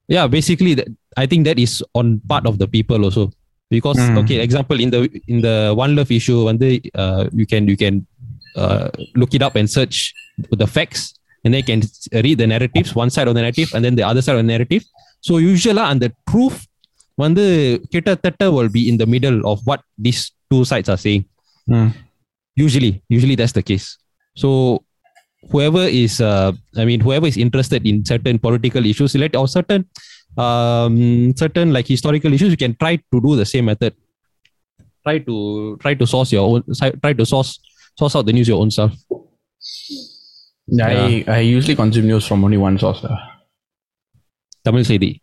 yeah, 0.08 0.28
basically, 0.28 0.74
that, 0.76 0.88
I 1.18 1.26
think 1.26 1.46
that 1.46 1.60
is 1.60 1.84
on 1.94 2.20
part 2.32 2.46
of 2.46 2.58
the 2.62 2.68
people 2.68 3.04
also 3.04 3.32
because 3.70 3.98
Mm. 3.98 4.18
okay, 4.22 4.38
example 4.48 4.80
in 4.80 4.90
the 4.96 5.00
in 5.28 5.42
the 5.42 5.74
one 5.84 5.92
love 5.98 6.12
issue, 6.12 6.40
when 6.48 6.58
they 6.64 6.74
uh, 7.04 7.24
you 7.40 7.46
can 7.52 7.68
you 7.72 7.78
can 7.84 8.06
uh, 8.56 8.90
look 9.16 9.34
it 9.38 9.42
up 9.42 9.56
and 9.60 9.68
search 9.78 10.14
the 10.62 10.68
facts, 10.76 11.02
and 11.44 11.52
they 11.56 11.64
can 11.70 11.82
read 12.26 12.38
the 12.38 12.48
narratives, 12.54 12.90
one 13.04 13.10
side 13.16 13.28
of 13.28 13.34
the 13.38 13.42
narrative, 13.42 13.70
and 13.74 13.82
then 13.86 13.96
the 13.96 14.06
other 14.12 14.22
side 14.22 14.36
of 14.40 14.44
the 14.46 14.52
narrative. 14.56 14.84
So 15.28 15.34
யூஸ்வலாக 15.48 15.92
அந்த 15.94 16.06
ட்ரூஃப் 16.30 16.62
வந்து 17.24 17.44
கிட்டத்தட்ட 17.94 18.46
will 18.56 18.72
be 18.78 18.82
in 18.92 18.96
the 19.02 19.08
middle 19.14 19.38
of 19.52 19.58
what 19.70 19.82
these 20.06 20.22
two 20.52 20.64
sides 20.72 20.90
are 20.94 21.02
saying. 21.06 21.24
Mm. 21.74 21.90
Usually, 22.66 22.94
usually 23.16 23.36
that's 23.40 23.56
the 23.60 23.66
case. 23.70 23.88
So 24.42 24.50
whoever 25.51 25.83
is, 25.83 26.21
uh, 26.21 26.53
I 26.77 26.85
mean, 26.85 27.01
whoever 27.01 27.27
is 27.27 27.37
interested 27.37 27.87
in 27.87 28.05
certain 28.05 28.39
political 28.39 28.85
issues, 28.85 29.15
let 29.15 29.37
or 29.37 29.49
certain, 29.49 29.87
um, 30.37 31.35
certain 31.37 31.73
like 31.73 31.87
historical 31.87 32.33
issues, 32.33 32.51
you 32.51 32.57
can 32.57 32.75
try 32.75 32.97
to 32.97 33.21
do 33.21 33.37
the 33.37 33.47
same 33.47 33.67
method. 33.67 33.95
Try 35.05 35.19
to 35.21 35.77
try 35.81 35.95
to 35.95 36.07
source 36.07 36.33
your 36.33 36.47
own, 36.49 36.65
try 37.03 37.13
to 37.13 37.25
source 37.25 37.61
source 37.99 38.15
out 38.17 38.27
the 38.27 38.33
news 38.33 38.49
your 38.49 38.61
own 38.61 38.71
self. 38.71 38.93
I, 40.81 41.25
I 41.27 41.39
usually 41.41 41.75
consume 41.75 42.07
news 42.09 42.27
from 42.27 42.45
only 42.45 42.59
one 42.59 42.79
source. 42.79 43.03
Uh, 43.03 43.17
Tamil 44.65 44.85
Seidi. 44.85 45.21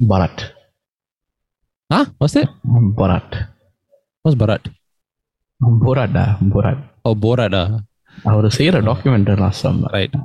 Bharat. 0.00 0.52
Huh? 1.90 2.06
What's 2.18 2.34
that? 2.34 2.48
Bharat. 2.64 3.48
What's 4.22 4.36
Bharat? 4.36 4.72
Borat. 5.62 6.14
Uh, 6.14 6.38
Borat. 6.42 6.82
Oh, 7.04 7.14
Borat. 7.14 7.54
Uh, 7.54 7.80
அவர் 8.31 8.47
செய்யற 8.57 8.79
document 8.89 9.31
last 9.43 9.63
summer 9.65 9.93
right. 9.97 10.15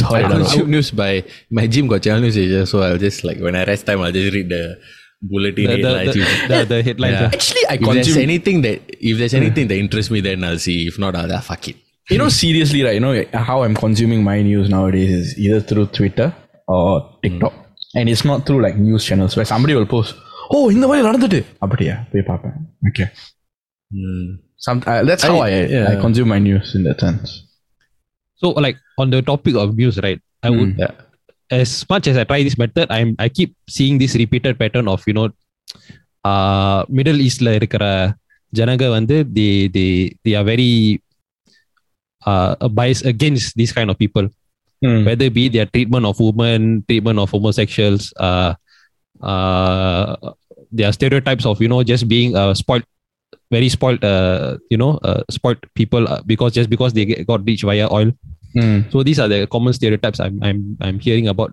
sorry 0.00 0.22
I 0.24 0.30
consume 0.32 0.68
news 0.74 0.88
by 1.00 1.12
my 1.58 1.64
gym 1.74 1.86
got 1.92 2.00
channel 2.06 2.22
news 2.24 2.36
asia, 2.42 2.62
so 2.70 2.76
I'll 2.86 3.02
just 3.04 3.20
like 3.28 3.38
when 3.46 3.54
I 3.60 3.64
rest 3.70 3.84
time, 3.88 4.00
I'll 4.06 4.16
just 4.18 4.32
read 4.36 4.48
the 4.56 4.62
bulletin 5.30 5.64
The, 5.70 5.76
the, 5.76 5.92
headlines. 5.92 6.16
the, 6.16 6.24
the, 6.50 6.58
the 6.72 6.78
headlines. 6.88 7.16
Yeah. 7.16 7.28
uh, 7.28 7.36
actually 7.36 7.64
I 7.72 7.76
if 7.76 7.80
there's 7.80 7.94
consume 7.98 8.20
anything 8.28 8.58
that 8.66 8.78
if 9.10 9.14
there's 9.20 9.36
anything 9.40 9.66
that 9.70 9.78
interests 9.84 10.10
me, 10.14 10.20
then 10.28 10.44
I'll 10.48 10.62
see. 10.66 10.78
If 10.90 10.98
not, 11.04 11.14
I'll 11.20 11.34
ah, 11.38 11.42
fuck 11.50 11.66
it. 11.72 11.78
you 12.10 12.18
know 12.18 12.28
seriously 12.28 12.82
right 12.84 12.94
you 12.94 13.00
know 13.00 13.14
how 13.48 13.62
i'm 13.64 13.74
consuming 13.74 14.22
my 14.22 14.40
news 14.42 14.68
nowadays 14.68 15.10
is 15.12 15.38
either 15.44 15.60
through 15.60 15.86
twitter 15.96 16.26
or 16.68 16.84
tiktok 17.22 17.54
and 17.98 18.08
it's 18.08 18.24
not 18.30 18.46
through 18.46 18.60
like 18.62 18.76
news 18.78 19.04
channels 19.04 19.34
where 19.36 19.48
somebody 19.52 19.74
will 19.78 19.88
post 19.94 20.12
oh 20.54 20.62
இந்த 20.74 20.84
மாதிரி 20.90 21.04
நடந்துட்டு 21.08 21.40
அப்படியா 21.64 21.94
போய் 22.12 22.28
பார்ப்பேன் 22.30 22.56
okay 22.90 23.08
Hmm. 23.90 24.22
some 24.66 24.78
uh, 24.90 25.02
that's 25.08 25.24
how 25.30 25.38
I, 25.46 25.50
I- 25.60 25.68
yeah. 25.74 25.86
I 25.90 25.94
consume 26.04 26.28
my 26.34 26.38
news 26.48 26.68
in 26.78 26.84
that 26.88 27.00
sense 27.06 27.30
So, 28.40 28.48
like 28.64 28.78
on 29.02 29.08
the 29.12 29.20
topic 29.28 29.54
of 29.60 29.76
news, 29.80 29.96
right? 30.06 30.20
I 30.46 30.50
would, 30.56 30.72
Mm. 30.76 30.90
as 31.60 31.70
much 31.92 32.04
as 32.10 32.16
I 32.20 32.24
try 32.30 32.38
this 32.46 32.56
method, 32.62 32.86
I'm 32.96 33.10
I 33.24 33.28
keep 33.36 33.50
seeing 33.76 33.96
this 34.02 34.14
repeated 34.22 34.54
pattern 34.62 34.86
of 34.94 35.00
you 35.08 35.14
know, 35.18 35.28
uh, 36.30 36.84
Middle 36.98 37.20
Eastல 37.26 37.50
இருக்கிற 37.58 37.84
ஜனங்க 38.52 38.84
வந்து 38.96 39.16
they 39.36 39.52
they 39.76 39.88
they 40.24 40.34
are 40.40 40.44
very 40.52 40.70
uh 42.26 42.68
biased 42.68 43.04
against 43.06 43.56
these 43.56 43.72
kind 43.72 43.90
of 43.90 43.98
people, 43.98 44.28
Mm. 44.84 45.02
whether 45.08 45.24
it 45.24 45.34
be 45.34 45.48
their 45.48 45.66
treatment 45.66 46.04
of 46.04 46.16
women, 46.20 46.84
treatment 46.88 47.18
of 47.18 47.30
homosexuals, 47.30 48.12
uh, 48.28 48.52
uh, 49.22 50.16
their 50.70 50.92
stereotypes 50.92 51.46
very 53.50 53.68
spoiled, 53.68 54.02
uh, 54.04 54.58
you 54.70 54.78
know, 54.82 54.92
uh, 55.08 55.22
spoiled 55.30 55.60
people 55.74 56.08
uh, 56.08 56.20
because 56.26 56.52
just 56.52 56.68
because 56.70 56.92
they 56.92 57.04
get, 57.04 57.26
got 57.26 57.44
rich 57.46 57.62
via 57.62 57.88
oil. 57.90 58.10
Mm. 58.54 58.90
So 58.92 59.02
these 59.02 59.18
are 59.22 59.28
the 59.28 59.46
common 59.46 59.72
stereotypes 59.78 60.20
I'm 60.20 60.36
I'm 60.42 60.60
I'm 60.80 60.98
hearing 60.98 61.28
about 61.28 61.50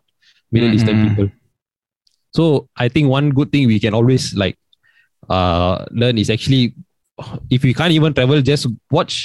Middle 0.51 0.73
Eastern 0.73 0.97
Mhm. 0.97 1.03
people. 1.07 1.27
So 2.37 2.43
I 2.83 2.87
think 2.93 3.09
one 3.09 3.29
good 3.39 3.51
thing 3.51 3.67
we 3.67 3.79
can 3.85 3.93
always 3.93 4.23
like 4.43 4.57
uh 5.29 5.85
learn 5.91 6.17
is 6.23 6.29
actually 6.29 6.63
if 7.49 7.63
you 7.67 7.73
can't 7.79 7.91
even 7.99 8.13
travel, 8.13 8.41
just 8.41 8.65
watch 8.91 9.15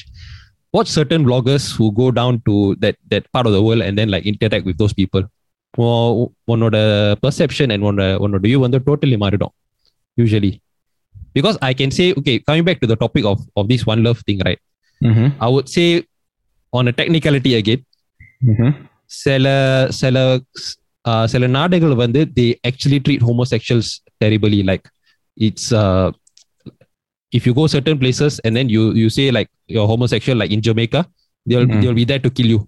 watch 0.76 0.88
certain 0.99 1.24
bloggers 1.28 1.64
who 1.76 1.86
go 1.92 2.11
down 2.20 2.42
to 2.49 2.55
that 2.84 2.96
that 3.12 3.24
part 3.32 3.46
of 3.46 3.53
the 3.57 3.62
world 3.66 3.82
and 3.86 3.96
then 3.99 4.09
like 4.14 4.26
interact 4.32 4.66
with 4.70 4.78
those 4.82 4.92
people. 5.03 5.24
உன்- 5.86 6.28
உன்னோட 6.53 6.76
perception 7.24 7.68
and 7.74 7.82
உன்னோட 7.88 8.05
உன்னோட 8.24 8.40
view 8.46 8.61
வந்து 8.64 8.78
totally 8.88 9.16
மாறிடும் 9.22 9.53
usually 10.22 10.51
because 11.36 11.57
I 11.68 11.72
can 11.80 11.90
say 11.99 12.07
okay 12.20 12.36
coming 12.49 12.64
back 12.68 12.78
to 12.82 12.88
the 12.92 12.96
topic 13.05 13.24
of 13.32 13.38
of 13.61 13.68
this 13.72 13.82
one 13.92 14.03
love 14.07 14.20
thing 14.28 14.40
right 14.49 14.61
Mhm. 15.11 15.26
I 15.46 15.49
would 15.55 15.68
say 15.76 15.88
on 16.78 16.88
a 16.92 16.94
technicality 17.01 17.53
again 17.62 17.82
Mhm. 18.53 18.70
சில 19.22 19.46
சில 20.01 20.16
uh, 21.11 21.24
சில 21.32 21.44
நாடுகள் 21.57 21.94
வந்து 22.05 22.20
they 22.38 22.49
actually 22.70 22.99
treat 23.07 23.20
homosexuals 23.28 23.88
terribly 24.22 24.61
like 24.70 24.84
it's 25.46 25.66
uh, 25.82 26.09
if 27.36 27.42
you 27.46 27.53
go 27.61 27.64
certain 27.76 27.99
places 28.03 28.34
and 28.44 28.53
then 28.59 28.68
you 28.74 28.82
you 29.03 29.09
say 29.18 29.26
like 29.36 29.49
you're 29.74 29.88
homosexual 29.92 30.36
like 30.42 30.53
in 30.57 30.62
Jamaica 30.68 31.01
they'll 31.49 31.66
Mhm. 31.68 31.80
they'll 31.82 31.99
be 32.03 32.07
there 32.11 32.22
to 32.26 32.30
kill 32.38 32.51
you 32.55 32.61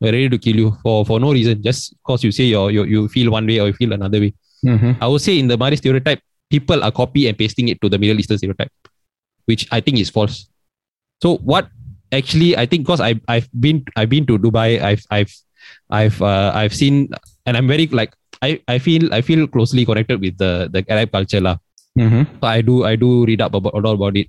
they're 0.00 0.14
ready 0.16 0.28
to 0.34 0.38
kill 0.46 0.58
you 0.62 0.68
for 0.82 0.96
for 1.08 1.16
no 1.26 1.30
reason 1.38 1.56
just 1.68 1.82
because 2.00 2.22
you 2.26 2.32
say 2.38 2.46
you're, 2.54 2.70
you 2.76 2.82
you 2.94 3.00
feel 3.14 3.28
one 3.38 3.46
way 3.50 3.58
or 3.62 3.66
you 3.70 3.76
feel 3.80 3.92
another 3.98 4.20
way 4.24 4.32
Mhm. 4.74 4.90
I 5.04 5.08
would 5.12 5.22
say 5.26 5.34
in 5.42 5.48
the 5.52 5.58
Mari 5.62 5.76
stereotype 5.82 6.22
people 6.50 6.82
are 6.82 6.92
copy 6.92 7.28
and 7.28 7.36
pasting 7.38 7.68
it 7.68 7.80
to 7.80 7.88
the 7.88 7.98
Middle 7.98 8.18
Eastern 8.18 8.38
stereotype 8.38 8.72
which 9.46 9.66
I 9.70 9.80
think 9.80 9.98
is 9.98 10.10
false 10.10 10.48
so 11.22 11.36
what 11.38 11.68
actually 12.12 12.56
I 12.56 12.66
think 12.66 12.86
because 12.86 13.00
I 13.00 13.20
I've 13.28 13.48
been 13.58 13.84
I've 13.96 14.08
been 14.08 14.26
to 14.26 14.38
Dubai 14.38 14.80
I've 14.80 15.04
I've 15.10 15.32
I've 15.90 16.20
uh, 16.22 16.52
I've 16.54 16.74
seen 16.74 17.08
and 17.46 17.56
I'm 17.56 17.66
very 17.66 17.86
like 17.86 18.14
I, 18.42 18.60
I 18.68 18.78
feel 18.78 19.12
I 19.12 19.20
feel 19.20 19.46
closely 19.46 19.84
connected 19.84 20.20
with 20.20 20.36
the 20.38 20.68
the 20.70 20.84
Arab 20.92 21.10
culture 21.12 21.40
lah. 21.40 21.56
Mhm. 21.98 22.26
So 22.40 22.46
I 22.46 22.60
do 22.60 22.84
I 22.84 22.94
do 22.96 23.24
read 23.24 23.40
up 23.40 23.54
about 23.54 23.74
a 23.74 23.80
lot 23.80 23.94
about 23.94 24.16
it 24.16 24.28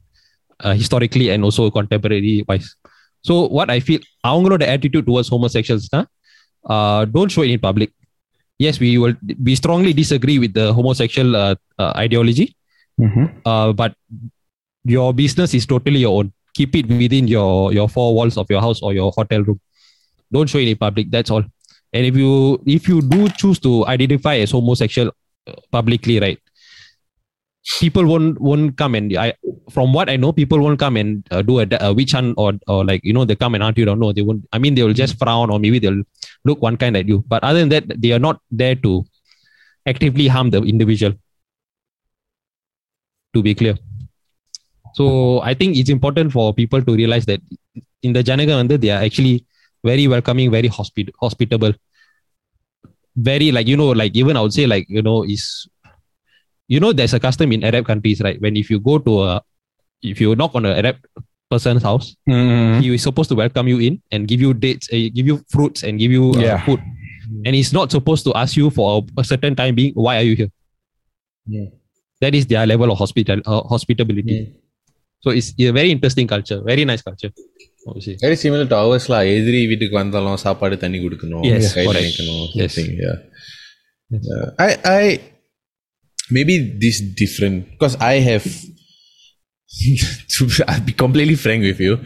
uh, 0.63 0.73
historically 0.73 1.29
and 1.29 1.43
also 1.43 1.69
contemporary 1.69 2.45
wise. 2.47 2.75
So 3.21 3.47
what 3.47 3.69
I 3.69 3.79
feel 3.79 4.01
அவங்களோட 4.25 4.63
attitude 4.75 5.05
towards 5.09 5.29
homosexuals 5.33 5.85
na, 5.93 6.05
uh, 6.73 7.05
don't 7.05 7.31
show 7.35 7.43
it 7.43 7.51
in 7.51 7.59
public. 7.59 7.91
Yes, 8.64 8.78
we 8.84 8.90
will 9.02 9.14
we 9.48 9.54
strongly 9.60 9.92
disagree 10.00 10.38
with 10.44 10.52
the 10.58 10.66
homosexual 10.78 11.36
uh, 11.42 11.54
uh, 11.82 11.92
ideology, 12.04 12.46
Mhm. 13.00 13.24
uh, 13.52 13.72
but 13.80 13.94
your 14.96 15.08
business 15.22 15.54
is 15.58 15.66
totally 15.72 16.00
your 16.04 16.14
own. 16.20 16.32
Keep 16.58 16.76
it 16.80 16.86
within 17.02 17.28
your 17.34 17.72
your 17.78 17.88
four 17.96 18.08
walls 18.18 18.36
of 18.42 18.50
your 18.54 18.62
house 18.66 18.82
or 18.82 18.92
your 18.98 19.10
hotel 19.18 19.42
room. 19.50 19.58
Don't 20.36 20.48
show 20.54 20.58
it 20.64 20.68
in 20.74 20.78
public. 20.84 21.10
That's 21.16 21.30
all. 21.36 21.44
And 21.92 22.06
if 22.10 22.16
you 22.22 22.30
if 22.76 22.88
you 22.92 23.00
do 23.14 23.28
choose 23.42 23.58
to 23.68 23.72
identify 23.94 24.34
as 24.46 24.52
homosexual 24.58 25.10
uh, 25.48 25.58
publicly, 25.78 26.18
right? 26.26 26.38
People 27.78 28.06
won't 28.06 28.40
won't 28.40 28.76
come 28.76 28.96
and 28.96 29.16
I 29.16 29.34
from 29.70 29.92
what 29.92 30.10
I 30.10 30.16
know, 30.16 30.32
people 30.32 30.58
won't 30.58 30.80
come 30.80 30.96
and 30.96 31.26
uh, 31.30 31.42
do 31.42 31.60
a, 31.60 31.66
a 31.80 31.92
witch 31.94 32.12
hunt 32.12 32.34
or 32.36 32.54
or 32.66 32.84
like 32.84 33.04
you 33.04 33.12
know 33.12 33.24
they 33.24 33.36
come 33.36 33.54
and 33.54 33.62
hunt 33.62 33.78
you 33.78 33.84
down. 33.84 34.00
No, 34.00 34.12
they 34.12 34.22
won't. 34.22 34.44
I 34.52 34.58
mean, 34.58 34.74
they 34.74 34.82
will 34.82 34.92
just 34.92 35.16
frown 35.18 35.50
or 35.50 35.60
maybe 35.60 35.78
they'll 35.78 36.02
look 36.44 36.60
one 36.60 36.76
kind 36.76 36.96
at 36.96 37.06
you. 37.06 37.24
But 37.28 37.44
other 37.44 37.60
than 37.60 37.68
that, 37.68 38.00
they 38.00 38.12
are 38.12 38.18
not 38.18 38.40
there 38.50 38.74
to 38.76 39.04
actively 39.86 40.26
harm 40.26 40.50
the 40.50 40.62
individual. 40.62 41.14
To 43.34 43.42
be 43.42 43.54
clear. 43.54 43.76
So 44.94 45.40
I 45.40 45.54
think 45.54 45.76
it's 45.76 45.88
important 45.88 46.32
for 46.32 46.52
people 46.52 46.82
to 46.82 46.94
realize 46.94 47.24
that 47.26 47.40
in 48.02 48.12
the 48.12 48.22
Janaga 48.22 48.80
they 48.80 48.90
are 48.90 49.02
actually 49.02 49.46
very 49.84 50.06
welcoming, 50.06 50.50
very 50.50 50.68
hospit- 50.68 51.12
hospitable. 51.20 51.72
Very 53.16 53.52
like, 53.52 53.66
you 53.66 53.76
know, 53.76 53.90
like 53.90 54.16
even 54.16 54.36
I 54.36 54.40
would 54.40 54.52
say 54.52 54.66
like, 54.66 54.86
you 54.88 55.02
know, 55.02 55.22
is 55.24 55.68
you 56.69 56.79
know, 56.79 56.91
there's 56.93 57.13
a 57.13 57.19
custom 57.19 57.51
in 57.51 57.63
Arab 57.63 57.85
countries, 57.85 58.19
right? 58.21 58.39
When 58.39 58.55
if 58.55 58.69
you 58.69 58.79
go 58.81 58.97
to 58.99 59.13
a 59.23 59.31
if 60.03 60.19
you 60.21 60.35
knock 60.35 60.53
on 60.53 60.65
an 60.65 60.75
Arab 60.81 60.97
person's 61.51 61.83
house, 61.83 62.07
Mhm. 62.29 62.81
he 62.81 62.89
is 62.93 63.03
supposed 63.03 63.29
to 63.31 63.37
welcome 63.37 63.67
you 63.67 63.77
in 63.79 63.93
and 64.11 64.27
give 64.27 64.41
you 64.41 64.51
dates, 64.65 64.87
uh, 64.95 65.07
give 65.17 65.27
you 65.27 65.37
fruits 65.47 65.81
and 65.83 65.93
give 66.03 66.11
you 66.11 66.25
uh, 66.35 66.43
Yeah. 66.47 66.59
food. 66.67 66.81
and 67.45 67.53
he's 67.57 67.71
not 67.73 67.87
supposed 67.91 68.23
to 68.25 68.31
ask 68.41 68.53
you 68.59 68.67
for 68.69 68.85
a, 68.93 69.21
a 69.21 69.25
certain 69.29 69.53
time 69.59 69.73
being 69.79 69.93
why 70.05 70.13
are 70.19 70.25
you 70.27 70.35
here 70.39 70.49
Yeah. 71.47 71.65
that 72.23 72.33
is 72.39 72.45
their 72.51 72.65
level 72.71 72.89
of 72.93 72.97
hospital 73.01 73.39
uh, 73.51 73.61
hospitability 73.73 74.37
so 75.23 75.29
it's 75.39 75.49
a 75.67 75.73
very 75.79 75.91
interesting 75.95 76.27
culture 76.33 76.59
very 76.69 76.83
nice 76.91 77.03
culture 77.09 77.31
obviously 77.89 78.15
Very 78.25 78.37
similar 78.43 78.65
to 78.71 78.77
ours 78.81 79.05
lah. 79.13 79.21
எதிரி 79.35 79.59
வீட்டுக்கு 79.71 79.97
வந்தாலும் 80.01 80.39
சாப்பாடு 80.45 80.77
தண்ணி 80.83 80.99
கொடுக்கணும் 81.05 81.43
Yes, 81.51 81.67
கையில 81.77 81.89
correct. 81.89 82.07
நிக்கணும், 82.09 82.45
Yes. 82.61 82.71
something, 82.77 82.91
yeah. 83.05 83.17
Yeah. 84.29 84.45
I 84.67 84.71
I 84.99 85.03
maybe 86.32 86.56
this 86.80 87.00
different 87.00 87.70
because 87.76 87.94
I 88.00 88.14
have 88.24 88.44
to 90.38 90.42
I'll 90.68 90.80
be 90.84 90.92
completely 90.92 91.34
frank 91.36 91.62
with 91.62 91.80
you. 91.80 92.00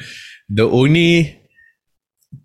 The 0.49 0.64
only 0.68 1.39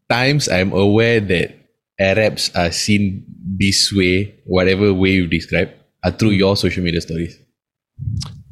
times 0.09 0.49
I'm 0.49 0.71
aware 0.73 1.19
that 1.19 1.57
Arabs 1.99 2.49
are 2.55 2.71
seen 2.71 3.23
this 3.57 3.93
way, 3.93 4.35
whatever 4.45 4.93
way 4.93 5.11
you 5.21 5.27
describe, 5.27 5.69
are 6.03 6.11
through 6.11 6.31
your 6.41 6.57
social 6.57 6.83
media 6.83 7.01
stories. 7.01 7.37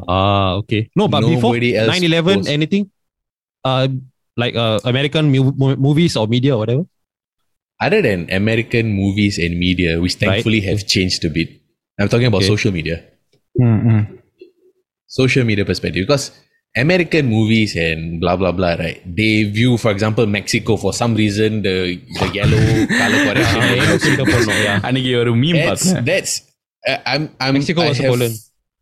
ah 0.08 0.56
okay 0.62 0.88
no 0.96 1.08
but 1.12 1.20
before 1.28 1.52
Nobody 1.58 1.76
else 1.76 1.92
9-11 1.92 2.48
anything 2.48 2.84
uh 3.68 3.88
like 4.40 4.56
uh, 4.56 4.80
american 4.88 5.28
mu- 5.34 5.76
movies 5.76 6.16
or 6.16 6.24
media 6.30 6.56
or 6.56 6.60
whatever 6.64 6.86
Other 7.82 8.00
than 8.04 8.28
American 8.36 8.92
movies 8.92 9.40
and 9.40 9.56
media, 9.56 10.04
which 10.04 10.20
thankfully 10.20 10.60
have 10.68 10.84
changed 10.84 11.24
a 11.24 11.32
bit, 11.32 11.48
I'm 11.96 12.12
talking 12.12 12.28
about 12.28 12.44
Okay. 12.44 12.52
social 12.52 12.76
media. 12.76 12.98
Mm-mm. 13.61 14.01
social 15.07 15.45
media 15.45 15.65
perspective 15.65 16.03
because 16.07 16.25
American 16.77 17.27
movies 17.27 17.73
and 17.77 18.21
blah 18.21 18.35
blah 18.41 18.51
blah, 18.51 18.75
right? 18.75 18.99
They 19.19 19.45
view, 19.45 19.77
for 19.83 19.91
example, 19.93 20.27
Mexico 20.27 20.77
for 20.77 20.93
some 20.93 21.15
reason 21.15 21.63
the 21.67 21.77
the 22.21 22.27
yellow 22.39 22.63
color 23.01 23.21
correction. 23.27 23.61
Ah, 23.67 23.75
yellow 23.81 23.99
Singapore, 24.07 24.43
no, 24.49 24.57
yeah. 24.67 24.79
அன்னைக்கு 24.89 25.13
ஒரு 25.21 25.33
meme 25.43 25.59
that's 25.61 25.85
பார்த்தேன் 25.85 26.07
that's 26.11 26.33
uh, 26.91 26.99
I'm 27.13 27.25
I'm 27.45 27.55
Mexico 27.59 27.83
I 27.85 27.91
was 27.91 28.01
a 28.01 28.03
have, 28.03 28.13
Poland. 28.15 28.35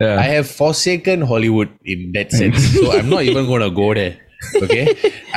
Yeah. 0.04 0.16
I 0.24 0.28
have 0.36 0.46
forsaken 0.60 1.18
Hollywood 1.32 1.70
in 1.92 2.00
that 2.16 2.30
sense, 2.40 2.60
so 2.76 2.86
I'm 2.96 3.08
not 3.14 3.22
even 3.30 3.44
going 3.50 3.64
to 3.68 3.72
go 3.82 3.88
there. 3.98 4.14
Okay, 4.64 4.84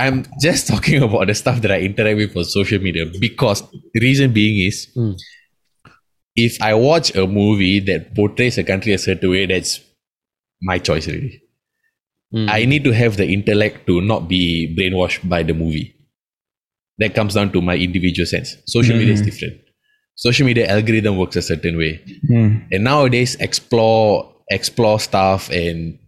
I'm 0.04 0.18
just 0.46 0.62
talking 0.72 1.00
about 1.08 1.26
the 1.32 1.36
stuff 1.42 1.58
that 1.64 1.74
I 1.78 1.82
interact 1.90 2.18
with 2.22 2.38
on 2.42 2.46
social 2.60 2.80
media 2.88 3.04
because 3.26 3.60
the 3.96 4.02
reason 4.08 4.28
being 4.40 4.56
is 4.70 4.78
Hmm. 4.96 5.14
if 6.37 6.61
I 6.63 6.75
watch 6.75 7.15
a 7.15 7.27
movie 7.27 7.81
that 7.81 8.15
portrays 8.15 8.59
a 8.59 8.65
country 8.65 8.93
a 8.93 8.99
certain 8.99 9.31
way, 9.31 9.47
that's 9.47 9.81
my 10.63 10.79
choice 10.79 11.07
really. 11.07 11.43
Mm. 12.35 12.49
I 12.49 12.65
need 12.65 12.85
to 12.85 12.93
have 12.93 13.17
the 13.17 13.27
intellect 13.27 13.87
to 13.87 14.01
not 14.01 14.29
be 14.29 14.75
brainwashed 14.79 15.29
by 15.29 15.43
the 15.43 15.55
movie. 15.55 15.95
That 16.99 17.15
comes 17.15 17.35
down 17.35 17.51
to 17.53 17.63
my 17.63 17.77
individual 17.77 18.27
sense. 18.27 18.57
Social 18.67 18.97
media 18.97 19.15
is 19.15 19.23
different. 19.23 19.61
Social 20.15 20.47
media 20.47 20.69
algorithm 20.69 21.17
works 21.17 21.37
a 21.37 21.43
certain 21.43 21.79
way. 21.79 22.01
Mm. 22.31 22.69
And 22.71 22.85
nowadays 22.85 23.37
explore 23.37 24.31
explore 24.51 25.01
stuff 25.01 25.49
and 25.51 25.99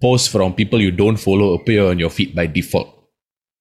posts 0.00 0.28
from 0.28 0.54
people 0.54 0.80
you 0.80 0.90
don't 0.90 1.16
follow 1.16 1.54
appear 1.54 1.86
on 1.86 1.98
your 1.98 2.10
feed 2.10 2.34
by 2.34 2.46
default. 2.46 2.94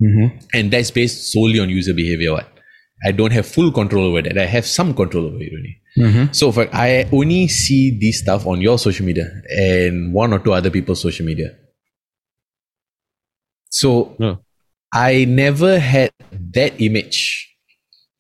Mhm. 0.02 0.42
And 0.54 0.72
that's 0.72 0.92
based 0.92 1.32
solely 1.32 1.60
on 1.60 1.70
user 1.70 1.94
behavior. 1.94 2.34
What? 2.34 2.59
I 3.04 3.12
don't 3.12 3.32
have 3.32 3.46
full 3.46 3.72
control 3.72 4.06
over 4.06 4.22
that. 4.22 4.38
I 4.38 4.46
have 4.46 4.66
some 4.66 4.94
control 4.94 5.26
over 5.28 5.38
it 5.42 5.52
only. 5.54 5.82
Mhm. 5.98 6.36
So 6.36 6.52
for, 6.52 6.68
I 6.74 7.08
only 7.12 7.48
see 7.48 7.98
this 8.00 8.20
stuff 8.20 8.46
on 8.46 8.62
your 8.62 8.78
social 8.78 9.06
media 9.06 9.32
and 9.50 10.14
one 10.14 10.34
or 10.34 10.40
two 10.40 10.54
other 10.54 10.70
people's 10.70 11.02
social 11.02 11.26
media. 11.26 11.56
So 13.70 14.16
No. 14.20 14.40
I 14.94 15.26
never 15.26 15.80
had 15.80 16.12
that 16.54 16.80
image. 16.82 17.48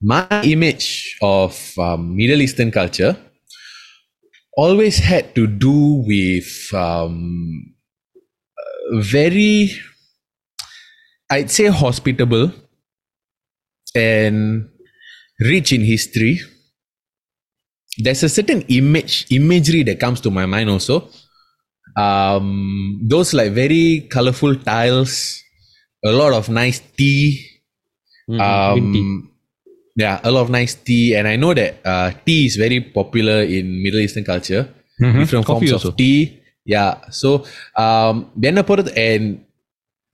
My 0.02 0.28
image 0.44 1.18
of 1.22 1.78
um, 1.78 2.16
Middle 2.16 2.42
Eastern 2.42 2.72
culture 2.72 3.18
always 4.56 4.98
had 5.00 5.36
to 5.36 5.48
do 5.48 6.04
with 6.06 6.74
um, 6.74 7.74
very, 8.94 9.72
I'd 11.30 11.52
say, 11.52 11.66
hospitable 11.68 12.52
and 13.95 14.68
rich 15.41 15.72
in 15.72 15.83
history. 15.83 16.41
There's 17.99 18.22
a 18.25 18.29
certain 18.29 18.62
image, 18.62 19.27
imagery 19.31 19.83
that 19.85 20.01
comes 20.01 20.20
to 20.22 20.31
my 20.31 20.47
mind 20.47 20.68
also. 20.70 21.09
Um, 21.97 23.01
those 23.09 23.33
like 23.35 23.53
very 23.53 24.09
colorful 24.11 24.57
tiles, 24.57 25.41
a 26.05 26.11
lot 26.12 26.33
of 26.33 26.49
nice 26.49 26.81
tea, 26.97 27.47
Mhm. 28.29 28.39
Green 28.75 28.93
tea. 28.93 29.01
um, 29.01 29.31
yeah, 29.97 30.18
a 30.25 30.31
lot 30.31 30.43
of 30.43 30.51
nice 30.51 30.75
tea, 30.75 31.14
and 31.14 31.29
I 31.29 31.37
know 31.37 31.55
that 31.55 31.72
uh, 31.85 32.11
tea 32.25 32.47
is 32.47 32.57
very 32.57 32.81
popular 32.81 33.43
in 33.43 33.83
Middle 33.83 34.01
Eastern 34.01 34.25
culture. 34.25 34.62
Different 34.99 35.47
Coffee 35.47 35.66
forms 35.68 35.72
also. 35.72 35.89
of 35.91 35.97
tea. 35.97 36.41
Yeah, 36.64 36.93
so 37.11 37.45
um, 37.77 38.14
என்ன 38.51 38.61
பொறுத்த- 38.68 38.95
and 39.09 39.25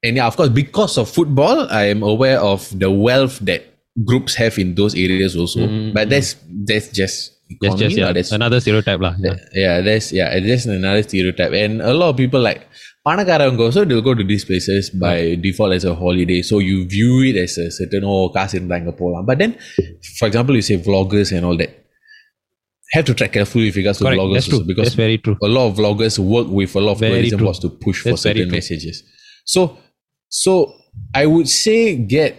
and 0.05 0.17
yeah, 0.17 0.27
of 0.27 0.37
course, 0.37 0.49
because 0.49 0.97
of 0.99 1.09
football, 1.09 1.69
I 1.71 1.85
am 1.85 2.03
aware 2.03 2.41
of 2.41 2.61
the 2.79 2.91
wealth 2.91 3.39
that 3.41 3.63
groups 4.05 4.35
have 4.37 4.59
in 4.59 4.75
those 4.75 4.95
areas 4.95 5.37
also. 5.37 5.67
Mm. 5.67 5.95
But 5.95 6.09
that's 6.11 6.37
that's 6.65 6.89
just 6.89 7.37
That's 7.61 7.75
economy 7.75 7.83
just 7.85 7.97
yeah, 7.99 8.07
lah, 8.07 8.13
that's 8.13 8.33
another 8.33 8.61
stereotype 8.61 9.01
lah. 9.01 9.15
Yeah. 9.19 9.37
yeah, 9.53 9.81
that's 9.81 10.13
yeah, 10.13 10.39
that's 10.39 10.67
another 10.67 11.03
stereotype. 11.03 11.53
And 11.53 11.83
a 11.83 11.93
lot 11.93 12.11
of 12.11 12.17
people 12.17 12.41
like 12.41 12.63
பணக்காரங்க 13.09 13.67
so 13.75 13.83
they'll 13.91 14.07
go 14.09 14.15
to 14.15 14.25
these 14.31 14.45
places 14.49 14.91
by 15.05 15.35
default 15.45 15.73
as 15.79 15.85
a 15.85 15.95
holiday. 15.95 16.41
So 16.43 16.59
you 16.69 16.87
view 16.97 17.15
it 17.31 17.37
as 17.45 17.53
a 17.65 17.69
certain 17.79 18.05
oh 18.13 18.23
காசு 18.37 18.55
இருந்தா 18.59 18.79
இங்க 18.83 18.93
போலாம். 19.03 19.27
But 19.31 19.39
then, 19.43 19.53
for 20.19 20.27
example, 20.31 20.55
you 20.59 20.65
say 20.71 20.77
vloggers 20.89 21.31
and 21.37 21.45
all 21.51 21.59
that. 21.63 21.73
Have 22.95 23.05
to 23.11 23.15
track 23.15 23.33
carefully 23.39 23.67
with 23.69 23.77
regards 23.81 23.99
to 23.99 24.05
Correct. 24.05 24.19
vloggers 24.21 24.35
That's 24.35 24.49
true. 24.53 24.59
also, 24.59 24.69
because 24.71 24.87
That's 24.89 25.01
very 25.07 25.19
true. 25.25 25.37
a 25.49 25.51
lot 25.57 25.67
of 25.71 25.77
vloggers 25.81 26.15
work 26.35 26.49
with 26.61 26.73
a 26.81 26.83
lot 26.87 26.95
of 26.97 27.01
Very 27.01 27.13
tourism 27.17 27.39
true. 27.39 27.47
boards 27.49 27.61
to 27.65 27.71
push 27.85 27.99
for 28.03 28.11
That's 28.11 28.25
very 28.29 28.35
certain 28.39 28.49
true. 28.49 28.59
messages. 28.59 28.97
So, 29.55 29.61
so 30.43 30.53
I 31.15 31.27
would 31.33 31.49
say 31.63 31.81
get 32.17 32.33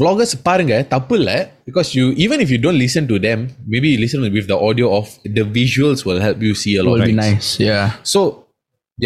vloggers 0.00 0.32
பாருங்க 0.46 0.74
தப்பு 0.92 1.14
இல்ல 1.20 1.30
because 1.68 1.88
you 1.96 2.04
even 2.24 2.38
if 2.44 2.48
you 2.52 2.58
don't 2.66 2.78
listen 2.84 3.04
to 3.12 3.16
them 3.26 3.38
maybe 3.72 3.88
you 3.92 3.98
listen 4.04 4.20
with 4.38 4.46
the 4.52 4.58
audio 4.68 4.86
off 4.98 5.08
the 5.38 5.44
visuals 5.58 6.00
will 6.08 6.20
help 6.26 6.38
you 6.48 6.54
see 6.62 6.74
a 6.80 6.82
lot 6.86 6.94
Will 6.96 7.02
of 7.06 7.10
be 7.10 7.16
things. 7.16 7.26
nice. 7.26 7.48
Yeah. 7.70 7.86
so 8.12 8.20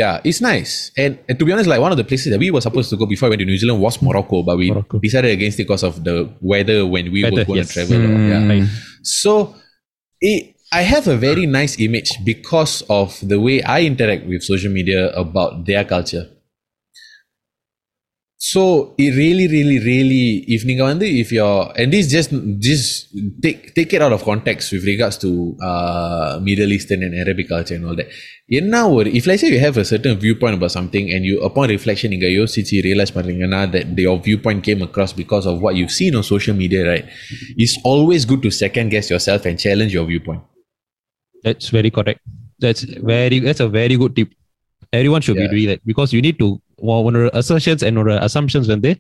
yeah 0.00 0.14
it's 0.28 0.40
nice 0.52 0.72
and, 1.02 1.12
and 1.28 1.34
to 1.38 1.44
be 1.46 1.52
honest 1.54 1.68
like 1.72 1.80
one 1.86 1.92
of 1.94 1.98
the 2.02 2.06
places 2.10 2.28
that 2.32 2.40
we 2.44 2.48
were 2.54 2.64
supposed 2.66 2.90
to 2.92 2.96
go 3.00 3.06
before 3.12 3.26
I 3.28 3.30
went 3.32 3.40
to 3.44 3.48
New 3.52 3.58
Zealand 3.62 3.78
was 3.86 3.96
Morocco 4.06 4.38
but 4.48 4.56
we 4.62 4.66
Morocco. 4.72 4.98
decided 5.06 5.30
against 5.38 5.56
it 5.58 5.64
because 5.66 5.84
of 5.90 5.94
the 6.08 6.16
weather 6.52 6.78
when 6.94 7.04
we 7.14 7.20
were 7.24 7.30
Weather, 7.30 7.44
going 7.50 7.60
yes. 7.62 7.68
to 7.68 7.74
travel 7.76 8.00
yeah 8.32 8.42
Mm. 8.52 8.66
so 9.22 9.32
it, 10.30 10.40
I 10.80 10.82
have 10.92 11.06
a 11.06 11.16
very 11.28 11.46
nice 11.58 11.74
image 11.86 12.10
because 12.32 12.74
of 13.00 13.10
the 13.32 13.38
way 13.46 13.56
I 13.76 13.82
interact 13.90 14.26
with 14.30 14.42
social 14.52 14.72
media 14.78 15.02
about 15.24 15.66
their 15.68 15.84
culture. 15.94 16.24
So 18.52 18.94
it 18.98 19.10
really, 19.16 19.46
really, 19.48 19.78
really, 19.90 20.24
if 20.54 20.62
நீங்க 20.68 20.82
வந்து 20.88 21.06
if 21.20 21.28
you're 21.36 21.60
and 21.80 21.88
this 21.94 22.06
just 22.14 22.30
just 22.68 22.86
take 23.44 23.60
take 23.76 23.92
it 23.96 24.02
out 24.06 24.14
of 24.16 24.22
context 24.30 24.66
with 24.74 24.84
regards 24.90 25.16
to 25.24 25.30
uh, 25.68 26.32
Middle 26.48 26.72
Eastern 26.76 27.02
and 27.06 27.14
Arabic 27.22 27.46
culture 27.52 27.76
and 27.78 27.86
all 27.90 27.96
that. 28.00 28.10
என்ன 28.58 28.80
ஒரு 28.96 29.10
if 29.18 29.24
let's 29.28 29.42
say 29.44 29.50
you 29.54 29.60
have 29.66 29.78
a 29.84 29.86
certain 29.92 30.14
viewpoint 30.24 30.56
about 30.58 30.72
something 30.78 31.06
and 31.14 31.22
you 31.28 31.36
upon 31.48 31.66
reflection 31.76 32.10
நீங்க 32.14 32.28
யோசிச்சு 32.38 32.82
realize 32.88 33.12
பண்றீங்கன்னா 33.16 33.60
that 33.74 34.02
your 34.06 34.16
viewpoint 34.26 34.60
came 34.68 34.82
across 34.88 35.14
because 35.22 35.46
of 35.52 35.56
what 35.66 35.76
you've 35.78 35.96
seen 36.00 36.14
on 36.20 36.26
social 36.34 36.56
media, 36.62 36.82
right? 36.92 37.06
It's 37.64 37.76
always 37.92 38.24
good 38.32 38.42
to 38.46 38.52
second 38.64 38.88
guess 38.96 39.08
yourself 39.14 39.42
and 39.50 39.56
challenge 39.66 39.94
your 39.98 40.06
viewpoint. 40.12 40.42
That's 41.46 41.68
very 41.78 41.92
correct. 42.00 42.20
That's 42.64 42.84
very 43.14 43.38
that's 43.48 43.64
a 43.68 43.70
very 43.80 43.96
good 44.02 44.14
tip. 44.20 44.28
Everyone 45.00 45.22
should 45.26 45.40
Yeah. 45.40 45.46
be 45.46 45.52
doing 45.54 45.68
that 45.72 45.80
because 45.92 46.10
you 46.16 46.22
need 46.28 46.38
to 46.44 46.48
one 46.90 47.02
one 47.06 47.14
of 47.18 47.22
the 47.26 47.32
assertions 47.40 47.82
and 47.88 47.98
ஒரு 48.02 48.14
assumptions 48.26 48.68
வந்து 48.74 48.90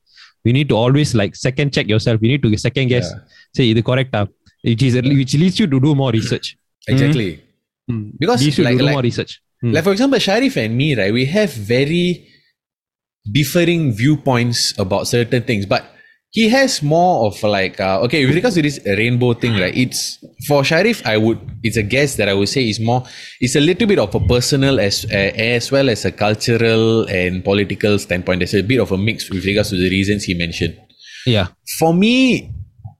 you 0.46 0.52
need 0.56 0.68
to 0.72 0.76
always 0.82 1.10
like 1.20 1.32
second 1.46 1.68
check 1.74 1.86
yourself. 1.92 2.16
You 2.24 2.30
need 2.32 2.42
to 2.46 2.50
second 2.66 2.86
guess. 2.92 3.06
Say 3.56 3.64
இது 3.72 3.82
correct 3.90 4.14
ah. 4.20 4.24
Which 4.68 4.82
is 4.88 4.94
which 5.20 5.34
leads 5.42 5.56
you 5.60 5.66
to 5.74 5.78
do 5.86 5.90
more 6.00 6.10
research. 6.18 6.46
Exactly. 6.92 7.28
Mm. 7.90 8.02
Because 8.22 8.40
leads 8.44 8.58
you 8.58 8.64
like- 8.66 8.76
to 8.76 8.82
do 8.82 8.86
like- 8.88 8.96
more 8.96 9.04
research. 9.10 9.32
Mm. 9.64 9.72
Like 9.74 9.84
for 9.88 9.92
example, 9.96 10.20
Sharif 10.26 10.54
and 10.62 10.72
me, 10.80 10.88
right? 11.00 11.12
We 11.18 11.24
have 11.36 11.50
very 11.76 12.06
differing 13.38 13.82
viewpoints 14.00 14.60
about 14.84 15.04
certain 15.08 15.42
things, 15.42 15.64
but 15.74 15.82
he 16.31 16.47
has 16.49 16.83
more 16.83 17.25
of 17.27 17.41
like 17.41 17.79
uh, 17.79 17.99
okay 18.01 18.25
with 18.25 18.35
regards 18.35 18.55
to 18.55 18.61
this 18.61 18.79
rainbow 18.85 19.33
thing, 19.33 19.59
right? 19.59 19.75
It's 19.75 20.23
for 20.47 20.63
Sharif, 20.63 21.05
I 21.05 21.17
would 21.17 21.39
it's 21.63 21.77
a 21.77 21.83
guess 21.83 22.15
that 22.17 22.29
I 22.29 22.33
would 22.33 22.49
say 22.49 22.69
is 22.69 22.79
more 22.79 23.03
it's 23.41 23.55
a 23.55 23.59
little 23.59 23.87
bit 23.87 23.99
of 23.99 24.13
a 24.13 24.19
personal 24.19 24.79
as 24.79 25.05
uh, 25.05 25.31
as 25.35 25.71
well 25.71 25.89
as 25.89 26.05
a 26.05 26.11
cultural 26.11 27.07
and 27.09 27.43
political 27.43 27.97
standpoint. 27.97 28.39
There's 28.39 28.53
a 28.53 28.61
bit 28.61 28.79
of 28.79 28.91
a 28.91 28.97
mix 28.97 29.29
with 29.29 29.43
regards 29.45 29.69
to 29.69 29.75
the 29.77 29.89
reasons 29.89 30.23
he 30.25 30.33
mentioned. 30.35 30.77
yeah. 31.25 31.47
For 31.79 31.93
me, 31.93 32.51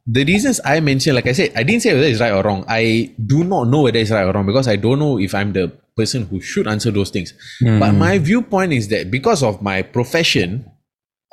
the 0.07 0.25
reasons 0.25 0.59
I 0.65 0.79
mentioned, 0.79 1.15
like 1.15 1.27
I 1.27 1.33
said, 1.33 1.51
I 1.55 1.61
didn't 1.63 1.83
say 1.83 1.93
whether 1.93 2.07
it's 2.07 2.19
right 2.19 2.33
or 2.33 2.41
wrong. 2.41 2.65
I 2.67 3.13
do 3.23 3.43
not 3.43 3.65
know 3.67 3.83
whether 3.83 3.99
it's 3.99 4.09
right 4.11 4.23
or 4.23 4.33
wrong 4.33 4.45
because 4.47 4.67
I 4.67 4.75
don't 4.75 4.97
know 4.97 5.19
if 5.19 5.35
I'm 5.35 5.53
the 5.53 5.71
person 5.95 6.25
who 6.25 6.41
should 6.41 6.67
answer 6.67 6.89
those 6.89 7.11
things. 7.11 7.33
But 7.79 7.91
my 7.93 8.17
viewpoint 8.17 8.73
is 8.73 8.87
that 8.87 9.11
because 9.11 9.43
of 9.43 9.61
my 9.61 9.83
profession, 9.83 10.65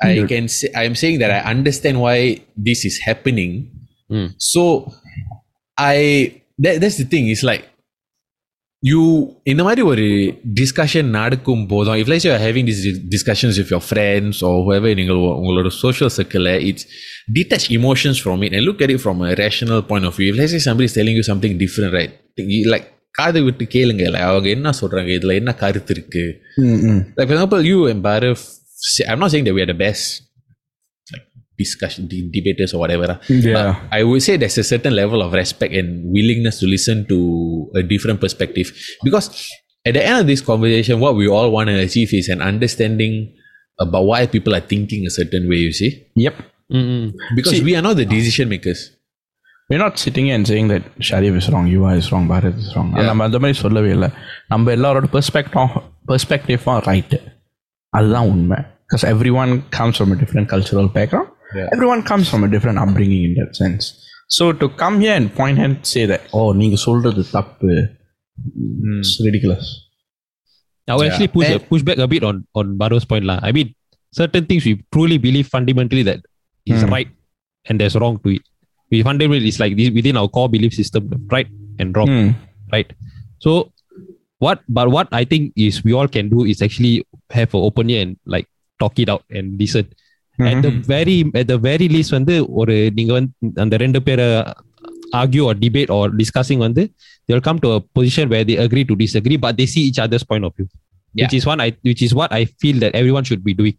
I 0.00 0.26
can 0.30 0.46
say 0.48 0.68
I'm 0.74 0.94
saying 0.94 1.18
that 1.20 1.30
I 1.30 1.40
understand 1.52 2.00
why 2.00 2.16
this 2.68 2.84
is 2.84 2.98
happening. 3.00 3.52
Mm. 4.10 4.28
So 4.50 4.62
I 5.78 5.96
that, 6.58 6.80
that's 6.82 6.96
the 6.96 7.04
thing. 7.04 7.28
It's 7.28 7.44
like 7.44 7.64
you 8.82 9.02
இந்த 9.50 9.62
மாதிரி 9.66 9.82
ஒரு 9.90 10.04
discussion 10.58 11.10
நடக்கும் 11.18 11.62
போதும் 11.72 11.98
if 12.02 12.08
let's 12.10 12.22
say 12.24 12.30
you're 12.30 12.44
having 12.46 12.64
these 12.70 12.80
discussions 13.14 13.54
with 13.60 13.70
your 13.74 13.80
friends 13.90 14.42
or 14.46 14.54
whoever 14.64 14.90
நீங்கள் 15.00 15.20
உ- 15.26 15.36
உங்களோட 15.40 15.68
social 15.84 16.10
circle 16.16 16.46
it's 16.70 16.84
detach 17.36 17.66
emotions 17.78 18.18
from 18.24 18.42
it 18.46 18.52
and 18.56 18.64
look 18.68 18.80
at 18.86 18.90
it 18.94 19.00
from 19.04 19.20
a 19.28 19.34
rational 19.42 19.82
point 19.90 20.06
of 20.08 20.14
view 20.16 20.28
if 20.32 20.38
let's 20.40 20.54
say 20.56 20.62
somebody 20.68 20.88
is 20.90 20.96
telling 20.98 21.16
you 21.18 21.24
something 21.30 21.54
different 21.62 21.92
right 21.98 22.12
you, 22.54 22.60
like 22.74 22.88
காது 23.18 23.40
விட்டு 23.46 23.64
கேளுங்க 23.76 24.04
like, 24.14 24.26
அவங்க 24.30 24.48
என்ன 24.48 24.68
சொல்றாங்க 24.80 25.10
இதுல 25.18 25.34
என்ன 25.40 25.52
கருத்து 25.62 25.94
இருக்கு 25.96 26.24
like 27.16 27.26
for 27.28 27.34
example 27.36 27.62
you 27.70 27.78
and 27.92 28.00
Bharat 28.08 28.36
say- 28.42 28.55
I'm 29.10 29.20
not 29.24 29.30
saying 29.30 29.44
that 29.46 29.54
we 29.54 29.62
are 29.64 29.70
the 29.74 29.80
best 29.86 30.04
like 31.12 31.26
discussion 31.62 32.02
de- 32.12 32.30
debaters 32.36 32.72
or 32.74 32.78
whatever 32.84 33.06
ah. 33.14 33.18
Yeah. 33.28 33.72
I 33.98 34.02
would 34.08 34.22
say 34.26 34.36
there's 34.36 34.58
a 34.58 34.64
certain 34.64 34.94
level 35.02 35.20
of 35.26 35.32
respect 35.32 35.72
and 35.80 35.88
willingness 36.16 36.56
to 36.62 36.66
listen 36.66 37.06
to 37.12 37.18
a 37.80 37.82
different 37.92 38.18
perspective. 38.24 38.68
Because 39.06 39.26
at 39.88 39.94
the 39.96 40.04
end 40.08 40.18
of 40.22 40.26
this 40.32 40.40
conversation, 40.50 41.00
what 41.04 41.14
we 41.20 41.28
all 41.36 41.50
want 41.56 41.68
to 41.72 41.76
achieve 41.86 42.12
is 42.22 42.28
an 42.28 42.42
understanding 42.52 43.14
about 43.84 44.04
why 44.10 44.20
people 44.26 44.54
are 44.58 44.64
thinking 44.72 45.06
a 45.06 45.10
certain 45.10 45.48
way, 45.50 45.56
you 45.66 45.72
see. 45.72 45.90
Yep. 46.26 46.34
Mm-mm. 46.72 47.04
Because 47.38 47.60
we 47.68 47.72
are 47.78 47.82
not 47.82 47.96
the 48.02 48.08
decision 48.16 48.48
makers. 48.48 48.82
we're 49.70 49.78
not 49.78 49.98
sitting 49.98 50.26
here 50.26 50.34
and 50.34 50.46
saying 50.50 50.66
that 50.68 50.82
Sharif 51.08 51.36
is 51.40 51.46
wrong 51.52 51.66
Yuva 51.74 51.90
is 52.00 52.06
wrong 52.12 52.24
Bharat 52.32 52.58
is 52.62 52.70
wrong 52.74 52.88
நம்ம 53.08 53.24
அந்த 53.26 53.38
மாதிரி 53.42 53.56
சொல்லவே 53.64 53.90
இல்லை 53.96 54.08
நம்ம 54.52 54.72
எல்லாரோட 54.76 55.06
பெர்ஸ்பெக்டும் 55.14 55.70
பெர்ஸ்பெக்டிவும் 56.10 56.80
right 56.88 57.18
அதுதான் 57.96 58.28
உண்மை 58.34 58.58
because 58.86 59.04
every 59.14 59.32
one 59.42 59.52
comes 59.78 59.98
from 59.98 60.12
a 60.14 60.18
different 60.22 60.48
cultural 60.52 60.90
background 60.98 61.30
every 61.74 61.88
one 61.94 62.02
comes 62.10 62.28
from 62.30 62.46
a 62.48 62.50
different 62.54 62.82
upbringing 62.86 63.24
in 63.28 63.36
that 63.40 63.54
sense 63.62 63.86
so 64.38 64.44
to 64.62 64.66
come 64.82 64.96
here 65.04 65.16
and 65.20 65.30
point 65.40 65.62
and 65.66 65.78
say 65.92 66.02
that 66.12 66.26
oh 66.38 66.42
நீங்கள் 66.62 66.82
சொல்கிறது 66.88 67.24
தப்பு 67.38 67.72
ridiculous 69.28 69.70
I 70.88 70.94
will 70.96 71.08
actually 71.08 71.28
push 71.34 71.48
And- 71.48 71.64
push 71.70 71.82
back 71.88 71.98
a 72.04 72.08
bit 72.12 72.22
on 72.28 72.36
on 72.60 72.66
Baro's 72.80 73.04
point 73.10 73.24
lah. 73.28 73.36
I 73.48 73.52
mean, 73.56 73.68
certain 74.14 74.44
things 74.48 74.62
we 74.68 74.72
truly 74.94 75.16
believe 75.26 75.46
fundamentally 75.54 76.02
that 76.08 76.20
is 76.66 76.80
Hmm. 76.80 76.90
right 76.94 77.10
and 77.66 77.74
there's 77.80 77.96
wrong 78.02 78.16
to 78.24 78.30
it. 78.36 78.42
We 78.92 78.98
fundamentally 79.08 79.50
it's 79.52 79.60
like 79.64 79.74
this 79.80 79.90
within 79.98 80.16
our 80.20 80.28
core 80.36 80.48
belief 80.54 80.72
system, 80.80 81.04
right 81.34 81.50
and 81.80 81.96
wrong, 81.96 82.10
right? 82.74 82.90
So 83.44 83.50
what 84.38 84.60
but 84.68 84.88
what 84.90 85.08
I 85.20 85.24
think 85.24 85.52
is 85.56 85.84
we 85.84 85.92
all 85.98 86.08
can 86.08 86.28
do 86.34 86.44
is 86.44 86.62
actually 86.66 86.94
have 87.30 87.54
an 87.54 87.62
open 87.68 87.90
ear 87.90 88.02
and 88.04 88.16
like 88.34 88.46
talk 88.80 88.98
it 88.98 89.08
out 89.08 89.24
and 89.30 89.58
listen. 89.58 89.86
At 90.40 90.62
the 90.64 90.70
very 90.94 91.18
at 91.40 91.46
the 91.52 91.58
very 91.68 91.86
least 91.94 92.10
வந்து 92.16 92.34
ஒரு 92.60 92.74
நீங்க 92.98 93.12
வந்து 93.16 93.50
அந்த 93.62 93.74
ரெண்டு 93.82 93.98
பேரை 94.06 94.26
argue 95.20 95.44
or 95.48 95.54
debate 95.64 95.90
or 95.96 96.04
discussing 96.20 96.60
வந்து 96.66 96.82
they'll 97.26 97.46
come 97.48 97.58
to 97.64 97.70
a 97.76 97.80
position 97.98 98.26
where 98.32 98.44
they 98.48 98.56
agree 98.66 98.84
to 98.90 98.94
disagree 99.02 99.38
but 99.44 99.52
they 99.58 99.68
see 99.74 99.84
each 99.88 100.00
other's 100.04 100.24
point 100.30 100.44
of 100.48 100.52
view 100.56 100.68
which 101.20 101.34
is 101.38 101.44
one 101.52 101.60
I 101.66 101.70
which 101.88 102.02
is 102.06 102.12
what 102.20 102.30
I 102.40 102.44
feel 102.62 102.76
that 102.84 102.94
everyone 103.00 103.24
should 103.30 103.44
be 103.48 103.54
doing 103.60 103.76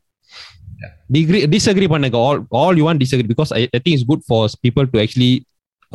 Degree, 1.15 1.41
disagree 1.55 1.87
பண்ணுங்க 1.93 2.17
all 2.25 2.37
all 2.59 2.73
you 2.79 2.85
want 2.87 2.99
disagree 3.05 3.29
because 3.33 3.51
I, 3.59 3.63
I 3.75 3.79
think 3.83 3.93
it's 3.95 4.07
good 4.11 4.21
for 4.29 4.41
people 4.65 4.85
to 4.93 4.97
actually 5.03 5.33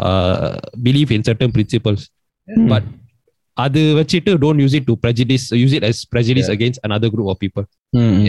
uh, 0.06 0.50
believe 0.86 1.10
in 1.16 1.22
certain 1.28 1.50
principles 1.56 2.02
but 2.72 2.84
அது 3.56 3.80
வச்சுட்டு 3.98 4.32
don't 4.42 4.60
use 4.64 4.74
it 4.78 4.84
to 4.88 4.94
prejudice 5.04 5.44
use 5.64 5.72
it 5.78 5.84
as 5.88 5.96
prejudice 6.14 6.48
against 6.56 6.78
another 6.88 7.08
group 7.14 7.28
of 7.32 7.38
people 7.44 7.64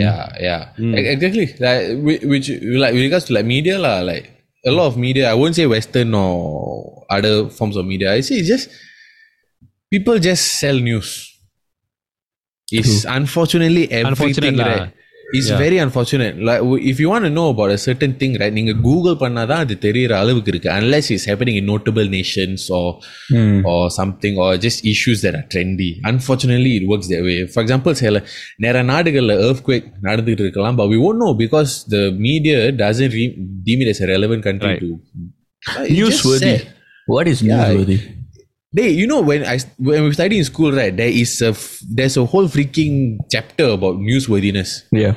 Yeah, 0.02 0.20
yeah. 0.48 0.62
Mm. 0.84 0.94
E- 1.00 1.08
Exactly. 1.14 1.46
Like, 1.66 1.82
whi- 2.08 2.24
which, 2.32 2.48
like, 2.82 2.94
with 2.96 3.04
regards 3.08 3.26
to 3.28 3.34
like 3.38 3.48
media, 3.56 3.76
lah, 3.86 3.96
like, 4.10 4.26
a 4.70 4.72
lot 4.78 4.88
of 4.92 4.96
media, 5.06 5.24
I 5.32 5.36
won't 5.42 5.56
say 5.58 5.66
Western 5.74 6.12
or 6.22 6.30
other 7.18 7.34
forms 7.58 7.76
of 7.80 7.86
media. 7.92 8.08
I 8.18 8.22
say 8.28 8.36
it's 8.42 8.50
just 8.54 8.66
people 9.94 10.18
just 10.30 10.44
sell 10.62 10.80
news. 10.90 11.10
It's 12.72 13.06
unfortunately 13.18 13.84
everything, 13.92 14.08
Unfortunate 14.14 14.56
lah. 14.62 14.68
right? 14.72 14.88
It's 14.88 15.03
it's 15.35 15.53
very 15.61 15.79
unfortunate 15.83 16.37
if 16.91 17.01
you 17.03 17.09
want 17.11 17.35
know 17.37 17.45
about 17.53 17.83
certain 17.85 18.15
thing 18.21 18.37
right 18.41 18.57
நீங்கள் 18.59 18.79
Google 18.83 19.17
பண்ணால் 19.23 19.49
தான் 19.51 19.63
அது 19.65 19.75
தெரியிற 19.85 20.13
அளவுக்கு 20.23 20.51
இருக்கு. 20.53 20.71
Unless 20.77 21.11
is 21.15 21.27
happening 21.31 21.59
in 21.61 21.69
notable 21.71 22.09
nations 22.15 22.65
or 23.67 23.75
something 23.97 24.39
or 24.45 24.57
just 24.65 24.83
issues 24.93 25.23
there 25.25 25.39
are 25.41 25.47
trendy 25.55 25.91
unfortunately 26.11 26.73
it 26.79 26.89
works 26.91 27.11
the 27.13 27.21
way 27.29 27.37
for 27.53 27.65
example 27.65 27.97
சில 28.03 28.23
நிறைய 28.59 28.85
நாடுகளில் 28.93 29.37
ஏர்த் 29.41 29.65
குவேக் 29.69 29.89
நடந்துகிட்டு 30.09 30.45
இருக்கலாம் 30.47 30.79
but 30.81 30.93
we 30.93 31.01
won't 31.07 31.23
know 31.25 31.31
because 31.43 31.75
the 31.95 31.99
media 32.25 32.59
doesn't 32.83 33.15
re 33.17 33.27
deem it 33.69 33.93
is 33.95 34.03
relevant 34.13 34.47
country 34.49 34.75
to 34.83 34.91
news 35.95 36.21
what 37.09 37.31
is 37.33 37.43
news 37.45 38.05
They, 38.75 38.91
you 38.91 39.07
know, 39.07 39.23
when 39.23 39.47
I 39.47 39.61
when 39.79 40.03
we 40.03 40.13
study 40.13 40.37
in 40.39 40.45
school, 40.45 40.73
right, 40.75 40.91
There 40.91 41.07
is 41.09 41.41
a 41.41 41.55
there's 41.87 42.17
a 42.19 42.25
whole 42.27 42.49
freaking 42.51 43.19
chapter 43.31 43.71
about 43.71 44.03
newsworthiness. 44.03 44.83
Yeah. 44.91 45.15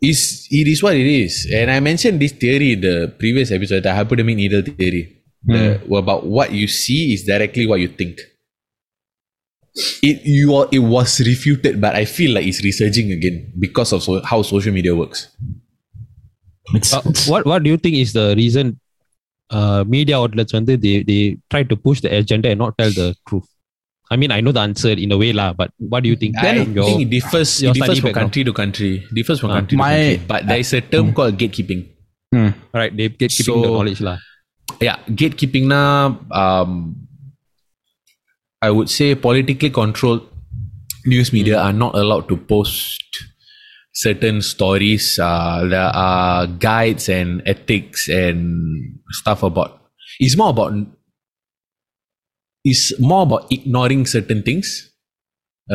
Is 0.00 0.46
it 0.50 0.68
is 0.70 0.82
what 0.82 0.94
it 0.94 1.04
is, 1.04 1.50
and 1.52 1.68
I 1.70 1.80
mentioned 1.80 2.20
this 2.22 2.32
theory 2.32 2.72
in 2.72 2.80
the 2.80 3.12
previous 3.18 3.50
episode, 3.50 3.82
the 3.82 3.92
hypodermic 3.92 4.36
needle 4.36 4.62
theory, 4.62 5.18
the- 5.44 5.76
about 5.92 6.24
what 6.24 6.52
you 6.52 6.68
see 6.68 7.12
is 7.12 7.24
directly 7.24 7.66
what 7.66 7.80
you 7.80 7.88
think. 7.88 8.16
It 10.02 10.24
you 10.24 10.54
are, 10.56 10.68
it 10.72 10.78
was 10.80 11.20
refuted, 11.20 11.82
but 11.82 11.94
I 11.94 12.06
feel 12.06 12.32
like 12.32 12.46
it's 12.46 12.64
resurging 12.64 13.12
again 13.12 13.52
because 13.58 13.92
of 13.92 14.02
so, 14.02 14.22
how 14.24 14.40
social 14.40 14.72
media 14.72 14.96
works. 14.96 15.28
Uh, 16.72 17.02
what 17.26 17.44
what 17.44 17.62
do 17.62 17.68
you 17.68 17.76
think 17.76 17.96
is 17.96 18.12
the 18.14 18.32
reason 18.36 18.79
uh, 19.50 19.84
media 19.86 20.16
outlets 20.18 20.52
when 20.52 20.64
they, 20.64 20.76
they 20.76 21.36
try 21.50 21.62
to 21.62 21.76
push 21.76 22.00
the 22.00 22.14
agenda 22.16 22.48
and 22.50 22.58
not 22.58 22.76
tell 22.78 22.90
the 22.90 23.14
truth? 23.28 23.46
I 24.12 24.16
mean, 24.16 24.32
I 24.32 24.40
know 24.40 24.50
the 24.52 24.60
answer 24.60 24.90
in 24.90 25.12
a 25.12 25.18
way, 25.18 25.32
lah. 25.32 25.52
But 25.52 25.70
what 25.78 26.02
do 26.02 26.08
you 26.08 26.16
think? 26.16 26.36
I 26.38 26.64
from 26.64 26.72
your- 26.74 26.84
think 26.84 27.02
it 27.02 27.10
differs. 27.10 27.62
your 27.62 27.70
It 27.70 27.74
differs 27.74 27.86
study 27.86 28.00
from 28.00 28.08
background. 28.08 28.24
country 28.32 28.44
to 28.44 28.52
country. 28.52 28.92
Differs 29.14 29.38
from 29.40 29.50
Ah, 29.50 29.54
country 29.62 29.76
my- 29.78 29.90
to 29.90 30.02
country. 30.02 30.26
But 30.26 30.46
there 30.46 30.58
is 30.58 30.72
a 30.72 30.80
term 30.80 31.12
called 31.12 31.38
gatekeeping. 31.38 31.86
right, 32.72 32.96
they 32.96 33.08
get 33.08 33.30
keeping 33.30 33.62
the 33.62 33.68
So- 33.68 33.74
knowledge, 33.76 34.00
lah. 34.00 34.18
yeah 34.80 34.98
gatekeeping 35.20 35.66
na 35.70 35.78
um 36.30 36.94
i 38.62 38.70
would 38.70 38.88
say 38.88 39.14
politically 39.24 39.68
controlled 39.78 40.22
news 41.12 41.32
media 41.36 41.58
are 41.58 41.72
not 41.72 41.94
allowed 42.02 42.28
to 42.30 42.36
post 42.52 43.02
certain 43.92 44.40
stories 44.42 45.18
uh, 45.18 45.66
there 45.68 45.90
are 45.94 46.46
guides 46.46 47.08
and 47.08 47.42
ethics 47.46 48.08
and 48.08 48.98
stuff 49.10 49.42
about 49.42 49.80
it's 50.20 50.36
more 50.36 50.50
about 50.50 50.72
it's 52.64 52.98
more 53.00 53.22
about 53.22 53.50
ignoring 53.50 54.06
certain 54.06 54.42
things 54.42 54.90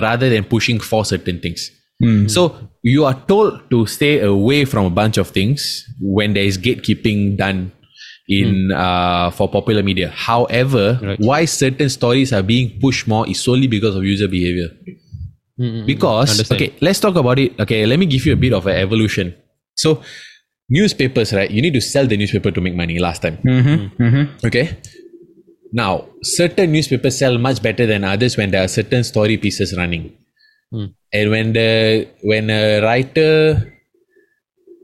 rather 0.01 0.29
than 0.29 0.43
pushing 0.43 0.79
for 0.79 1.03
certain 1.05 1.39
things 1.39 1.71
so 2.27 2.55
you 2.83 3.05
are 3.05 3.15
told 3.27 3.69
to 3.69 3.85
stay 3.85 4.19
away 4.19 4.65
from 4.65 4.85
a 4.85 4.89
bunch 4.89 5.17
of 5.17 5.29
things 5.29 5.85
when 6.01 6.33
there 6.33 6.43
is 6.43 6.57
gatekeeping 6.57 7.37
done 7.37 7.71
in 8.27 8.71
uh, 8.73 9.29
for 9.31 9.47
popular 9.47 9.81
media. 9.81 10.09
However, 10.09 10.99
Right. 11.01 11.19
why 11.19 11.45
certain 11.45 11.89
stories 11.89 12.33
are 12.33 12.43
being 12.43 12.79
pushed 12.81 13.07
more 13.07 13.25
is 13.29 13.39
solely 13.39 13.67
because 13.67 13.95
of 13.95 14.03
user 14.03 14.27
behavior. 14.27 14.69
Mm-mm. 15.59 15.85
Because 15.85 16.31
Understand. 16.31 16.61
okay, 16.61 16.75
let's 16.81 16.99
talk 16.99 17.15
about 17.15 17.39
it. 17.39 17.59
Okay, 17.59 17.85
let 17.85 17.97
me 17.99 18.05
give 18.05 18.25
you 18.25 18.33
a 18.33 18.35
bit 18.35 18.53
of 18.53 18.67
an 18.67 18.75
evolution. 18.75 19.33
So, 19.75 20.01
newspapers, 20.69 21.33
right? 21.33 21.49
You 21.49 21.61
need 21.61 21.73
to 21.73 21.81
sell 21.81 22.07
the 22.07 22.17
newspaper 22.17 22.51
to 22.51 22.61
make 22.61 22.75
money. 22.75 22.99
Last 22.99 23.21
time, 23.21 23.37
mm-hmm, 23.37 24.03
mm-hmm. 24.03 24.47
okay. 24.47 24.77
Now, 25.71 26.07
certain 26.23 26.71
newspapers 26.71 27.17
sell 27.17 27.37
much 27.37 27.61
better 27.61 27.85
than 27.85 28.03
others 28.03 28.37
when 28.37 28.51
there 28.51 28.63
are 28.63 28.67
certain 28.67 29.03
story 29.03 29.37
pieces 29.37 29.75
running. 29.77 30.15
Hmm. 30.71 30.85
And 31.11 31.29
when 31.31 31.53
the 31.53 32.07
when 32.21 32.49
a 32.49 32.81
writer, 32.81 33.73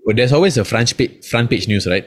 well, 0.05 0.15
there's 0.15 0.33
always 0.33 0.57
a 0.57 0.65
front 0.65 0.95
page 0.97 1.25
front 1.25 1.49
page 1.49 1.67
news, 1.67 1.87
right? 1.87 2.05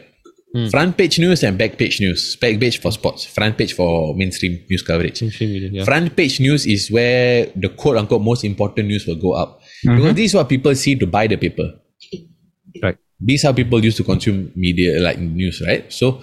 Hmm. 0.54 0.68
Front 0.68 0.96
page 0.96 1.18
news 1.18 1.42
and 1.42 1.58
back 1.58 1.76
page 1.76 2.00
news. 2.00 2.36
Back 2.36 2.60
page 2.60 2.80
for 2.80 2.92
sports, 2.92 3.24
front 3.24 3.58
page 3.58 3.74
for 3.74 4.14
mainstream 4.14 4.64
news 4.70 4.82
coverage. 4.82 5.20
Mainstream 5.20 5.52
media, 5.52 5.68
yeah. 5.72 5.84
Front 5.84 6.14
page 6.14 6.38
news 6.38 6.64
is 6.64 6.92
where 6.92 7.46
the 7.56 7.68
quote 7.70 7.96
unquote 7.96 8.22
most 8.22 8.44
important 8.44 8.86
news 8.86 9.04
will 9.04 9.16
go 9.16 9.32
up. 9.32 9.60
Because 9.82 10.14
this 10.14 10.30
is 10.30 10.34
what 10.34 10.48
people 10.48 10.72
see 10.76 10.94
to 10.94 11.06
buy 11.06 11.26
the 11.26 11.36
paper. 11.36 11.74
Right. 12.80 12.96
These 13.18 13.44
are 13.44 13.52
people 13.52 13.84
used 13.84 13.96
to 13.96 14.04
consume 14.04 14.52
media 14.54 15.00
like 15.00 15.18
news, 15.18 15.60
right? 15.66 15.92
So 15.92 16.22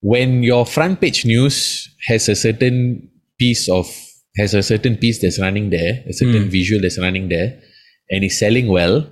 when 0.00 0.42
your 0.42 0.66
front 0.66 1.00
page 1.00 1.24
news 1.24 1.88
has 2.06 2.28
a 2.28 2.34
certain 2.34 3.08
piece 3.38 3.68
of 3.68 3.88
has 4.36 4.52
a 4.52 4.62
certain 4.62 4.96
piece 4.96 5.22
that's 5.22 5.40
running 5.40 5.70
there, 5.70 6.04
a 6.06 6.12
certain 6.12 6.50
visual 6.50 6.82
that's 6.82 6.98
running 6.98 7.28
there, 7.28 7.58
and 8.10 8.24
is 8.24 8.38
selling 8.38 8.68
well, 8.68 9.06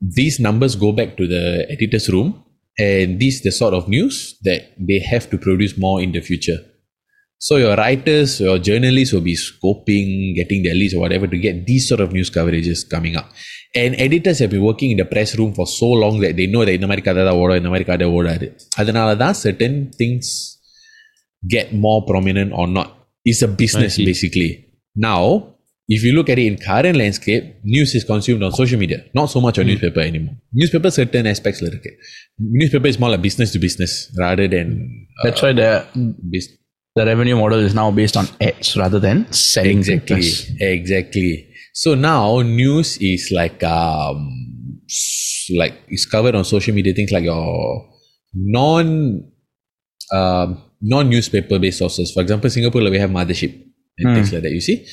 these 0.00 0.38
numbers 0.38 0.76
go 0.76 0.92
back 0.92 1.16
to 1.16 1.26
the 1.26 1.66
editor's 1.70 2.08
room, 2.08 2.44
and 2.77 3.19
this 3.19 3.35
is 3.35 3.41
the 3.43 3.51
sort 3.51 3.73
of 3.73 3.87
news 3.87 4.37
that 4.43 4.61
they 4.79 4.99
have 4.99 5.29
to 5.31 5.37
produce 5.37 5.77
more 5.77 6.01
in 6.01 6.11
the 6.11 6.21
future. 6.21 6.59
So 7.37 7.57
your 7.57 7.75
writers, 7.75 8.39
your 8.39 8.57
journalists 8.57 9.13
will 9.13 9.21
be 9.21 9.35
scoping, 9.35 10.33
getting 10.35 10.63
their 10.63 10.73
leads 10.73 10.93
or 10.93 11.01
whatever 11.01 11.27
to 11.27 11.37
get 11.37 11.65
these 11.67 11.89
sort 11.89 11.99
of 11.99 12.13
news 12.13 12.29
coverages 12.29 12.89
coming 12.89 13.17
up. 13.17 13.29
And 13.75 13.95
editors 13.97 14.39
have 14.39 14.51
been 14.51 14.63
working 14.63 14.91
in 14.91 14.97
the 14.97 15.05
press 15.05 15.37
room 15.37 15.53
for 15.53 15.67
so 15.67 15.87
long 15.87 16.21
that 16.21 16.37
they 16.37 16.47
know 16.47 16.63
that 16.63 16.75
இந்த 16.79 16.87
மாதிரி 16.89 17.03
கதை 17.07 17.23
தான் 17.29 17.39
ஓடும் 17.41 17.59
இந்த 17.61 17.69
மாதிரி 17.73 17.85
கதை 17.91 18.07
ஓடாது 18.17 18.47
அதனால 18.81 19.15
தான் 19.23 19.35
certain 19.45 19.75
things 19.99 20.27
get 21.55 21.73
more 21.73 21.99
prominent 22.05 22.51
or 22.53 22.67
not. 22.67 22.89
It's 23.25 23.41
a 23.41 23.51
business 23.63 23.95
see. 23.95 24.05
basically. 24.05 24.51
Now, 24.95 25.21
if 25.88 26.04
you 26.04 26.12
look 26.12 26.28
at 26.28 26.38
it 26.38 26.46
in 26.46 26.58
current 26.58 26.96
landscape, 26.96 27.56
news 27.64 27.94
is 27.94 28.04
consumed 28.04 28.42
on 28.42 28.52
social 28.52 28.78
media, 28.78 29.04
not 29.14 29.26
so 29.26 29.40
much 29.40 29.58
on 29.58 29.66
newspaper 29.66 30.00
anymore. 30.00 30.36
Newspaper 30.52 30.90
certain 30.90 31.26
aspects 31.26 31.62
like 31.62 31.82
Newspaper 32.38 32.86
is 32.88 32.98
more 32.98 33.08
like 33.10 33.22
business 33.22 33.52
to 33.52 33.58
business 33.58 34.14
rather 34.18 34.46
than 34.46 35.06
uh, 35.18 35.24
That's 35.24 35.40
why 35.40 35.54
the 35.54 35.86
the 36.94 37.06
revenue 37.06 37.36
model 37.36 37.60
is 37.60 37.74
now 37.74 37.90
based 37.90 38.16
on 38.18 38.26
ads 38.40 38.76
rather 38.76 38.98
than 38.98 39.32
selling 39.32 39.78
exactly. 39.78 40.30
exactly. 40.60 41.54
So 41.72 41.94
now 41.94 42.42
news 42.42 42.98
is 42.98 43.30
like 43.32 43.62
um 43.62 44.28
like 45.56 45.74
it's 45.88 46.04
covered 46.04 46.34
on 46.34 46.44
social 46.44 46.74
media 46.74 46.92
things 46.92 47.12
like 47.12 47.24
your 47.24 47.88
non 48.34 49.24
um 50.12 50.62
non 50.82 51.08
newspaper 51.08 51.58
based 51.58 51.78
sources. 51.78 52.12
For 52.12 52.20
example 52.20 52.50
singapore 52.50 52.82
we 52.82 52.98
have 52.98 53.10
mothership 53.10 53.54
and 53.98 54.14
things 54.14 54.32
like 54.32 54.42
that 54.42 54.52
you 54.52 54.60
see 54.60 54.86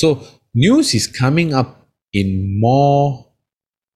so 0.00 0.06
news 0.54 0.94
is 0.94 1.06
coming 1.22 1.50
up 1.60 1.70
in 2.12 2.28
more 2.66 3.02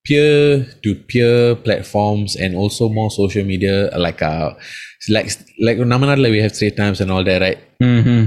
peer 0.05 0.65
to 0.83 0.89
peer 1.09 1.55
platforms 1.55 2.35
and 2.35 2.55
also 2.55 2.83
more 2.89 3.09
social 3.11 3.43
media 3.43 3.75
like 3.97 4.21
uh 4.21 4.49
like 5.15 5.27
like 5.59 5.77
Namanadla 5.77 6.29
we 6.29 6.39
have 6.39 6.53
Straits 6.55 6.77
Times 6.77 7.01
and 7.01 7.11
all 7.11 7.23
that 7.23 7.39
right 7.41 7.59
Mm-hmm. 7.83 8.21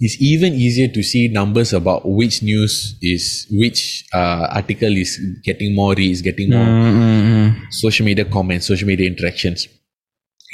it's 0.00 0.16
even 0.32 0.52
easier 0.64 0.88
to 0.96 1.02
see 1.02 1.22
numbers 1.28 1.70
about 1.72 2.00
which 2.18 2.36
news 2.42 2.74
is 3.02 3.24
which 3.62 3.80
uh, 4.20 4.44
article 4.58 4.94
is 5.04 5.12
getting 5.48 5.70
more 5.74 5.92
reads 6.00 6.20
getting 6.28 6.48
more 6.50 6.66
Mm-hmm. 6.66 7.46
social 7.84 8.04
media 8.10 8.24
comments 8.36 8.66
social 8.66 8.88
media 8.92 9.06
interactions 9.14 9.60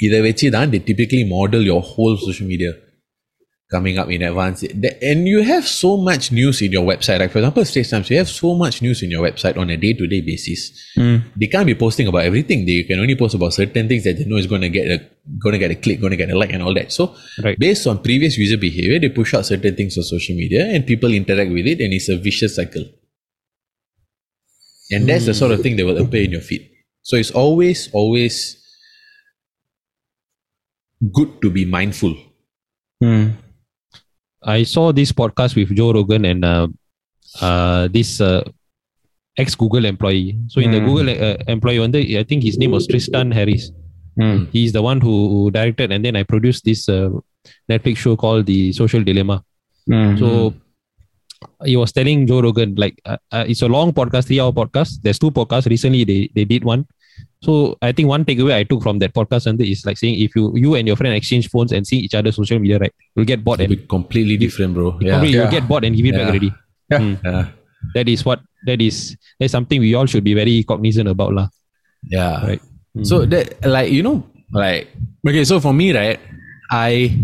இதை 0.05 0.19
வச்சு 0.27 0.45
தான் 0.55 0.69
they 0.71 0.81
typically 0.89 1.23
model 1.35 1.61
your 1.71 1.81
whole 1.91 2.15
social 2.27 2.47
media 2.53 2.71
coming 3.70 3.98
up 3.98 4.10
in 4.10 4.22
advance. 4.22 4.64
And 5.00 5.28
you 5.28 5.42
have 5.42 5.66
so 5.66 5.96
much 5.96 6.32
news 6.32 6.60
in 6.60 6.72
your 6.72 6.84
website 6.84 7.20
like 7.20 7.30
for 7.30 7.38
example 7.38 7.64
Straits 7.64 7.90
Times 7.90 8.10
you 8.10 8.18
have 8.18 8.28
so 8.28 8.54
much 8.54 8.82
news 8.82 9.02
in 9.02 9.10
your 9.10 9.22
website 9.28 9.56
on 9.56 9.70
a 9.70 9.76
day-to-day 9.76 10.22
basis. 10.22 10.72
Mm. 10.96 11.22
they 11.36 11.46
can't 11.46 11.66
be 11.66 11.74
posting 11.74 12.08
about 12.08 12.24
everything. 12.24 12.66
They 12.66 12.82
can 12.82 12.98
only 12.98 13.14
post 13.14 13.34
about 13.34 13.52
certain 13.54 13.86
things 13.88 14.04
that 14.04 14.18
they 14.18 14.24
know 14.24 14.36
is 14.36 14.48
going 14.48 14.62
to 14.62 14.68
get 14.68 14.86
a 14.90 14.98
going 15.38 15.52
to 15.52 15.58
get 15.58 15.70
a 15.70 15.76
click 15.76 16.00
going 16.00 16.10
to 16.10 16.16
get 16.16 16.30
a 16.30 16.36
like 16.36 16.52
and 16.52 16.62
all 16.62 16.74
that. 16.74 16.90
So 16.92 17.14
Right. 17.42 17.58
based 17.58 17.86
on 17.86 18.02
previous 18.02 18.36
user 18.36 18.56
behavior 18.56 18.98
they 18.98 19.08
push 19.08 19.34
out 19.34 19.46
certain 19.46 19.76
things 19.76 19.96
on 19.96 20.04
social 20.04 20.34
media 20.34 20.66
and 20.66 20.84
people 20.86 21.12
interact 21.12 21.50
with 21.52 21.66
it 21.66 21.80
and 21.80 21.92
it's 21.92 22.08
a 22.08 22.16
vicious 22.16 22.56
cycle. 22.56 22.84
And 24.90 25.08
that's 25.08 25.26
the 25.26 25.34
sort 25.34 25.52
of 25.52 25.60
thing 25.60 25.76
that 25.76 25.86
will 25.86 25.98
appear 25.98 26.24
in 26.24 26.32
your 26.32 26.40
feed. 26.40 26.68
So 27.02 27.16
it's 27.16 27.30
always 27.30 27.88
always 27.92 28.56
good 31.12 31.40
to 31.42 31.50
be 31.50 31.64
mindful. 31.64 32.16
Mm. 33.02 33.36
I 34.42 34.62
saw 34.64 34.92
this 34.92 35.12
podcast 35.12 35.56
with 35.56 35.74
Joe 35.76 35.92
Rogan 35.92 36.24
and 36.24 36.44
uh, 36.44 36.68
uh, 37.40 37.88
this 37.88 38.20
uh, 38.20 38.42
ex 39.36 39.54
Google 39.54 39.84
employee. 39.84 40.38
So 40.48 40.60
in 40.60 40.70
the 40.70 40.80
Mm. 40.80 40.86
Google 40.86 41.08
uh, 41.10 41.36
employee, 41.48 41.78
one 41.80 41.90
day, 41.90 42.18
I 42.18 42.24
think 42.24 42.42
his 42.42 42.58
name 42.58 42.70
was 42.72 42.86
Tristan 42.86 43.30
Harris. 43.30 43.70
Mm. 44.18 44.48
He's 44.52 44.72
the 44.72 44.82
one 44.82 45.00
who, 45.00 45.50
directed, 45.50 45.92
and 45.92 46.04
then 46.04 46.16
I 46.16 46.22
produced 46.24 46.64
this 46.64 46.88
uh, 46.88 47.10
Netflix 47.70 47.98
show 47.98 48.16
called 48.16 48.46
The 48.46 48.72
Social 48.72 49.02
Dilemma. 49.02 49.44
Mm. 49.88 50.18
So 50.18 50.54
he 51.64 51.76
was 51.76 51.92
telling 51.92 52.26
Joe 52.26 52.40
Rogan 52.42 52.74
like 52.76 53.00
uh, 53.04 53.16
uh, 53.32 53.44
it's 53.48 53.62
a 53.62 53.68
long 53.68 53.92
podcast, 53.92 54.26
three 54.26 54.40
hour 54.40 54.52
podcast. 54.52 55.00
There's 55.02 55.18
two 55.18 55.30
podcasts. 55.30 55.68
Recently 55.68 56.04
they 56.04 56.30
they 56.34 56.44
did 56.44 56.64
one. 56.64 56.86
So 57.42 57.78
I 57.80 57.92
think 57.92 58.08
one 58.08 58.24
takeaway 58.24 58.52
I 58.54 58.64
took 58.64 58.82
from 58.82 58.98
that 59.00 59.14
podcast 59.14 59.46
and 59.46 59.60
is 59.60 59.86
like 59.86 59.96
saying 59.96 60.20
if 60.20 60.36
you 60.36 60.52
you 60.56 60.74
and 60.76 60.86
your 60.86 60.96
friend 60.96 61.14
exchange 61.16 61.48
phones 61.48 61.72
and 61.72 61.86
see 61.86 61.98
each 61.98 62.14
other 62.14 62.32
social 62.32 62.58
media, 62.58 62.78
right, 62.78 62.92
you'll 63.16 63.24
get 63.24 63.42
bored 63.42 63.60
It'll 63.60 63.72
and 63.72 63.80
be 63.80 63.86
completely 63.88 64.36
different 64.36 64.74
bro 64.74 64.98
yeah 65.00 65.16
probably 65.16 65.30
you'll 65.32 65.48
get 65.50 65.64
bored 65.66 65.84
and 65.88 65.96
give 65.96 66.04
it 66.04 66.12
back 66.12 66.20
Yeah. 66.20 66.28
already. 66.28 66.50
Yeah. 66.90 66.98
Mm. 67.00 67.14
yeah 67.24 67.44
That 67.96 68.08
is 68.12 68.24
what 68.28 68.40
that 68.68 68.80
is 68.84 69.16
that's 69.40 69.52
something 69.56 69.80
we 69.80 69.94
all 69.96 70.04
should 70.04 70.22
be 70.24 70.34
very 70.36 70.60
cognizant 70.68 71.08
about, 71.08 71.32
lah. 71.32 71.48
yeah 72.12 72.44
Right. 72.44 72.62
Mm. 72.92 73.06
So 73.08 73.24
that 73.24 73.56
like 73.64 73.88
you 73.90 74.02
know 74.04 74.20
like 74.52 74.92
okay 75.24 75.44
so 75.48 75.60
for 75.64 75.72
me 75.72 75.96
right 75.96 76.20
I 76.68 77.16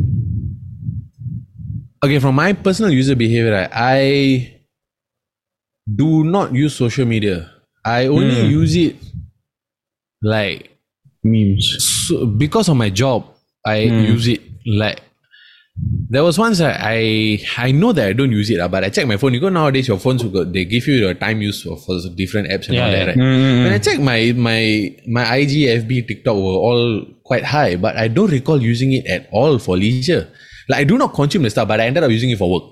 okay 2.05 2.19
from 2.19 2.35
my 2.41 2.53
personal 2.53 2.91
user 2.93 3.15
behavior 3.15 3.53
right, 3.53 3.71
I 3.73 4.01
do 5.87 6.25
not 6.25 6.53
use 6.55 6.75
social 6.75 7.07
media. 7.07 7.51
I 7.85 8.07
only 8.11 8.43
Hmm. 8.43 8.51
use 8.51 8.75
it 8.75 8.97
like 10.35 10.71
memes. 11.23 11.67
so 12.09 12.27
because 12.27 12.69
of 12.69 12.77
my 12.85 12.91
job. 13.03 13.25
I 13.67 13.79
Hmm. 13.91 14.05
use 14.15 14.27
it 14.31 14.43
like 14.83 15.01
there 16.09 16.23
was 16.25 16.39
once 16.39 16.61
I, 16.63 16.71
I 16.95 16.99
I 17.67 17.69
know 17.75 17.91
that 17.97 18.07
I 18.11 18.13
don't 18.19 18.31
use 18.31 18.49
it, 18.55 18.61
ah, 18.65 18.69
but 18.75 18.85
I 18.87 18.91
check 18.95 19.07
my 19.11 19.17
phone. 19.19 19.35
You 19.35 19.41
go 19.41 19.51
nowadays, 19.51 19.89
your 19.91 19.99
phones 19.99 20.23
will 20.25 20.45
they 20.57 20.65
give 20.65 20.87
you 20.87 20.95
your 21.05 21.15
time 21.15 21.43
use 21.43 21.59
for, 21.67 21.77
for 21.85 21.99
different 22.15 22.47
apps 22.55 22.69
and 22.71 22.77
Yeah, 22.79 22.85
all 22.87 22.93
that, 22.97 23.07
right? 23.09 23.19
Mm. 23.19 23.65
When 23.65 23.73
I 23.75 23.81
check 23.87 23.99
my 24.11 24.21
my 24.49 24.61
my 25.19 25.25
IG, 25.43 25.67
FB, 25.83 26.07
TikTok 26.09 26.37
were 26.37 26.61
all 26.69 27.05
quite 27.25 27.43
high, 27.45 27.75
but 27.75 27.97
I 27.99 28.07
don't 28.09 28.31
recall 28.31 28.63
using 28.63 28.93
it 28.93 29.05
at 29.07 29.29
all 29.33 29.59
for 29.59 29.77
leisure. 29.77 30.31
Like 30.71 30.81
I 30.81 30.85
do 30.85 30.97
not 30.97 31.13
consume 31.13 31.43
the 31.43 31.51
stuff, 31.51 31.67
but 31.69 31.81
I 31.83 31.87
ended 31.91 32.05
up 32.07 32.11
using 32.15 32.31
it 32.31 32.39
for 32.39 32.49
work. 32.55 32.65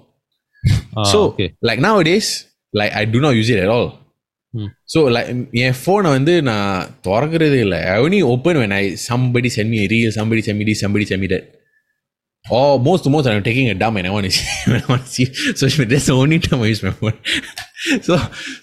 Ah, 0.96 1.02
so 1.02 1.18
okay. 1.34 1.52
like 1.60 1.80
nowadays, 1.82 2.46
like 2.72 2.92
I 2.94 3.04
do 3.04 3.20
not 3.20 3.30
use 3.34 3.50
it 3.50 3.58
at 3.58 3.68
all. 3.68 3.98
Hmm. 4.53 4.69
So 4.91 4.99
like 5.15 5.27
என் 5.63 5.77
ஃபோனை 5.79 6.09
வந்து 6.17 6.33
நான் 6.49 6.85
திறக்கிறதே 7.05 7.57
இல்லை 7.65 7.79
I 7.93 7.97
only 8.05 8.21
open 8.33 8.55
when 8.61 8.71
I 8.79 8.83
somebody 9.09 9.49
send 9.55 9.69
me 9.73 9.79
a 9.85 9.87
reel, 9.93 10.11
somebody 10.19 10.41
send 10.47 10.57
me 10.61 10.65
this, 10.69 10.79
somebody 10.85 11.05
send 11.09 11.21
me 11.23 11.29
that. 11.33 11.43
Or 12.57 12.79
most 12.87 13.03
to 13.03 13.09
most 13.13 13.27
I'm 13.27 13.43
taking 13.49 13.67
a 13.73 13.77
dump 13.81 13.97
and 13.99 14.07
I 14.09 14.13
want 14.15 14.25
to 14.27 14.31
see, 14.37 14.47
when 14.71 14.81
I 14.83 14.87
want 14.91 15.03
to 15.05 15.11
see 15.15 15.25
social 15.61 15.79
media. 15.81 15.91
That's 15.93 16.07
the 16.11 16.17
only 16.23 16.39
time 16.45 16.61
I 16.65 16.69
use 16.73 16.81
my 16.87 16.93
phone. 17.01 17.17
so 18.07 18.15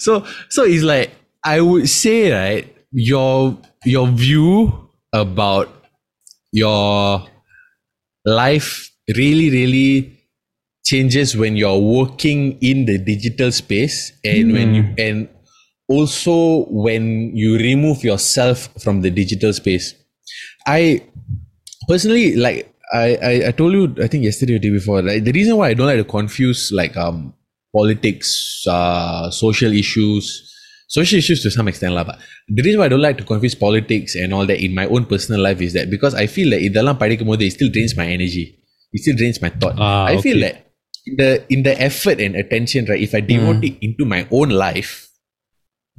so 0.06 0.12
so 0.54 0.60
it's 0.72 0.86
like 0.92 1.10
I 1.54 1.60
would 1.68 1.88
say 2.02 2.18
right 2.40 2.64
your 3.10 3.56
your 3.94 4.06
view 4.24 4.50
about 5.12 5.68
your 6.62 7.28
life 8.24 8.70
really 9.20 9.48
really 9.58 9.90
changes 10.90 11.36
when 11.36 11.56
you're 11.56 11.78
working 11.78 12.58
in 12.70 12.86
the 12.90 12.98
digital 13.12 13.50
space 13.52 14.12
and 14.24 14.52
when 14.56 14.74
you 14.76 14.84
and 15.06 15.28
also 15.88 16.66
when 16.70 17.34
you 17.36 17.56
remove 17.58 18.02
yourself 18.02 18.68
from 18.82 19.02
the 19.02 19.10
digital 19.10 19.52
space 19.52 19.94
i 20.66 21.00
personally 21.88 22.34
like 22.36 22.72
I, 22.92 23.16
I 23.30 23.32
i 23.48 23.50
told 23.52 23.72
you 23.72 23.94
i 24.02 24.06
think 24.06 24.24
yesterday 24.24 24.54
or 24.54 24.58
the 24.58 24.68
day 24.68 24.74
before 24.74 25.02
like 25.02 25.24
the 25.24 25.32
reason 25.32 25.56
why 25.56 25.68
i 25.70 25.74
don't 25.74 25.86
like 25.86 25.98
to 25.98 26.04
confuse 26.04 26.70
like 26.72 26.96
um 26.96 27.34
politics 27.72 28.64
uh 28.66 29.30
social 29.30 29.72
issues 29.72 30.42
social 30.88 31.18
issues 31.18 31.42
to 31.42 31.50
some 31.50 31.66
extent 31.66 31.92
lah, 31.94 32.04
but 32.04 32.18
the 32.48 32.62
reason 32.62 32.78
why 32.78 32.86
I 32.86 32.88
don't 32.88 33.02
like 33.02 33.18
to 33.18 33.24
confuse 33.24 33.56
politics 33.56 34.14
and 34.14 34.32
all 34.32 34.46
that 34.46 34.62
in 34.62 34.72
my 34.72 34.86
own 34.86 35.04
personal 35.04 35.40
life 35.42 35.60
is 35.60 35.72
that 35.72 35.90
because 35.90 36.14
I 36.14 36.26
feel 36.34 36.48
like 36.52 36.62
இதெல்லாம் 36.68 37.00
படிக்கும் 37.02 37.30
போது 37.32 37.44
it 37.48 37.52
still 37.58 37.70
drains 37.76 37.94
my 38.00 38.06
energy 38.16 38.44
it 38.94 39.00
still 39.02 39.16
drains 39.20 39.38
my 39.44 39.50
thought 39.60 39.74
Ah, 39.86 40.06
I 40.12 40.14
feel 40.26 40.38
okay. 40.38 40.44
that 40.46 40.54
in 41.08 41.14
the 41.20 41.30
in 41.54 41.60
the 41.68 41.74
effort 41.88 42.18
and 42.26 42.32
attention 42.42 42.86
right 42.90 43.02
if 43.08 43.12
I 43.18 43.22
devote 43.32 43.60
it 43.68 43.76
into 43.88 44.04
my 44.14 44.20
own 44.38 44.50
life 44.66 44.92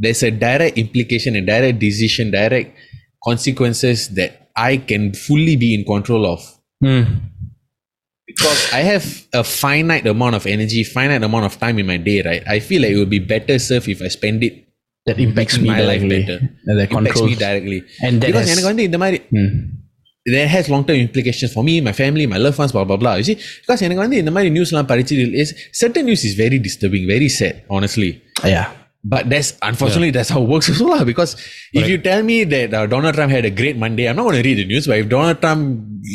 there's 0.03 0.24
a 0.24 0.32
direct 0.47 0.78
implication 0.78 1.36
and 1.36 1.45
direct 1.47 1.80
decision 1.80 2.30
direct 2.32 2.70
consequences 3.28 3.99
that 4.20 4.32
I 4.55 4.78
can 4.89 5.13
fully 5.26 5.55
be 5.55 5.74
in 5.74 5.84
control 5.93 6.26
of 6.34 6.39
Mm. 6.86 7.05
because 8.30 8.59
I 8.80 8.82
have 8.91 9.05
a 9.34 9.43
finite 9.43 10.05
amount 10.05 10.36
of 10.36 10.45
energy, 10.45 10.84
finite 10.84 11.24
amount 11.24 11.45
of 11.45 11.59
time 11.63 11.78
in 11.80 11.86
my 11.86 11.97
day, 12.09 12.22
right? 12.30 12.43
I 12.55 12.59
feel 12.59 12.82
like 12.84 12.93
it 12.95 12.99
would 13.01 13.09
be 13.09 13.24
better 13.36 13.57
served 13.59 13.88
if 13.88 14.01
I 14.01 14.09
spend 14.09 14.43
it 14.43 14.55
That 15.05 15.20
impacts 15.20 15.57
me 15.57 15.70
my 15.70 15.80
life 15.82 16.01
directly. 16.01 16.20
better. 16.20 16.38
That 16.65 16.91
impacts 16.91 17.22
me 17.22 17.36
controls. 17.36 17.38
directly. 17.38 17.80
And 17.99 18.22
that 18.22 18.28
because 18.28 18.45
has- 18.45 18.51
எனக்கு 18.51 18.70
வந்து 18.74 18.84
இந்த 18.84 18.97
மாதிரி 18.97 19.22
Mm. 19.32 19.49
that 20.34 20.47
has 20.55 20.65
long 20.74 20.84
term 20.88 20.97
implications 21.07 21.51
for 21.53 21.63
me, 21.63 21.82
my 21.82 21.93
family, 21.93 22.26
my 22.28 22.39
loved 22.45 22.57
ones, 22.57 22.72
blah 22.74 22.86
blah 22.89 22.99
blah. 23.03 23.13
You 23.20 23.26
see, 23.30 23.38
because 23.61 23.82
எனக்கு 23.82 24.01
வந்து 24.01 24.18
இந்த 24.18 24.32
மாதிரி 24.32 24.59
நியூஸ்லாம் 24.59 24.86
படிச்சு 24.86 25.15
is 25.43 25.49
certain 25.72 26.05
news 26.05 26.24
is 26.26 26.36
very 26.36 26.59
disturbing, 26.59 27.05
very 27.15 27.30
sad, 27.39 27.55
honestly. 27.70 28.11
Yeah. 28.43 28.68
But 29.03 29.30
that's 29.30 29.49
unfortunately 29.61 30.11
that's 30.11 30.30
how 30.30 30.41
it 30.43 30.49
works 30.49 30.68
also 30.70 30.88
lah. 30.88 31.03
Because 31.09 31.32
if 31.72 31.88
you 31.88 31.97
tell 31.97 32.24
me 32.24 32.43
that 32.53 32.74
uh, 32.74 32.86
Donald 32.88 33.15
Trump 33.15 33.32
had 33.32 33.45
a 33.45 33.53
great 33.59 33.78
Monday, 33.78 34.07
I'm 34.09 34.18
not 34.18 34.24
going 34.24 34.41
to 34.41 34.47
read 34.47 34.57
the 34.57 34.65
news. 34.65 34.88
But 34.88 34.97
if 34.99 35.07
Donald 35.07 35.39
Trump 35.39 35.63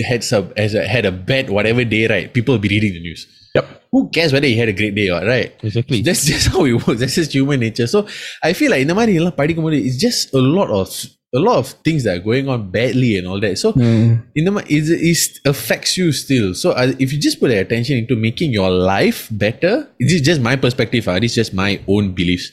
had 0.09 0.23
some 0.25 0.53
has 0.57 0.75
a, 0.75 0.87
had 0.87 1.07
a 1.07 1.13
bad 1.31 1.49
whatever 1.49 1.85
day, 1.85 2.07
right, 2.07 2.27
people 2.33 2.53
will 2.55 2.65
be 2.67 2.69
reading 2.69 2.93
the 2.93 3.01
news. 3.01 3.23
Yep. 3.55 3.67
Who 3.93 4.09
cares 4.11 4.33
whether 4.33 4.47
he 4.47 4.57
had 4.57 4.69
a 4.69 4.73
great 4.73 4.95
day 4.95 5.09
or 5.15 5.25
right? 5.25 5.55
Exactly. 5.63 6.03
That's 6.03 6.25
just 6.27 6.49
how 6.49 6.65
it 6.65 6.75
works. 6.87 7.01
That's 7.01 7.15
just 7.15 7.33
human 7.33 7.61
nature. 7.61 7.87
So 7.87 8.07
I 8.43 8.53
feel 8.53 8.71
like 8.75 8.83
இந்த 8.87 8.95
மாதிரி 8.99 9.15
எல்லாம் 9.21 9.39
படிக்கும்போது 9.41 9.79
it's 9.89 9.99
just 10.07 10.33
a 10.35 10.45
lot 10.59 10.71
of 10.81 10.89
a 11.35 11.41
lot 11.47 11.57
of 11.63 11.67
things 11.87 12.05
that 12.05 12.15
are 12.17 12.25
going 12.31 12.47
on 12.55 12.71
badly 12.77 13.17
and 13.19 13.27
all 13.27 13.41
that. 13.45 13.57
So 13.63 13.69
Mm. 13.73 14.09
in 14.39 14.45
the 14.49 14.53
it, 14.77 14.85
it 15.13 15.21
affects 15.53 15.97
you 16.01 16.07
still. 16.13 16.49
So 16.63 16.71
uh, 16.73 16.93
if 17.05 17.09
you 17.13 17.19
just 17.29 17.41
put 17.43 17.51
attention 17.65 17.97
into 18.03 18.17
making 18.27 18.53
your 18.59 18.71
life 18.95 19.21
better, 19.45 19.75
this 19.99 20.13
is 20.19 20.23
just 20.31 20.43
my 20.49 20.57
perspective. 20.67 21.09
Uh, 21.09 21.19
this 21.25 21.33
is 21.33 21.39
just 21.43 21.55
my 21.65 21.73
own 21.95 22.13
beliefs. 22.21 22.49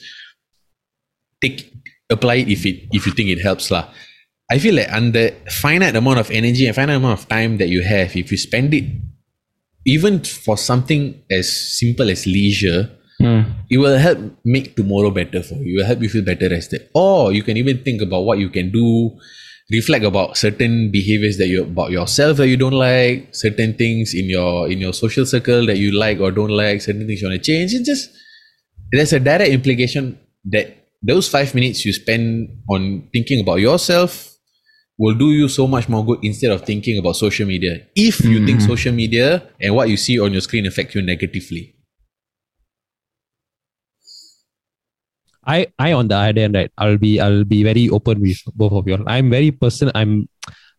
Take 1.45 1.69
apply 2.09 2.41
it 2.45 2.49
if 2.49 2.65
it 2.65 2.89
if 2.97 3.05
you 3.05 3.13
think 3.13 3.29
it 3.29 3.45
helps 3.45 3.69
lah. 3.69 3.93
I 4.49 4.57
feel 4.57 4.77
like 4.77 4.89
under 4.93 5.33
finite 5.49 5.97
amount 5.97 6.21
of 6.25 6.29
energy 6.33 6.65
and 6.65 6.73
finite 6.77 6.97
amount 6.97 7.21
of 7.21 7.29
time 7.29 7.57
that 7.61 7.69
you 7.69 7.85
have, 7.85 8.17
if 8.17 8.33
you 8.33 8.37
spend 8.41 8.73
it 8.73 8.85
even 9.85 10.25
for 10.25 10.57
something 10.57 11.21
as 11.29 11.53
simple 11.53 12.09
as 12.09 12.25
leisure, 12.25 12.89
Hmm. 13.21 13.47
it 13.71 13.79
will 13.79 13.97
help 13.97 14.19
make 14.45 14.75
tomorrow 14.75 15.09
better 15.09 15.39
for 15.41 15.55
you. 15.63 15.75
It 15.75 15.77
will 15.79 15.87
help 15.87 16.03
you 16.03 16.11
feel 16.11 16.25
better 16.27 16.49
rested. 16.51 16.91
Or 16.99 17.33
you 17.33 17.45
can 17.47 17.57
even 17.57 17.79
think 17.87 18.03
about 18.03 18.27
what 18.27 18.43
you 18.43 18.51
can 18.51 18.73
do, 18.75 19.15
reflect 19.71 20.05
about 20.05 20.37
certain 20.37 20.91
behaviors 20.91 21.39
that 21.39 21.47
you 21.47 21.63
about 21.63 21.95
yourself 21.95 22.37
that 22.43 22.49
you 22.49 22.59
don't 22.59 22.75
like, 22.75 23.31
certain 23.33 23.75
things 23.79 24.13
in 24.19 24.27
your 24.27 24.69
in 24.69 24.83
your 24.83 24.93
social 24.93 25.25
circle 25.25 25.65
that 25.71 25.79
you 25.79 25.93
like 25.95 26.19
or 26.21 26.35
don't 26.35 26.51
like, 26.53 26.83
certain 26.83 27.07
things 27.07 27.23
you 27.23 27.29
want 27.31 27.39
to 27.39 27.47
change. 27.53 27.73
It's 27.73 27.87
just 27.87 28.11
there's 28.93 29.15
a 29.15 29.21
direct 29.21 29.51
implication 29.55 30.19
that 30.51 30.84
those 31.04 31.28
five 31.36 31.50
minutes 31.58 31.86
you 31.86 31.94
spend 31.94 32.26
on 32.74 32.82
thinking 33.14 33.40
about 33.44 33.60
yourself 33.68 34.12
will 35.02 35.16
do 35.16 35.32
you 35.32 35.48
so 35.48 35.66
much 35.66 35.88
more 35.88 36.04
good 36.06 36.20
instead 36.30 36.52
of 36.52 36.62
thinking 36.70 36.98
about 37.02 37.16
social 37.16 37.48
media. 37.48 37.74
If 37.96 38.16
you 38.32 38.46
think 38.46 38.60
social 38.62 38.94
media 38.94 39.28
and 39.62 39.74
what 39.78 39.88
you 39.92 39.96
see 39.96 40.20
on 40.20 40.34
your 40.36 40.42
screen 40.42 40.66
affect 40.66 40.94
you 40.96 41.02
negatively. 41.02 41.76
I, 45.46 45.68
I 45.80 45.94
on 45.94 46.10
the 46.10 46.16
other 46.16 46.42
end, 46.42 46.54
right? 46.56 46.72
I'll 46.78 46.98
be, 46.98 47.20
I'll 47.20 47.46
be 47.46 47.64
very 47.64 47.90
open 47.90 48.20
with 48.22 48.38
both 48.56 48.74
of 48.74 48.88
you. 48.88 48.96
all. 48.98 49.08
I'm 49.08 49.30
very 49.30 49.52
person. 49.52 49.90
I'm, 49.96 50.28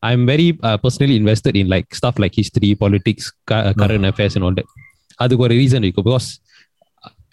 I'm 0.03 0.27
very 0.27 0.59
uh, 0.63 0.77
personally 0.77 1.17
invested 1.17 1.57
in 1.57 1.69
like 1.69 1.95
stuff 1.95 2.19
like 2.19 2.35
history, 2.35 2.75
politics, 2.75 3.33
cu- 3.47 3.55
uh, 3.55 3.73
current 3.73 4.05
affairs, 4.05 4.37
and 4.37 4.45
all 4.45 4.55
that. 4.55 4.69
அதுக்கு 5.23 5.45
ஒரு 5.45 5.55
reason 5.55 5.83
இருக்கு 5.85 6.03
because 6.03 6.27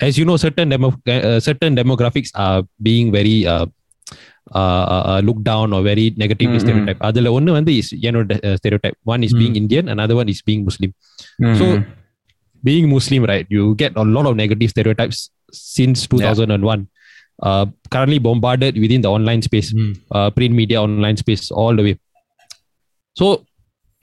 as 0.05 0.13
you 0.19 0.25
know 0.29 0.37
certain 0.45 0.67
demo 0.73 0.89
uh, 1.15 1.39
certain 1.47 1.71
demographics 1.79 2.31
are 2.45 2.59
being 2.87 3.07
very 3.17 3.37
uh, 3.53 3.65
uh, 4.59 4.85
uh, 5.11 5.21
looked 5.27 5.43
down 5.51 5.73
or 5.75 5.81
very 5.91 6.05
negatively 6.23 6.57
Mm, 6.57 6.61
mm. 6.61 6.65
stereotype 6.65 6.99
அதுல 7.07 7.31
ஒன்னு 7.37 7.51
வந்து 7.57 7.73
is 7.79 7.87
என்னோட 8.07 8.35
uh, 8.47 8.55
stereotype 8.61 8.97
one 9.13 9.23
is 9.27 9.33
being 9.41 9.55
indian 9.61 9.85
another 9.95 10.15
one 10.21 10.29
is 10.35 10.41
being 10.49 10.61
muslim 10.69 10.91
so 11.59 11.65
being 12.67 12.85
muslim 12.95 13.23
right 13.31 13.47
you 13.55 13.63
get 13.81 13.91
a 14.03 14.05
lot 14.15 14.25
of 14.29 14.35
negative 14.43 14.69
stereotypes 14.73 15.19
since 15.75 15.99
2001 16.13 16.79
uh, 17.47 17.65
currently 17.93 18.19
bombarded 18.27 18.75
within 18.83 19.01
the 19.05 19.11
online 19.17 19.41
space 19.49 19.69
uh, 20.15 20.29
print 20.37 20.53
media 20.61 20.79
online 20.87 21.17
space 21.23 21.43
all 21.61 21.75
the 21.79 21.85
way 21.87 21.95
so 23.15 23.27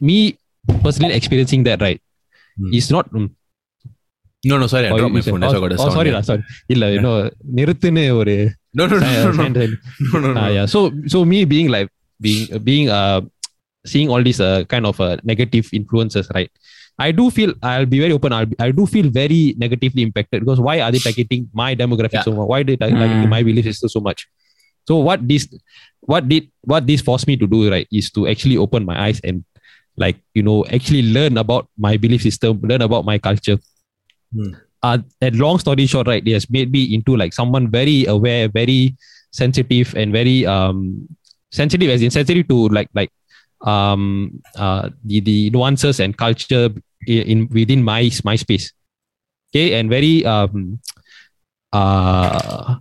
me 0.00 0.18
personally 0.86 1.14
experiencing 1.20 1.64
that 1.68 1.80
right 1.80 2.00
Hmm. 2.58 2.72
is 2.78 2.86
not 2.94 3.06
mm, 3.12 3.28
No, 4.50 4.56
no, 4.62 4.66
sorry, 4.66 4.86
I 4.88 4.90
Oh, 4.94 4.98
dropped 4.98 5.12
my 5.14 5.18
you 5.18 5.22
said- 5.26 5.30
phone. 5.32 5.40
That's 5.42 5.54
why 5.54 5.60
I 5.60 5.64
got 5.64 5.72
a 5.72 5.76
oh, 5.76 5.84
sound. 5.84 5.94
sorry, 5.98 6.08
here. 6.10 6.16
lah, 6.16 6.24
sorry. 6.30 6.42
இல்ல 6.74 6.84
இன்னும் 6.96 7.20
நிறுத்துன்னு 7.58 8.02
ஒரு 8.20 8.34
No, 8.78 8.84
no, 8.90 8.96
no, 9.02 9.08
no, 9.14 9.20
no, 9.28 9.32
sign- 9.38 9.54
sign- 9.60 9.74
no, 10.12 10.18
no, 10.24 10.28
no. 10.34 10.40
Ah, 10.42 10.48
yeah. 10.56 10.66
So 10.72 10.78
so 11.12 11.18
me 11.32 11.38
being 11.52 11.68
like 11.74 11.88
being 12.26 12.42
being 12.68 12.86
uh 12.98 13.20
seeing 13.92 14.08
all 14.12 14.22
these 14.28 14.40
uh, 14.48 14.58
kind 14.72 14.84
of 14.90 14.96
uh, 15.06 15.14
negative 15.30 15.66
influences, 15.78 16.26
right? 16.36 16.50
I 17.06 17.10
do 17.18 17.24
feel 17.36 17.50
I'll 17.70 17.88
be 17.94 17.98
very 18.04 18.14
open. 18.18 18.30
I'll 18.36 18.48
be, 18.52 18.56
I 18.66 18.70
do 18.78 18.84
feel 18.94 19.08
very 19.20 19.40
negatively 19.64 20.02
impacted 20.08 20.38
because 20.44 20.60
why 20.66 20.76
are 20.84 20.90
they 20.94 21.02
targeting 21.06 21.42
my 21.62 21.70
demographic 21.82 22.18
Yeah. 22.20 22.26
so 22.28 22.32
much? 22.38 22.48
Why 22.52 22.60
they 22.68 22.76
tar- 22.82 22.94
targeting 23.00 23.28
Mm. 23.28 23.34
my 23.36 23.42
belief 23.48 23.66
system 23.70 23.90
so 23.96 24.02
much? 24.08 24.20
So 24.90 24.96
what 25.08 25.20
this 25.30 25.44
what 26.12 26.24
did 26.32 26.44
what 26.72 26.82
this 26.90 27.02
forced 27.08 27.28
me 27.32 27.36
to 27.42 27.48
do 27.54 27.60
right 27.74 27.88
is 28.00 28.08
to 28.16 28.22
actually 28.32 28.58
open 28.66 28.82
my 28.90 28.96
eyes 29.06 29.20
and 29.28 29.36
like 30.04 30.18
you 30.38 30.44
know 30.48 30.58
actually 30.78 31.04
learn 31.18 31.36
about 31.44 31.64
my 31.86 31.94
belief 32.06 32.22
system, 32.28 32.52
learn 32.72 32.84
about 32.88 33.04
my 33.12 33.18
culture. 33.28 33.58
Hmm. 34.33 34.53
Uh, 34.81 34.99
and 35.21 35.35
long 35.37 35.59
story 35.59 35.85
short, 35.85 36.07
right, 36.07 36.25
it 36.25 36.33
has 36.33 36.49
made 36.49 36.71
me 36.71 36.93
into 36.93 37.17
like 37.17 37.33
someone 37.33 37.69
very 37.69 38.05
aware, 38.05 38.47
very 38.47 38.95
sensitive, 39.31 39.93
and 39.95 40.13
very 40.13 40.45
um 40.45 41.07
sensitive 41.51 41.89
as 41.89 42.01
in 42.01 42.11
sensitive 42.11 42.47
to 42.47 42.69
like 42.69 42.89
like 42.93 43.11
um 43.65 44.39
uh 44.55 44.89
the 45.03 45.19
the 45.19 45.49
nuances 45.49 45.99
and 45.99 46.15
culture 46.15 46.69
in, 47.07 47.21
in 47.27 47.49
within 47.51 47.83
my 47.83 48.09
my 48.23 48.35
space. 48.37 48.71
Okay, 49.51 49.73
and 49.79 49.89
very 49.89 50.23
um 50.25 50.79
uh 51.73 52.75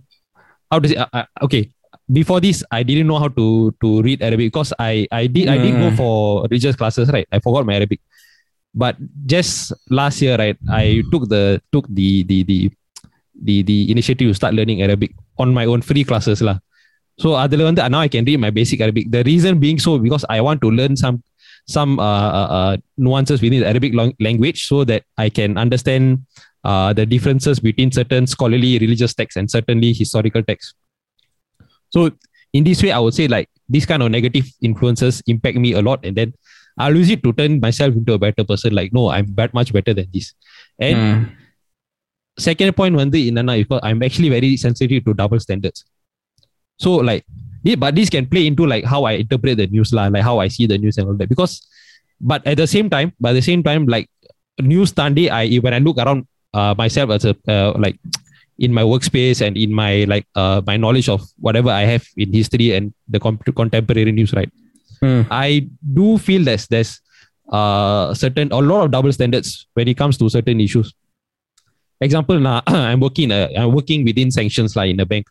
how 0.71 0.79
does 0.79 0.91
it 0.91 0.97
uh, 0.97 1.07
uh, 1.13 1.25
okay 1.41 1.69
before 2.11 2.39
this 2.41 2.63
i 2.71 2.81
didn't 2.81 3.05
know 3.07 3.19
how 3.19 3.27
to 3.29 3.73
to 3.81 4.01
read 4.01 4.21
arabic 4.21 4.49
because 4.51 4.73
i 4.79 5.05
i 5.11 5.27
did 5.27 5.47
i 5.47 5.57
did 5.57 5.73
go 5.77 5.89
Mm. 5.89 5.97
for 5.97 6.13
religious 6.49 6.75
classes 6.75 7.09
right 7.13 7.27
i 7.31 7.37
forgot 7.39 7.65
my 7.65 7.75
arabic 7.75 8.01
but 8.74 8.96
just 9.26 9.72
last 9.88 10.20
year 10.20 10.36
right 10.36 10.58
i 10.70 11.02
took 11.12 11.28
the 11.28 11.62
took 11.72 11.86
the 11.88 12.24
the 12.24 12.42
the 12.50 12.70
the, 13.46 13.62
the 13.62 13.90
initiative 13.90 14.28
to 14.28 14.34
start 14.34 14.54
learning 14.54 14.82
arabic 14.82 15.12
on 15.38 15.52
my 15.54 15.64
own 15.64 15.82
free 15.82 16.04
classes 16.04 16.40
lah 16.48 16.58
so 17.22 17.28
அதுல 17.42 17.64
வந்து 17.68 17.82
now 17.94 18.02
i 18.06 18.10
can 18.14 18.24
read 18.28 18.40
my 18.46 18.52
basic 18.58 18.78
arabic 18.84 19.06
the 19.16 19.22
reason 19.30 19.52
being 19.64 19.78
so 19.86 19.92
because 20.06 20.24
i 20.36 20.40
want 20.46 20.60
to 20.64 20.70
learn 20.78 20.94
some 21.04 21.18
some 21.74 21.92
uh, 22.08 22.30
uh, 22.40 22.48
uh, 22.58 22.74
nuances 23.04 23.40
within 23.44 23.60
the 23.62 23.68
arabic 23.72 23.92
lang- 23.98 24.16
language 24.26 24.60
so 24.70 24.78
that 24.90 25.02
i 25.24 25.28
can 25.38 25.52
understand 25.64 26.04
uh, 26.70 26.90
the 26.98 27.06
differences 27.14 27.58
between 27.68 27.90
certain 27.98 28.26
scholarly 28.34 28.72
religious 28.84 29.14
texts 29.20 29.38
and 29.40 29.48
certainly 29.56 29.90
historical 30.02 30.42
texts 30.50 30.74
so 31.94 32.10
in 32.58 32.64
this 32.68 32.82
way 32.84 32.92
i 32.96 33.00
would 33.04 33.16
say 33.20 33.26
like 33.36 33.48
these 33.74 33.86
kind 33.90 34.02
of 34.04 34.10
negative 34.10 34.46
influences 34.68 35.22
impact 35.34 35.56
me 35.64 35.72
a 35.80 35.82
lot 35.88 36.00
and 36.04 36.16
then 36.20 36.32
I'll 36.79 36.95
use 36.95 37.09
it 37.09 37.21
to 37.23 37.33
turn 37.33 37.59
myself 37.59 37.93
into 37.93 38.13
a 38.13 38.17
better 38.17 38.43
person. 38.43 38.73
Like, 38.73 38.93
no, 38.93 39.09
I'm 39.09 39.27
that 39.35 39.53
much 39.53 39.73
better 39.73 39.93
than 39.93 40.07
this. 40.13 40.33
And 40.79 40.97
mm. 40.97 41.31
second 42.37 42.75
point 42.75 42.95
when 42.95 43.09
the 43.09 43.29
Inanna 43.29 43.57
because 43.59 43.81
I'm 43.83 44.01
actually 44.01 44.29
very 44.29 44.55
sensitive 44.57 45.05
to 45.05 45.13
double 45.13 45.39
standards. 45.39 45.85
So 46.79 46.95
like 46.95 47.25
yeah, 47.63 47.75
but 47.75 47.95
this 47.95 48.09
can 48.09 48.25
play 48.25 48.47
into 48.47 48.65
like 48.65 48.85
how 48.85 49.03
I 49.03 49.13
interpret 49.13 49.57
the 49.57 49.67
news, 49.67 49.91
lah, 49.91 50.07
like 50.07 50.23
how 50.23 50.39
I 50.39 50.47
see 50.47 50.65
the 50.65 50.77
news 50.77 50.97
and 50.97 51.07
all 51.07 51.13
that. 51.15 51.27
Because 51.27 51.67
but 52.21 52.45
at 52.47 52.57
the 52.57 52.67
same 52.67 52.89
time, 52.89 53.13
by 53.19 53.33
the 53.33 53.41
same 53.41 53.63
time, 53.63 53.85
like 53.85 54.09
news 54.61 54.93
Sunday, 54.95 55.29
I 55.29 55.57
when 55.57 55.73
I 55.73 55.79
look 55.79 55.97
around 55.97 56.27
uh, 56.53 56.73
myself 56.77 57.11
as 57.11 57.25
a 57.25 57.35
uh, 57.47 57.73
like 57.77 57.99
in 58.59 58.73
my 58.73 58.83
workspace 58.83 59.45
and 59.45 59.57
in 59.57 59.73
my 59.73 60.05
like 60.05 60.25
uh, 60.35 60.61
my 60.65 60.77
knowledge 60.77 61.09
of 61.09 61.21
whatever 61.39 61.69
I 61.69 61.81
have 61.81 62.07
in 62.17 62.31
history 62.33 62.73
and 62.73 62.93
the 63.07 63.19
comp- 63.19 63.55
contemporary 63.55 64.11
news, 64.11 64.33
right? 64.33 64.51
mm. 65.01 65.25
i 65.29 65.67
do 65.93 66.17
feel 66.17 66.43
this. 66.43 66.67
there's 66.67 67.01
uh, 67.51 68.13
certain 68.13 68.51
a 68.51 68.57
lot 68.57 68.85
of 68.85 68.91
double 68.91 69.11
standards 69.11 69.67
when 69.73 69.87
it 69.87 69.97
comes 69.97 70.17
to 70.17 70.29
certain 70.29 70.59
issues 70.61 70.93
example 72.01 72.39
now 72.39 72.61
i'm 72.67 72.99
working 72.99 73.31
uh, 73.31 73.49
i'm 73.57 73.73
working 73.73 74.05
within 74.05 74.31
sanctions 74.31 74.75
like 74.75 74.89
in 74.89 74.99
a 74.99 75.05
bank 75.05 75.27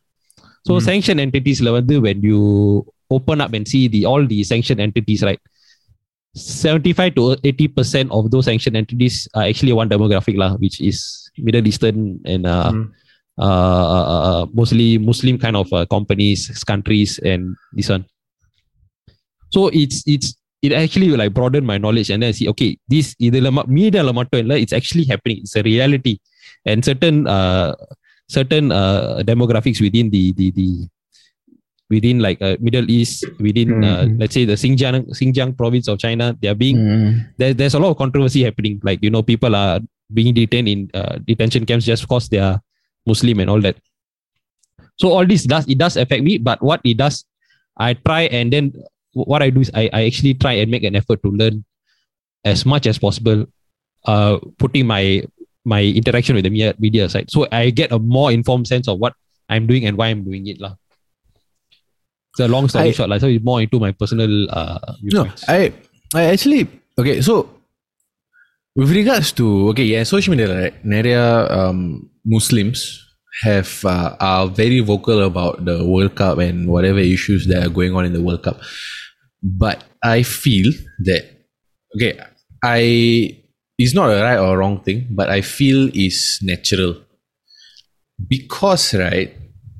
so 0.66 0.74
mm. 0.74 0.82
sanction 0.82 1.20
entities 1.20 1.60
level 1.60 2.00
when 2.00 2.20
you 2.22 2.84
open 3.10 3.40
up 3.40 3.52
and 3.52 3.66
see 3.66 3.88
the 3.88 4.04
all 4.04 4.26
the 4.26 4.42
sanction 4.44 4.80
entities 4.80 5.22
right 5.22 5.40
75 6.34 7.14
to 7.14 7.36
80 7.42 7.68
percent 7.68 8.12
of 8.12 8.30
those 8.30 8.44
sanction 8.44 8.76
entities 8.76 9.28
are 9.34 9.44
actually 9.44 9.72
one 9.72 9.88
demographic 9.88 10.36
lah, 10.36 10.54
which 10.56 10.80
is 10.80 11.30
middle 11.38 11.66
eastern 11.66 12.20
and 12.24 12.46
uh, 12.46 12.70
mm. 12.70 12.90
uh, 13.38 14.42
uh, 14.42 14.46
mostly 14.52 14.98
muslim 14.98 15.38
kind 15.38 15.56
of 15.56 15.72
uh, 15.72 15.86
companies 15.86 16.50
countries 16.64 17.18
and 17.24 17.56
this 17.72 17.88
one 17.88 18.04
So 19.55 19.61
it's 19.81 19.97
it's 20.13 20.29
it 20.65 20.71
actually 20.73 21.09
like 21.21 21.33
broaden 21.37 21.65
my 21.71 21.77
knowledge 21.77 22.09
and 22.09 22.19
then 22.23 22.29
I 22.29 22.35
see 22.37 22.47
okay 22.53 22.69
this 22.87 23.07
இதுல 23.27 23.49
ம- 23.57 23.69
மீடியால 23.77 24.11
மட்டும் 24.19 24.41
இல்ல 24.43 24.53
it's 24.63 24.75
actually 24.79 25.05
happening 25.05 25.39
it's 25.43 25.55
a 25.61 25.63
reality 25.71 26.15
and 26.69 26.79
certain 26.89 27.15
uh, 27.35 27.69
certain 28.29 28.65
uh, 28.81 29.21
demographics 29.31 29.79
within 29.85 30.07
the 30.15 30.23
the 30.39 30.47
the 30.59 30.67
within 31.93 32.17
like 32.25 32.39
uh, 32.41 32.55
Middle 32.65 32.87
East 32.89 33.17
within 33.39 33.69
uh, 33.83 34.03
Mhm. 34.05 34.17
let's 34.19 34.33
say 34.37 34.45
the 34.51 34.57
Xinjiang 34.63 34.97
Xinjiang 35.19 35.51
province 35.59 35.87
of 35.91 35.97
China 36.05 36.25
they 36.41 36.49
are 36.53 36.59
being 36.65 36.77
Hmm. 36.79 37.11
there, 37.39 37.53
there's 37.53 37.75
a 37.75 37.81
lot 37.83 37.91
of 37.93 37.97
controversy 37.97 38.41
happening. 38.43 38.75
Like, 38.87 38.99
you 39.05 39.11
know, 39.13 39.21
people 39.21 39.53
are 39.55 39.75
being 40.11 40.33
detained 40.33 40.69
in 40.73 40.79
uh, 40.93 41.15
detention 41.29 41.65
camps 41.69 41.85
just 41.85 42.03
because 42.05 42.25
they 42.29 42.39
are 42.39 42.55
Muslim 43.05 43.39
and 43.41 43.49
all 43.53 43.61
that. 43.67 43.77
So 45.01 45.09
all 45.09 45.25
this 45.25 45.43
does, 45.43 45.67
it 45.67 45.77
does 45.77 45.97
affect 45.97 46.23
me. 46.23 46.37
But 46.39 46.61
what 46.61 46.81
it 46.83 46.97
does, 46.97 47.25
I 47.77 47.93
try 47.93 48.23
and 48.39 48.53
then 48.53 48.65
what 49.12 49.42
I 49.42 49.50
do 49.50 49.60
is 49.60 49.70
I, 49.74 49.90
I 49.92 50.04
actually 50.04 50.34
try 50.34 50.52
and 50.54 50.70
make 50.70 50.84
an 50.84 50.96
effort 50.96 51.22
to 51.22 51.30
learn 51.30 51.64
as 52.44 52.64
much 52.64 52.86
as 52.86 52.98
possible, 52.98 53.46
uh, 54.04 54.38
putting 54.58 54.86
my 54.86 55.24
my 55.64 55.82
interaction 55.82 56.34
with 56.34 56.44
the 56.44 56.50
media, 56.50 56.74
media 56.78 57.08
side. 57.08 57.30
So 57.30 57.46
I 57.52 57.70
get 57.70 57.92
a 57.92 57.98
more 57.98 58.32
informed 58.32 58.66
sense 58.66 58.88
of 58.88 58.98
what 58.98 59.14
I'm 59.48 59.66
doing 59.66 59.84
and 59.84 59.96
why 59.96 60.08
I'm 60.08 60.24
doing 60.24 60.46
it. 60.46 60.60
Lah. 60.60 60.76
It's 62.32 62.40
a 62.40 62.48
long 62.48 62.68
story 62.68 62.88
I, 62.88 62.92
short. 62.92 63.10
Like, 63.10 63.20
so 63.20 63.26
it's 63.26 63.44
more 63.44 63.60
into 63.60 63.78
my 63.78 63.92
personal. 63.92 64.48
Uh, 64.50 64.94
no. 65.02 65.28
I, 65.46 65.72
I 66.14 66.24
actually, 66.24 66.68
okay, 66.98 67.20
so 67.20 67.50
with 68.76 68.90
regards 68.92 69.32
to, 69.32 69.68
okay, 69.70 69.84
yeah, 69.84 70.04
social 70.04 70.30
media, 70.30 70.54
right? 70.54 70.86
Nerea, 70.86 71.50
um, 71.50 72.08
Muslims 72.24 73.04
have 73.42 73.84
uh, 73.84 74.16
are 74.20 74.46
very 74.46 74.80
vocal 74.80 75.22
about 75.22 75.64
the 75.64 75.84
World 75.84 76.14
Cup 76.14 76.38
and 76.38 76.68
whatever 76.68 76.98
issues 76.98 77.46
that 77.46 77.66
are 77.66 77.70
going 77.70 77.94
on 77.94 78.04
in 78.04 78.12
the 78.12 78.22
World 78.22 78.42
Cup. 78.42 78.60
But 79.42 79.84
I 80.02 80.22
feel 80.22 80.72
that 81.00 81.24
okay, 81.94 82.18
I 82.62 83.38
it's 83.78 83.94
not 83.94 84.10
a 84.10 84.22
right 84.22 84.38
or 84.38 84.58
wrong 84.58 84.80
thing, 84.82 85.06
but 85.10 85.30
I 85.30 85.40
feel 85.40 85.88
is 85.94 86.40
natural. 86.42 86.96
Because 88.18 88.94
right, 88.94 89.32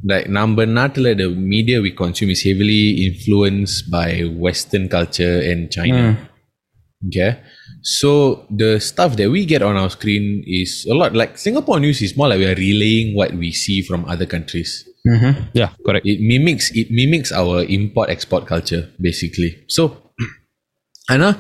like 0.05 0.29
number 0.29 0.65
natal 0.67 1.15
the 1.15 1.29
media 1.29 1.81
we 1.81 1.91
consume 1.91 2.31
is 2.31 2.43
heavily 2.43 3.07
influenced 3.07 3.91
by 3.91 4.23
Western 4.23 4.89
culture 4.89 5.41
and 5.41 5.71
China. 5.71 6.15
Mm. 6.15 7.09
Okay. 7.09 7.41
So 7.83 8.47
the 8.51 8.81
stuff 8.81 9.17
that 9.17 9.31
we 9.31 9.47
get 9.47 9.63
on 9.63 9.77
our 9.77 9.91
screen 9.91 10.43
is 10.47 10.87
a 10.91 10.95
lot 10.95 11.15
like 11.15 11.39
Singapore 11.39 11.81
news 11.81 12.03
is 12.03 12.17
more 12.17 12.29
like 12.29 12.39
we 12.39 12.47
are 12.47 12.55
relaying 12.55 13.15
what 13.15 13.33
we 13.33 13.53
see 13.53 13.83
from 13.83 14.05
other 14.07 14.27
countries. 14.27 14.89
Mm-hmm. 15.09 15.57
Yeah, 15.57 15.73
correct. 15.81 16.05
It 16.05 16.21
mimics 16.21 16.69
it 16.77 16.93
mimics 16.93 17.33
our 17.33 17.65
import 17.65 18.13
export 18.13 18.45
culture 18.45 18.93
basically. 19.01 19.65
So 19.67 20.13
know 21.17 21.33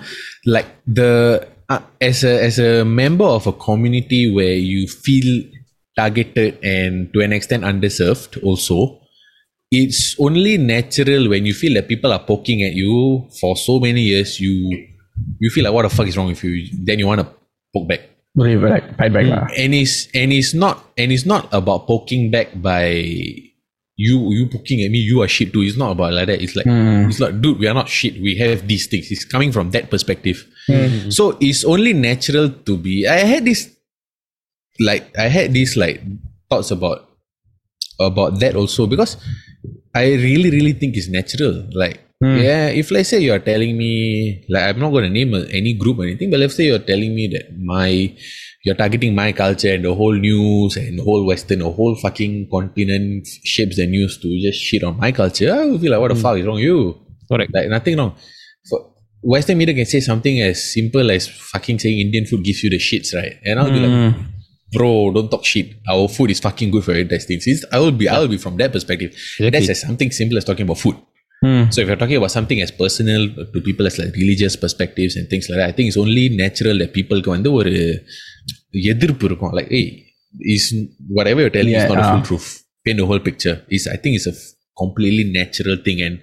like 0.48 0.80
the 0.88 1.44
uh, 1.68 1.84
as 2.00 2.24
a 2.24 2.40
as 2.40 2.58
a 2.58 2.84
member 2.84 3.28
of 3.28 3.46
a 3.46 3.52
community 3.52 4.32
where 4.32 4.56
you 4.56 4.88
feel 4.88 5.44
targeted 5.96 6.56
and 6.64 7.12
to 7.12 7.20
an 7.20 7.32
extent 7.32 7.64
underserved 7.64 8.40
also 8.42 9.02
it's 9.70 10.16
only 10.18 10.56
natural 10.56 11.28
when 11.28 11.44
you 11.44 11.52
feel 11.52 11.74
that 11.74 11.88
people 11.88 12.12
are 12.12 12.22
poking 12.22 12.62
at 12.62 12.72
you 12.72 13.28
for 13.40 13.56
so 13.56 13.78
many 13.80 14.00
years 14.00 14.40
you 14.40 14.88
you 15.40 15.50
feel 15.50 15.64
like 15.64 15.74
what 15.74 15.82
the 15.82 15.90
fuck 15.90 16.06
is 16.06 16.16
wrong 16.16 16.28
with 16.28 16.42
you 16.44 16.70
then 16.86 16.98
you 16.98 17.06
want 17.06 17.20
to 17.20 17.26
poke 17.74 17.88
back 17.88 18.00
like, 18.70 18.96
fight 18.96 19.12
back 19.12 19.26
lah. 19.26 19.44
and 19.58 19.74
it's 19.74 20.06
and 20.14 20.32
it's 20.32 20.54
not 20.54 20.86
and 20.96 21.10
it's 21.10 21.26
not 21.26 21.50
about 21.52 21.90
poking 21.90 22.30
back 22.30 22.54
by 22.54 23.02
you 24.00 24.16
you 24.32 24.46
poking 24.46 24.80
at 24.86 24.90
me 24.94 24.98
you 25.10 25.20
are 25.22 25.28
shit 25.36 25.52
too 25.52 25.62
it's 25.66 25.76
not 25.76 25.90
about 25.96 26.12
like 26.14 26.28
that. 26.30 26.40
It's 26.40 26.54
like 26.54 26.66
Hmm. 26.70 27.10
it's 27.10 27.18
like 27.18 27.34
dude 27.42 27.58
we 27.58 27.66
are 27.66 27.74
not 27.74 27.88
shit. 27.88 28.14
We 28.22 28.36
have 28.38 28.66
these 28.68 28.86
things. 28.86 29.10
It's 29.10 29.24
coming 29.24 29.50
from 29.52 29.72
that 29.76 29.90
perspective. 29.90 30.46
So 31.10 31.36
it's 31.40 31.64
only 31.64 31.92
natural 31.96 32.50
to 32.68 32.76
be 32.76 33.06
i 33.08 33.18
had 33.32 33.44
this 33.44 33.60
like 34.88 35.04
i 35.18 35.26
had 35.36 35.52
these 35.52 35.76
like 35.76 36.00
thoughts 36.50 36.70
about 36.70 37.08
about 37.98 38.38
that 38.40 38.54
also 38.54 38.86
because 38.86 39.16
i 39.94 40.04
really 40.26 40.50
really 40.50 40.72
think 40.72 40.96
it's 40.96 41.08
natural. 41.08 41.66
Like 41.72 42.04
yeah 42.20 42.66
if 42.66 42.90
let's 42.90 43.10
say 43.10 43.20
you're 43.20 43.38
telling 43.38 43.76
me 43.78 44.44
like 44.48 44.64
i'm 44.64 44.80
not 44.80 44.90
going 44.90 45.04
to 45.04 45.10
name 45.10 45.32
any 45.52 45.72
group 45.74 45.98
or 46.00 46.02
anything 46.02 46.30
but 46.30 46.40
let's 46.40 46.56
say 46.56 46.64
you're 46.64 46.80
telling 46.80 47.14
me 47.14 47.28
that 47.28 47.56
my 47.56 48.12
you're 48.64 48.74
targeting 48.74 49.14
my 49.14 49.30
culture 49.30 49.72
and 49.74 49.84
the 49.84 49.94
whole 49.94 50.14
news 50.14 50.76
and 50.76 50.98
the 50.98 51.02
whole 51.04 51.24
western 51.24 51.60
the 51.60 51.70
whole 51.70 51.94
fucking 51.94 52.48
continent 52.50 53.24
shapes 53.44 53.76
the 53.76 53.86
news 53.86 54.18
to 54.18 54.28
just 54.40 54.58
shit 54.60 54.82
on 54.82 54.96
my 54.96 55.12
culture 55.12 55.52
i 55.54 55.64
will 55.64 55.78
feel 55.78 55.92
like 55.92 56.00
what 56.00 56.08
the 56.12 56.16
fuck 56.16 56.36
is 56.38 56.44
wrong 56.44 56.56
with 56.56 56.64
you? 56.64 57.00
Correct. 57.30 57.52
like 57.54 57.68
nothing 57.68 57.96
wrong. 57.98 58.14
For 58.68 58.78
western 59.22 59.58
media 59.58 59.74
can 59.74 59.84
say 59.86 60.00
something 60.00 60.40
as 60.40 60.72
simple 60.72 61.08
as 61.12 61.28
fucking 61.28 61.78
saying 61.78 62.00
indian 62.00 62.26
food 62.26 62.42
gives 62.42 62.64
you 62.64 62.70
the 62.70 62.78
shits 62.78 63.14
right? 63.14 63.36
And 63.44 63.60
i'll 63.60 63.70
be 63.70 63.78
like 63.78 63.90
Mm. 63.98 64.14
bro 64.72 65.12
don't 65.12 65.30
talk 65.30 65.44
shit. 65.44 65.68
Our 65.88 66.08
food 66.08 66.30
is 66.32 66.40
fucking 66.40 66.70
good 66.72 66.84
for 66.84 66.92
your 66.92 67.00
intestines. 67.02 67.64
I 67.72 67.78
will 67.78 67.92
be 67.92 68.08
i 68.08 68.18
will 68.18 68.28
be 68.28 68.38
from 68.38 68.56
that 68.56 68.72
perspective. 68.72 69.14
That's 69.38 69.68
as 69.68 69.80
something 69.82 70.10
simple 70.10 70.36
as 70.36 70.44
talking 70.44 70.64
about 70.64 70.78
food 70.78 70.96
Hmm. 71.45 71.63
so 71.73 71.77
if 71.81 71.87
you're 71.89 71.99
talking 72.01 72.19
about 72.21 72.31
something 72.31 72.59
as 72.65 72.71
personal 72.83 73.21
to 73.53 73.59
people 73.67 73.85
as 73.89 73.95
like 74.01 74.13
religious 74.15 74.55
perspectives 74.55 75.13
and 75.17 75.25
things 75.31 75.45
like 75.49 75.57
that, 75.59 75.69
I 75.71 75.73
think 75.77 75.87
it's 75.89 75.97
only 76.05 76.25
natural 76.43 76.75
that 76.81 76.91
people 76.99 77.17
க்கு 77.21 77.31
வந்து 77.35 77.49
ஒரு 77.59 77.73
எதிர்ப்பு 78.91 79.25
இருக்கும் 79.29 79.53
like 79.57 79.69
hey 79.75 79.85
is 80.55 80.63
whatever 81.17 81.39
you're 81.43 81.55
telling 81.59 81.75
Yeah, 81.75 81.83
is 81.85 81.91
not 81.93 82.01
a 82.03 82.07
full 82.11 82.21
ah. 82.23 82.27
truth 82.29 82.47
paint 82.85 82.97
the 83.01 83.07
whole 83.09 83.23
picture 83.29 83.55
is 83.77 83.83
I 83.95 83.97
think 84.03 84.13
it's 84.19 84.29
a 84.33 84.35
f- 84.39 84.45
completely 84.81 85.25
natural 85.39 85.75
thing 85.85 85.99
and 86.05 86.15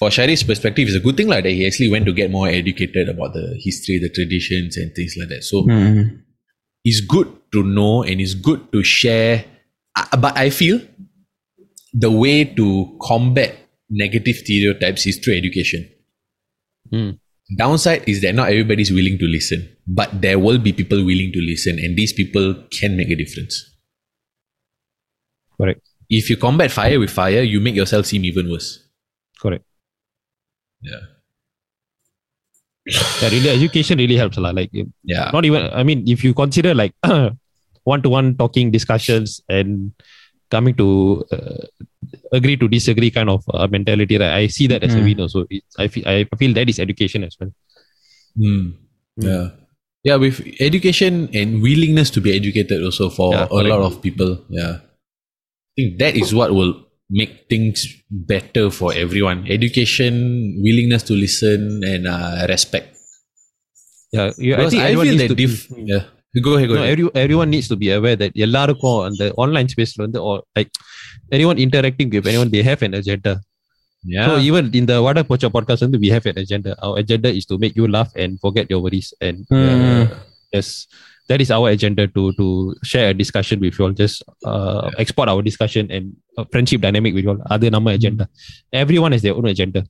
for 0.00 0.08
Sharif's 0.16 0.44
perspective 0.50 0.84
it's 0.88 0.98
a 1.02 1.04
good 1.06 1.16
thing 1.18 1.30
like 1.32 1.42
that 1.46 1.54
he 1.58 1.64
actually 1.68 1.90
went 1.94 2.04
to 2.10 2.14
get 2.20 2.28
more 2.38 2.48
educated 2.60 3.06
about 3.14 3.30
the 3.38 3.46
history 3.66 3.96
the 4.06 4.10
traditions 4.18 4.72
and 4.80 4.88
things 4.98 5.14
like 5.20 5.30
that 5.34 5.42
so 5.50 5.56
Mm. 5.76 6.02
it's 6.88 7.00
good 7.14 7.28
to 7.54 7.60
know 7.76 7.94
and 8.08 8.16
it's 8.24 8.34
good 8.48 8.60
to 8.74 8.80
share. 8.98 9.36
Uh, 10.00 10.16
but 10.24 10.32
I 10.44 10.50
feel 10.60 10.78
the 12.04 12.10
way 12.22 12.36
to 12.58 12.66
combat 13.08 13.52
negative 13.91 14.37
stereotypes 14.37 15.05
is 15.05 15.17
through 15.17 15.35
education. 15.35 15.87
Hmm. 16.89 17.09
Downside 17.57 18.07
is 18.07 18.21
that 18.21 18.33
not 18.33 18.49
everybody 18.49 18.81
is 18.81 18.91
willing 18.91 19.17
to 19.19 19.25
listen, 19.25 19.67
but 19.85 20.21
there 20.21 20.39
will 20.39 20.57
be 20.57 20.71
people 20.71 21.03
willing 21.05 21.31
to 21.33 21.41
listen, 21.41 21.77
and 21.79 21.97
these 21.97 22.13
people 22.13 22.55
can 22.71 22.95
make 22.95 23.09
a 23.09 23.15
difference. 23.15 23.67
Correct. 25.59 25.81
If 26.09 26.29
you 26.29 26.37
combat 26.37 26.71
fire 26.71 26.99
with 26.99 27.09
fire, 27.09 27.41
you 27.41 27.59
make 27.59 27.75
yourself 27.75 28.05
seem 28.05 28.23
even 28.25 28.49
worse. 28.49 28.87
Correct. 29.39 29.65
Yeah. 30.81 30.99
Yeah, 32.85 33.29
really, 33.29 33.49
education 33.49 33.97
really 33.97 34.15
helps 34.15 34.37
a 34.37 34.41
lot. 34.41 34.55
Like, 34.55 34.71
Yeah. 35.03 35.29
not 35.31 35.45
even, 35.45 35.69
I 35.71 35.83
mean, 35.83 36.07
if 36.07 36.23
you 36.23 36.33
consider 36.33 36.73
like 36.73 36.93
one 37.83 38.01
to 38.01 38.09
one 38.09 38.35
talking 38.37 38.71
discussions 38.71 39.41
and 39.49 39.91
coming 40.51 40.75
to 40.75 41.23
uh, 41.31 41.63
agree 42.31 42.57
to 42.57 42.67
disagree 42.67 43.09
kind 43.09 43.29
of 43.29 43.43
uh, 43.53 43.67
mentality, 43.67 44.17
right? 44.17 44.33
I 44.43 44.47
see 44.47 44.67
that 44.67 44.83
as 44.83 44.93
a 44.93 44.99
Mm. 44.99 45.03
win 45.03 45.21
also. 45.21 45.45
It's, 45.49 45.75
I, 45.79 45.87
feel, 45.87 46.07
I 46.07 46.27
feel 46.37 46.53
that 46.53 46.69
is 46.69 46.79
education 46.79 47.23
as 47.23 47.37
well. 47.39 47.51
Hmm. 48.37 48.71
Yeah. 49.17 49.49
Yeah, 50.03 50.15
with 50.15 50.41
education 50.59 51.29
and 51.33 51.61
willingness 51.61 52.09
to 52.11 52.21
be 52.21 52.35
educated 52.35 52.83
also 52.83 53.09
for 53.09 53.33
Yeah, 53.33 53.47
a 53.51 53.63
lot 53.63 53.81
of 53.81 54.01
people. 54.01 54.43
Yeah. 54.49 54.81
I 54.81 55.71
think 55.77 55.99
that 55.99 56.15
is 56.17 56.33
what 56.33 56.53
will 56.53 56.73
make 57.09 57.45
things 57.49 57.85
better 58.09 58.71
for 58.71 58.93
everyone. 58.93 59.45
Education, 59.47 60.57
willingness 60.63 61.03
to 61.03 61.13
listen, 61.13 61.81
and 61.85 62.07
uh, 62.07 62.45
respect. 62.49 62.97
Yeah, 64.11 64.31
you, 64.37 64.55
I 64.55 64.69
think 64.69 64.81
I, 64.83 64.85
everyone 64.91 65.05
feel 65.07 65.15
needs 65.15 65.23
that 65.23 65.35
to 65.35 65.35
diff. 65.35 65.55
Yeah 65.77 66.03
go 66.39 66.55
ahead, 66.55 66.69
go 66.69 66.75
ahead. 66.75 66.89
Every, 66.89 67.09
everyone 67.13 67.49
needs 67.49 67.67
to 67.67 67.75
be 67.75 67.89
aware 67.91 68.15
that 68.15 68.33
எல்லாருக்கும் 68.45 68.99
அந்த 69.07 69.23
online 69.43 69.71
ஸ்பேஸ்ல 69.73 70.01
வந்து 70.07 70.19
like 70.57 70.75
anyone 71.37 71.57
interacting 71.65 72.09
with 72.15 72.27
anyone 72.31 72.51
they 72.55 72.63
have 72.71 72.81
an 72.87 72.93
agenda 73.01 73.33
yeah. 74.03 74.25
So 74.27 74.37
even 74.39 74.73
in 74.73 74.85
the 74.85 74.97
Ada 74.97 75.23
Pocha 75.23 75.49
podcast, 75.51 75.85
we 75.99 76.09
have 76.09 76.25
an 76.25 76.37
agenda. 76.37 76.75
Our 76.81 76.97
agenda 76.99 77.29
is 77.29 77.45
to 77.45 77.57
make 77.57 77.75
you 77.75 77.87
laugh 77.87 78.09
and 78.15 78.39
forget 78.39 78.69
your 78.69 78.81
worries. 78.81 79.13
And 79.21 79.45
mm. 79.45 79.53
uh, 79.53 80.05
hmm. 80.05 80.13
yes, 80.51 80.87
that 81.29 81.39
is 81.39 81.51
our 81.51 81.69
agenda 81.69 82.07
to 82.07 82.33
to 82.33 82.75
share 82.81 83.09
a 83.09 83.13
discussion 83.13 83.59
with 83.59 83.77
you 83.77 83.85
all. 83.85 83.93
Just 83.93 84.25
uh, 84.43 84.89
yeah. 84.89 84.97
export 84.97 85.29
our 85.29 85.41
discussion 85.45 85.91
and 85.91 86.17
uh, 86.37 86.45
friendship 86.51 86.81
dynamic 86.81 87.13
with 87.13 87.25
you 87.25 87.37
all. 87.37 87.41
Other 87.49 87.69
hmm. 87.69 87.77
number 87.77 87.91
agenda. 87.91 88.27
Everyone 88.73 89.11
has 89.11 89.21
their 89.21 89.37
own 89.37 89.45
agenda. 89.45 89.85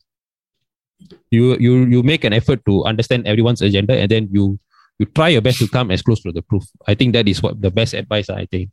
You 1.32 1.56
you 1.58 1.88
you 1.88 2.04
make 2.04 2.28
an 2.28 2.36
effort 2.36 2.68
to 2.68 2.84
understand 2.84 3.28
everyone's 3.28 3.64
agenda, 3.64 3.96
and 3.96 4.12
then 4.12 4.28
you 4.28 4.60
you 5.01 5.07
try 5.19 5.29
your 5.35 5.45
best 5.47 5.59
to 5.63 5.69
come 5.77 5.89
as 5.95 6.03
close 6.07 6.21
to 6.27 6.33
the 6.37 6.45
proof 6.51 6.65
i 6.91 6.95
think 6.99 7.11
that 7.17 7.27
is 7.33 7.41
what 7.45 7.55
the 7.67 7.73
best 7.79 7.93
advice 8.03 8.29
i 8.43 8.47
think 8.53 8.67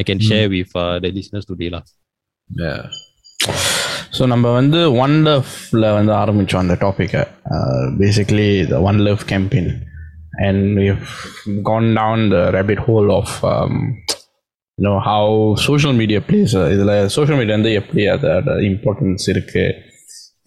i 0.00 0.02
can 0.08 0.18
share 0.28 0.48
with 0.56 0.70
uh, 0.84 0.96
the 1.04 1.10
listeners 1.18 1.46
today 1.52 1.70
lah. 1.76 1.84
yeah. 2.64 2.82
So 4.16 4.22
நம்ம 4.32 4.46
வந்து 4.58 4.78
one 5.04 5.16
லவ்ல 5.26 5.84
வந்து 5.96 6.12
ஆரம்பித்தோம் 6.20 6.62
அந்த 6.62 6.76
டாப்பிக்கை 6.84 7.22
basically 8.00 8.46
the 8.72 8.78
one 8.88 8.98
love 9.06 9.20
campaign 9.32 9.70
and 10.46 10.64
we've 10.80 11.10
gone 11.68 11.88
down 12.00 12.18
the 12.34 12.42
rabbit 12.56 12.80
hole 12.86 13.10
of 13.20 13.30
um, 13.52 13.74
you 14.78 14.84
know 14.86 14.96
how 15.08 15.22
social 15.68 15.94
media 16.00 16.20
plays 16.28 16.52
இதில் 16.74 16.94
social 17.18 17.36
media 17.40 17.54
வந்து 17.58 17.72
எப்படி 17.80 18.04
அதோட 18.14 18.56
இம்பார்ட்டன்ஸ் 18.70 19.26
இருக்குது 19.34 19.66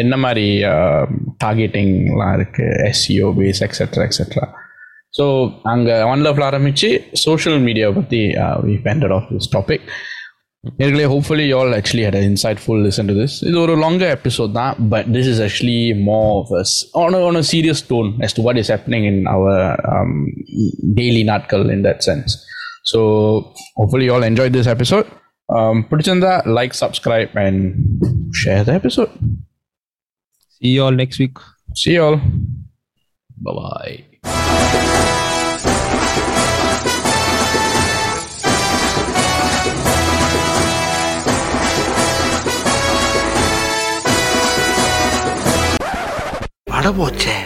என்ன 0.04 0.18
மாதிரி 0.26 0.46
டார்கெட்டிங்லாம் 1.46 2.36
இருக்குது 2.40 2.78
SEO 2.90 3.30
base 3.40 3.64
etcetera 3.68 4.06
etcetera 4.10 4.46
so 5.16 5.26
அங்கே 5.72 5.96
ஒன் 6.12 6.24
லவ்ல 6.26 6.44
ஆரம்பித்து 6.52 6.90
சோஷியல் 7.28 7.60
மீடியாவை 7.68 7.94
பற்றி 8.00 8.22
வி 8.68 8.76
பெண்டட் 8.88 9.14
ஆஃப் 9.18 9.30
திஸ் 9.34 9.50
டாபிக் 9.56 9.86
நேர்களே 10.64 11.06
hopefully 11.14 11.46
you 11.50 11.56
all 11.60 11.74
actually 11.78 12.04
hut 12.08 12.18
insightful 12.30 12.82
listen 12.88 13.08
to 13.12 13.16
this 13.20 13.36
இது 13.50 13.58
ஒரு 13.64 13.76
லாங்கர் 13.84 14.12
எபிசோட் 14.18 14.52
தான் 14.60 14.74
but 14.94 15.08
this 15.16 15.30
is 15.32 15.42
actually 15.48 15.80
more 16.10 16.30
of 16.42 16.54
us 16.62 16.76
on 17.02 17.18
on 17.30 17.40
a 17.42 17.46
serious 17.54 17.84
tone 17.92 18.10
as 18.28 18.34
to 18.38 18.44
what 18.48 18.58
is 18.64 18.70
happening 18.76 19.06
in 19.12 19.18
our 19.34 19.56
um, 19.94 20.14
daily 21.02 21.24
நாட்கள் 21.32 21.66
in 21.76 21.82
that 21.88 22.00
sense 22.10 22.32
so 22.92 23.00
hopefully 23.80 24.06
you 24.08 24.14
all 24.18 24.28
enjoyed 24.32 24.56
this 24.60 24.70
episode 24.76 25.08
um, 25.50 25.78
பிடிச்சிருந்தா 25.90 26.34
like 26.60 26.76
subscribe 26.84 27.34
and 27.46 27.60
share 28.44 28.64
the 28.70 28.76
episode 28.82 29.12
see 30.56 30.72
you 30.76 30.84
all 30.88 30.98
next 31.04 31.20
week 31.24 31.38
see 31.82 31.94
you 31.98 32.04
all 32.08 32.20
Bye 33.46 33.54
bye. 33.54 33.94
அட 46.77 46.89
போச்சே 46.99 47.37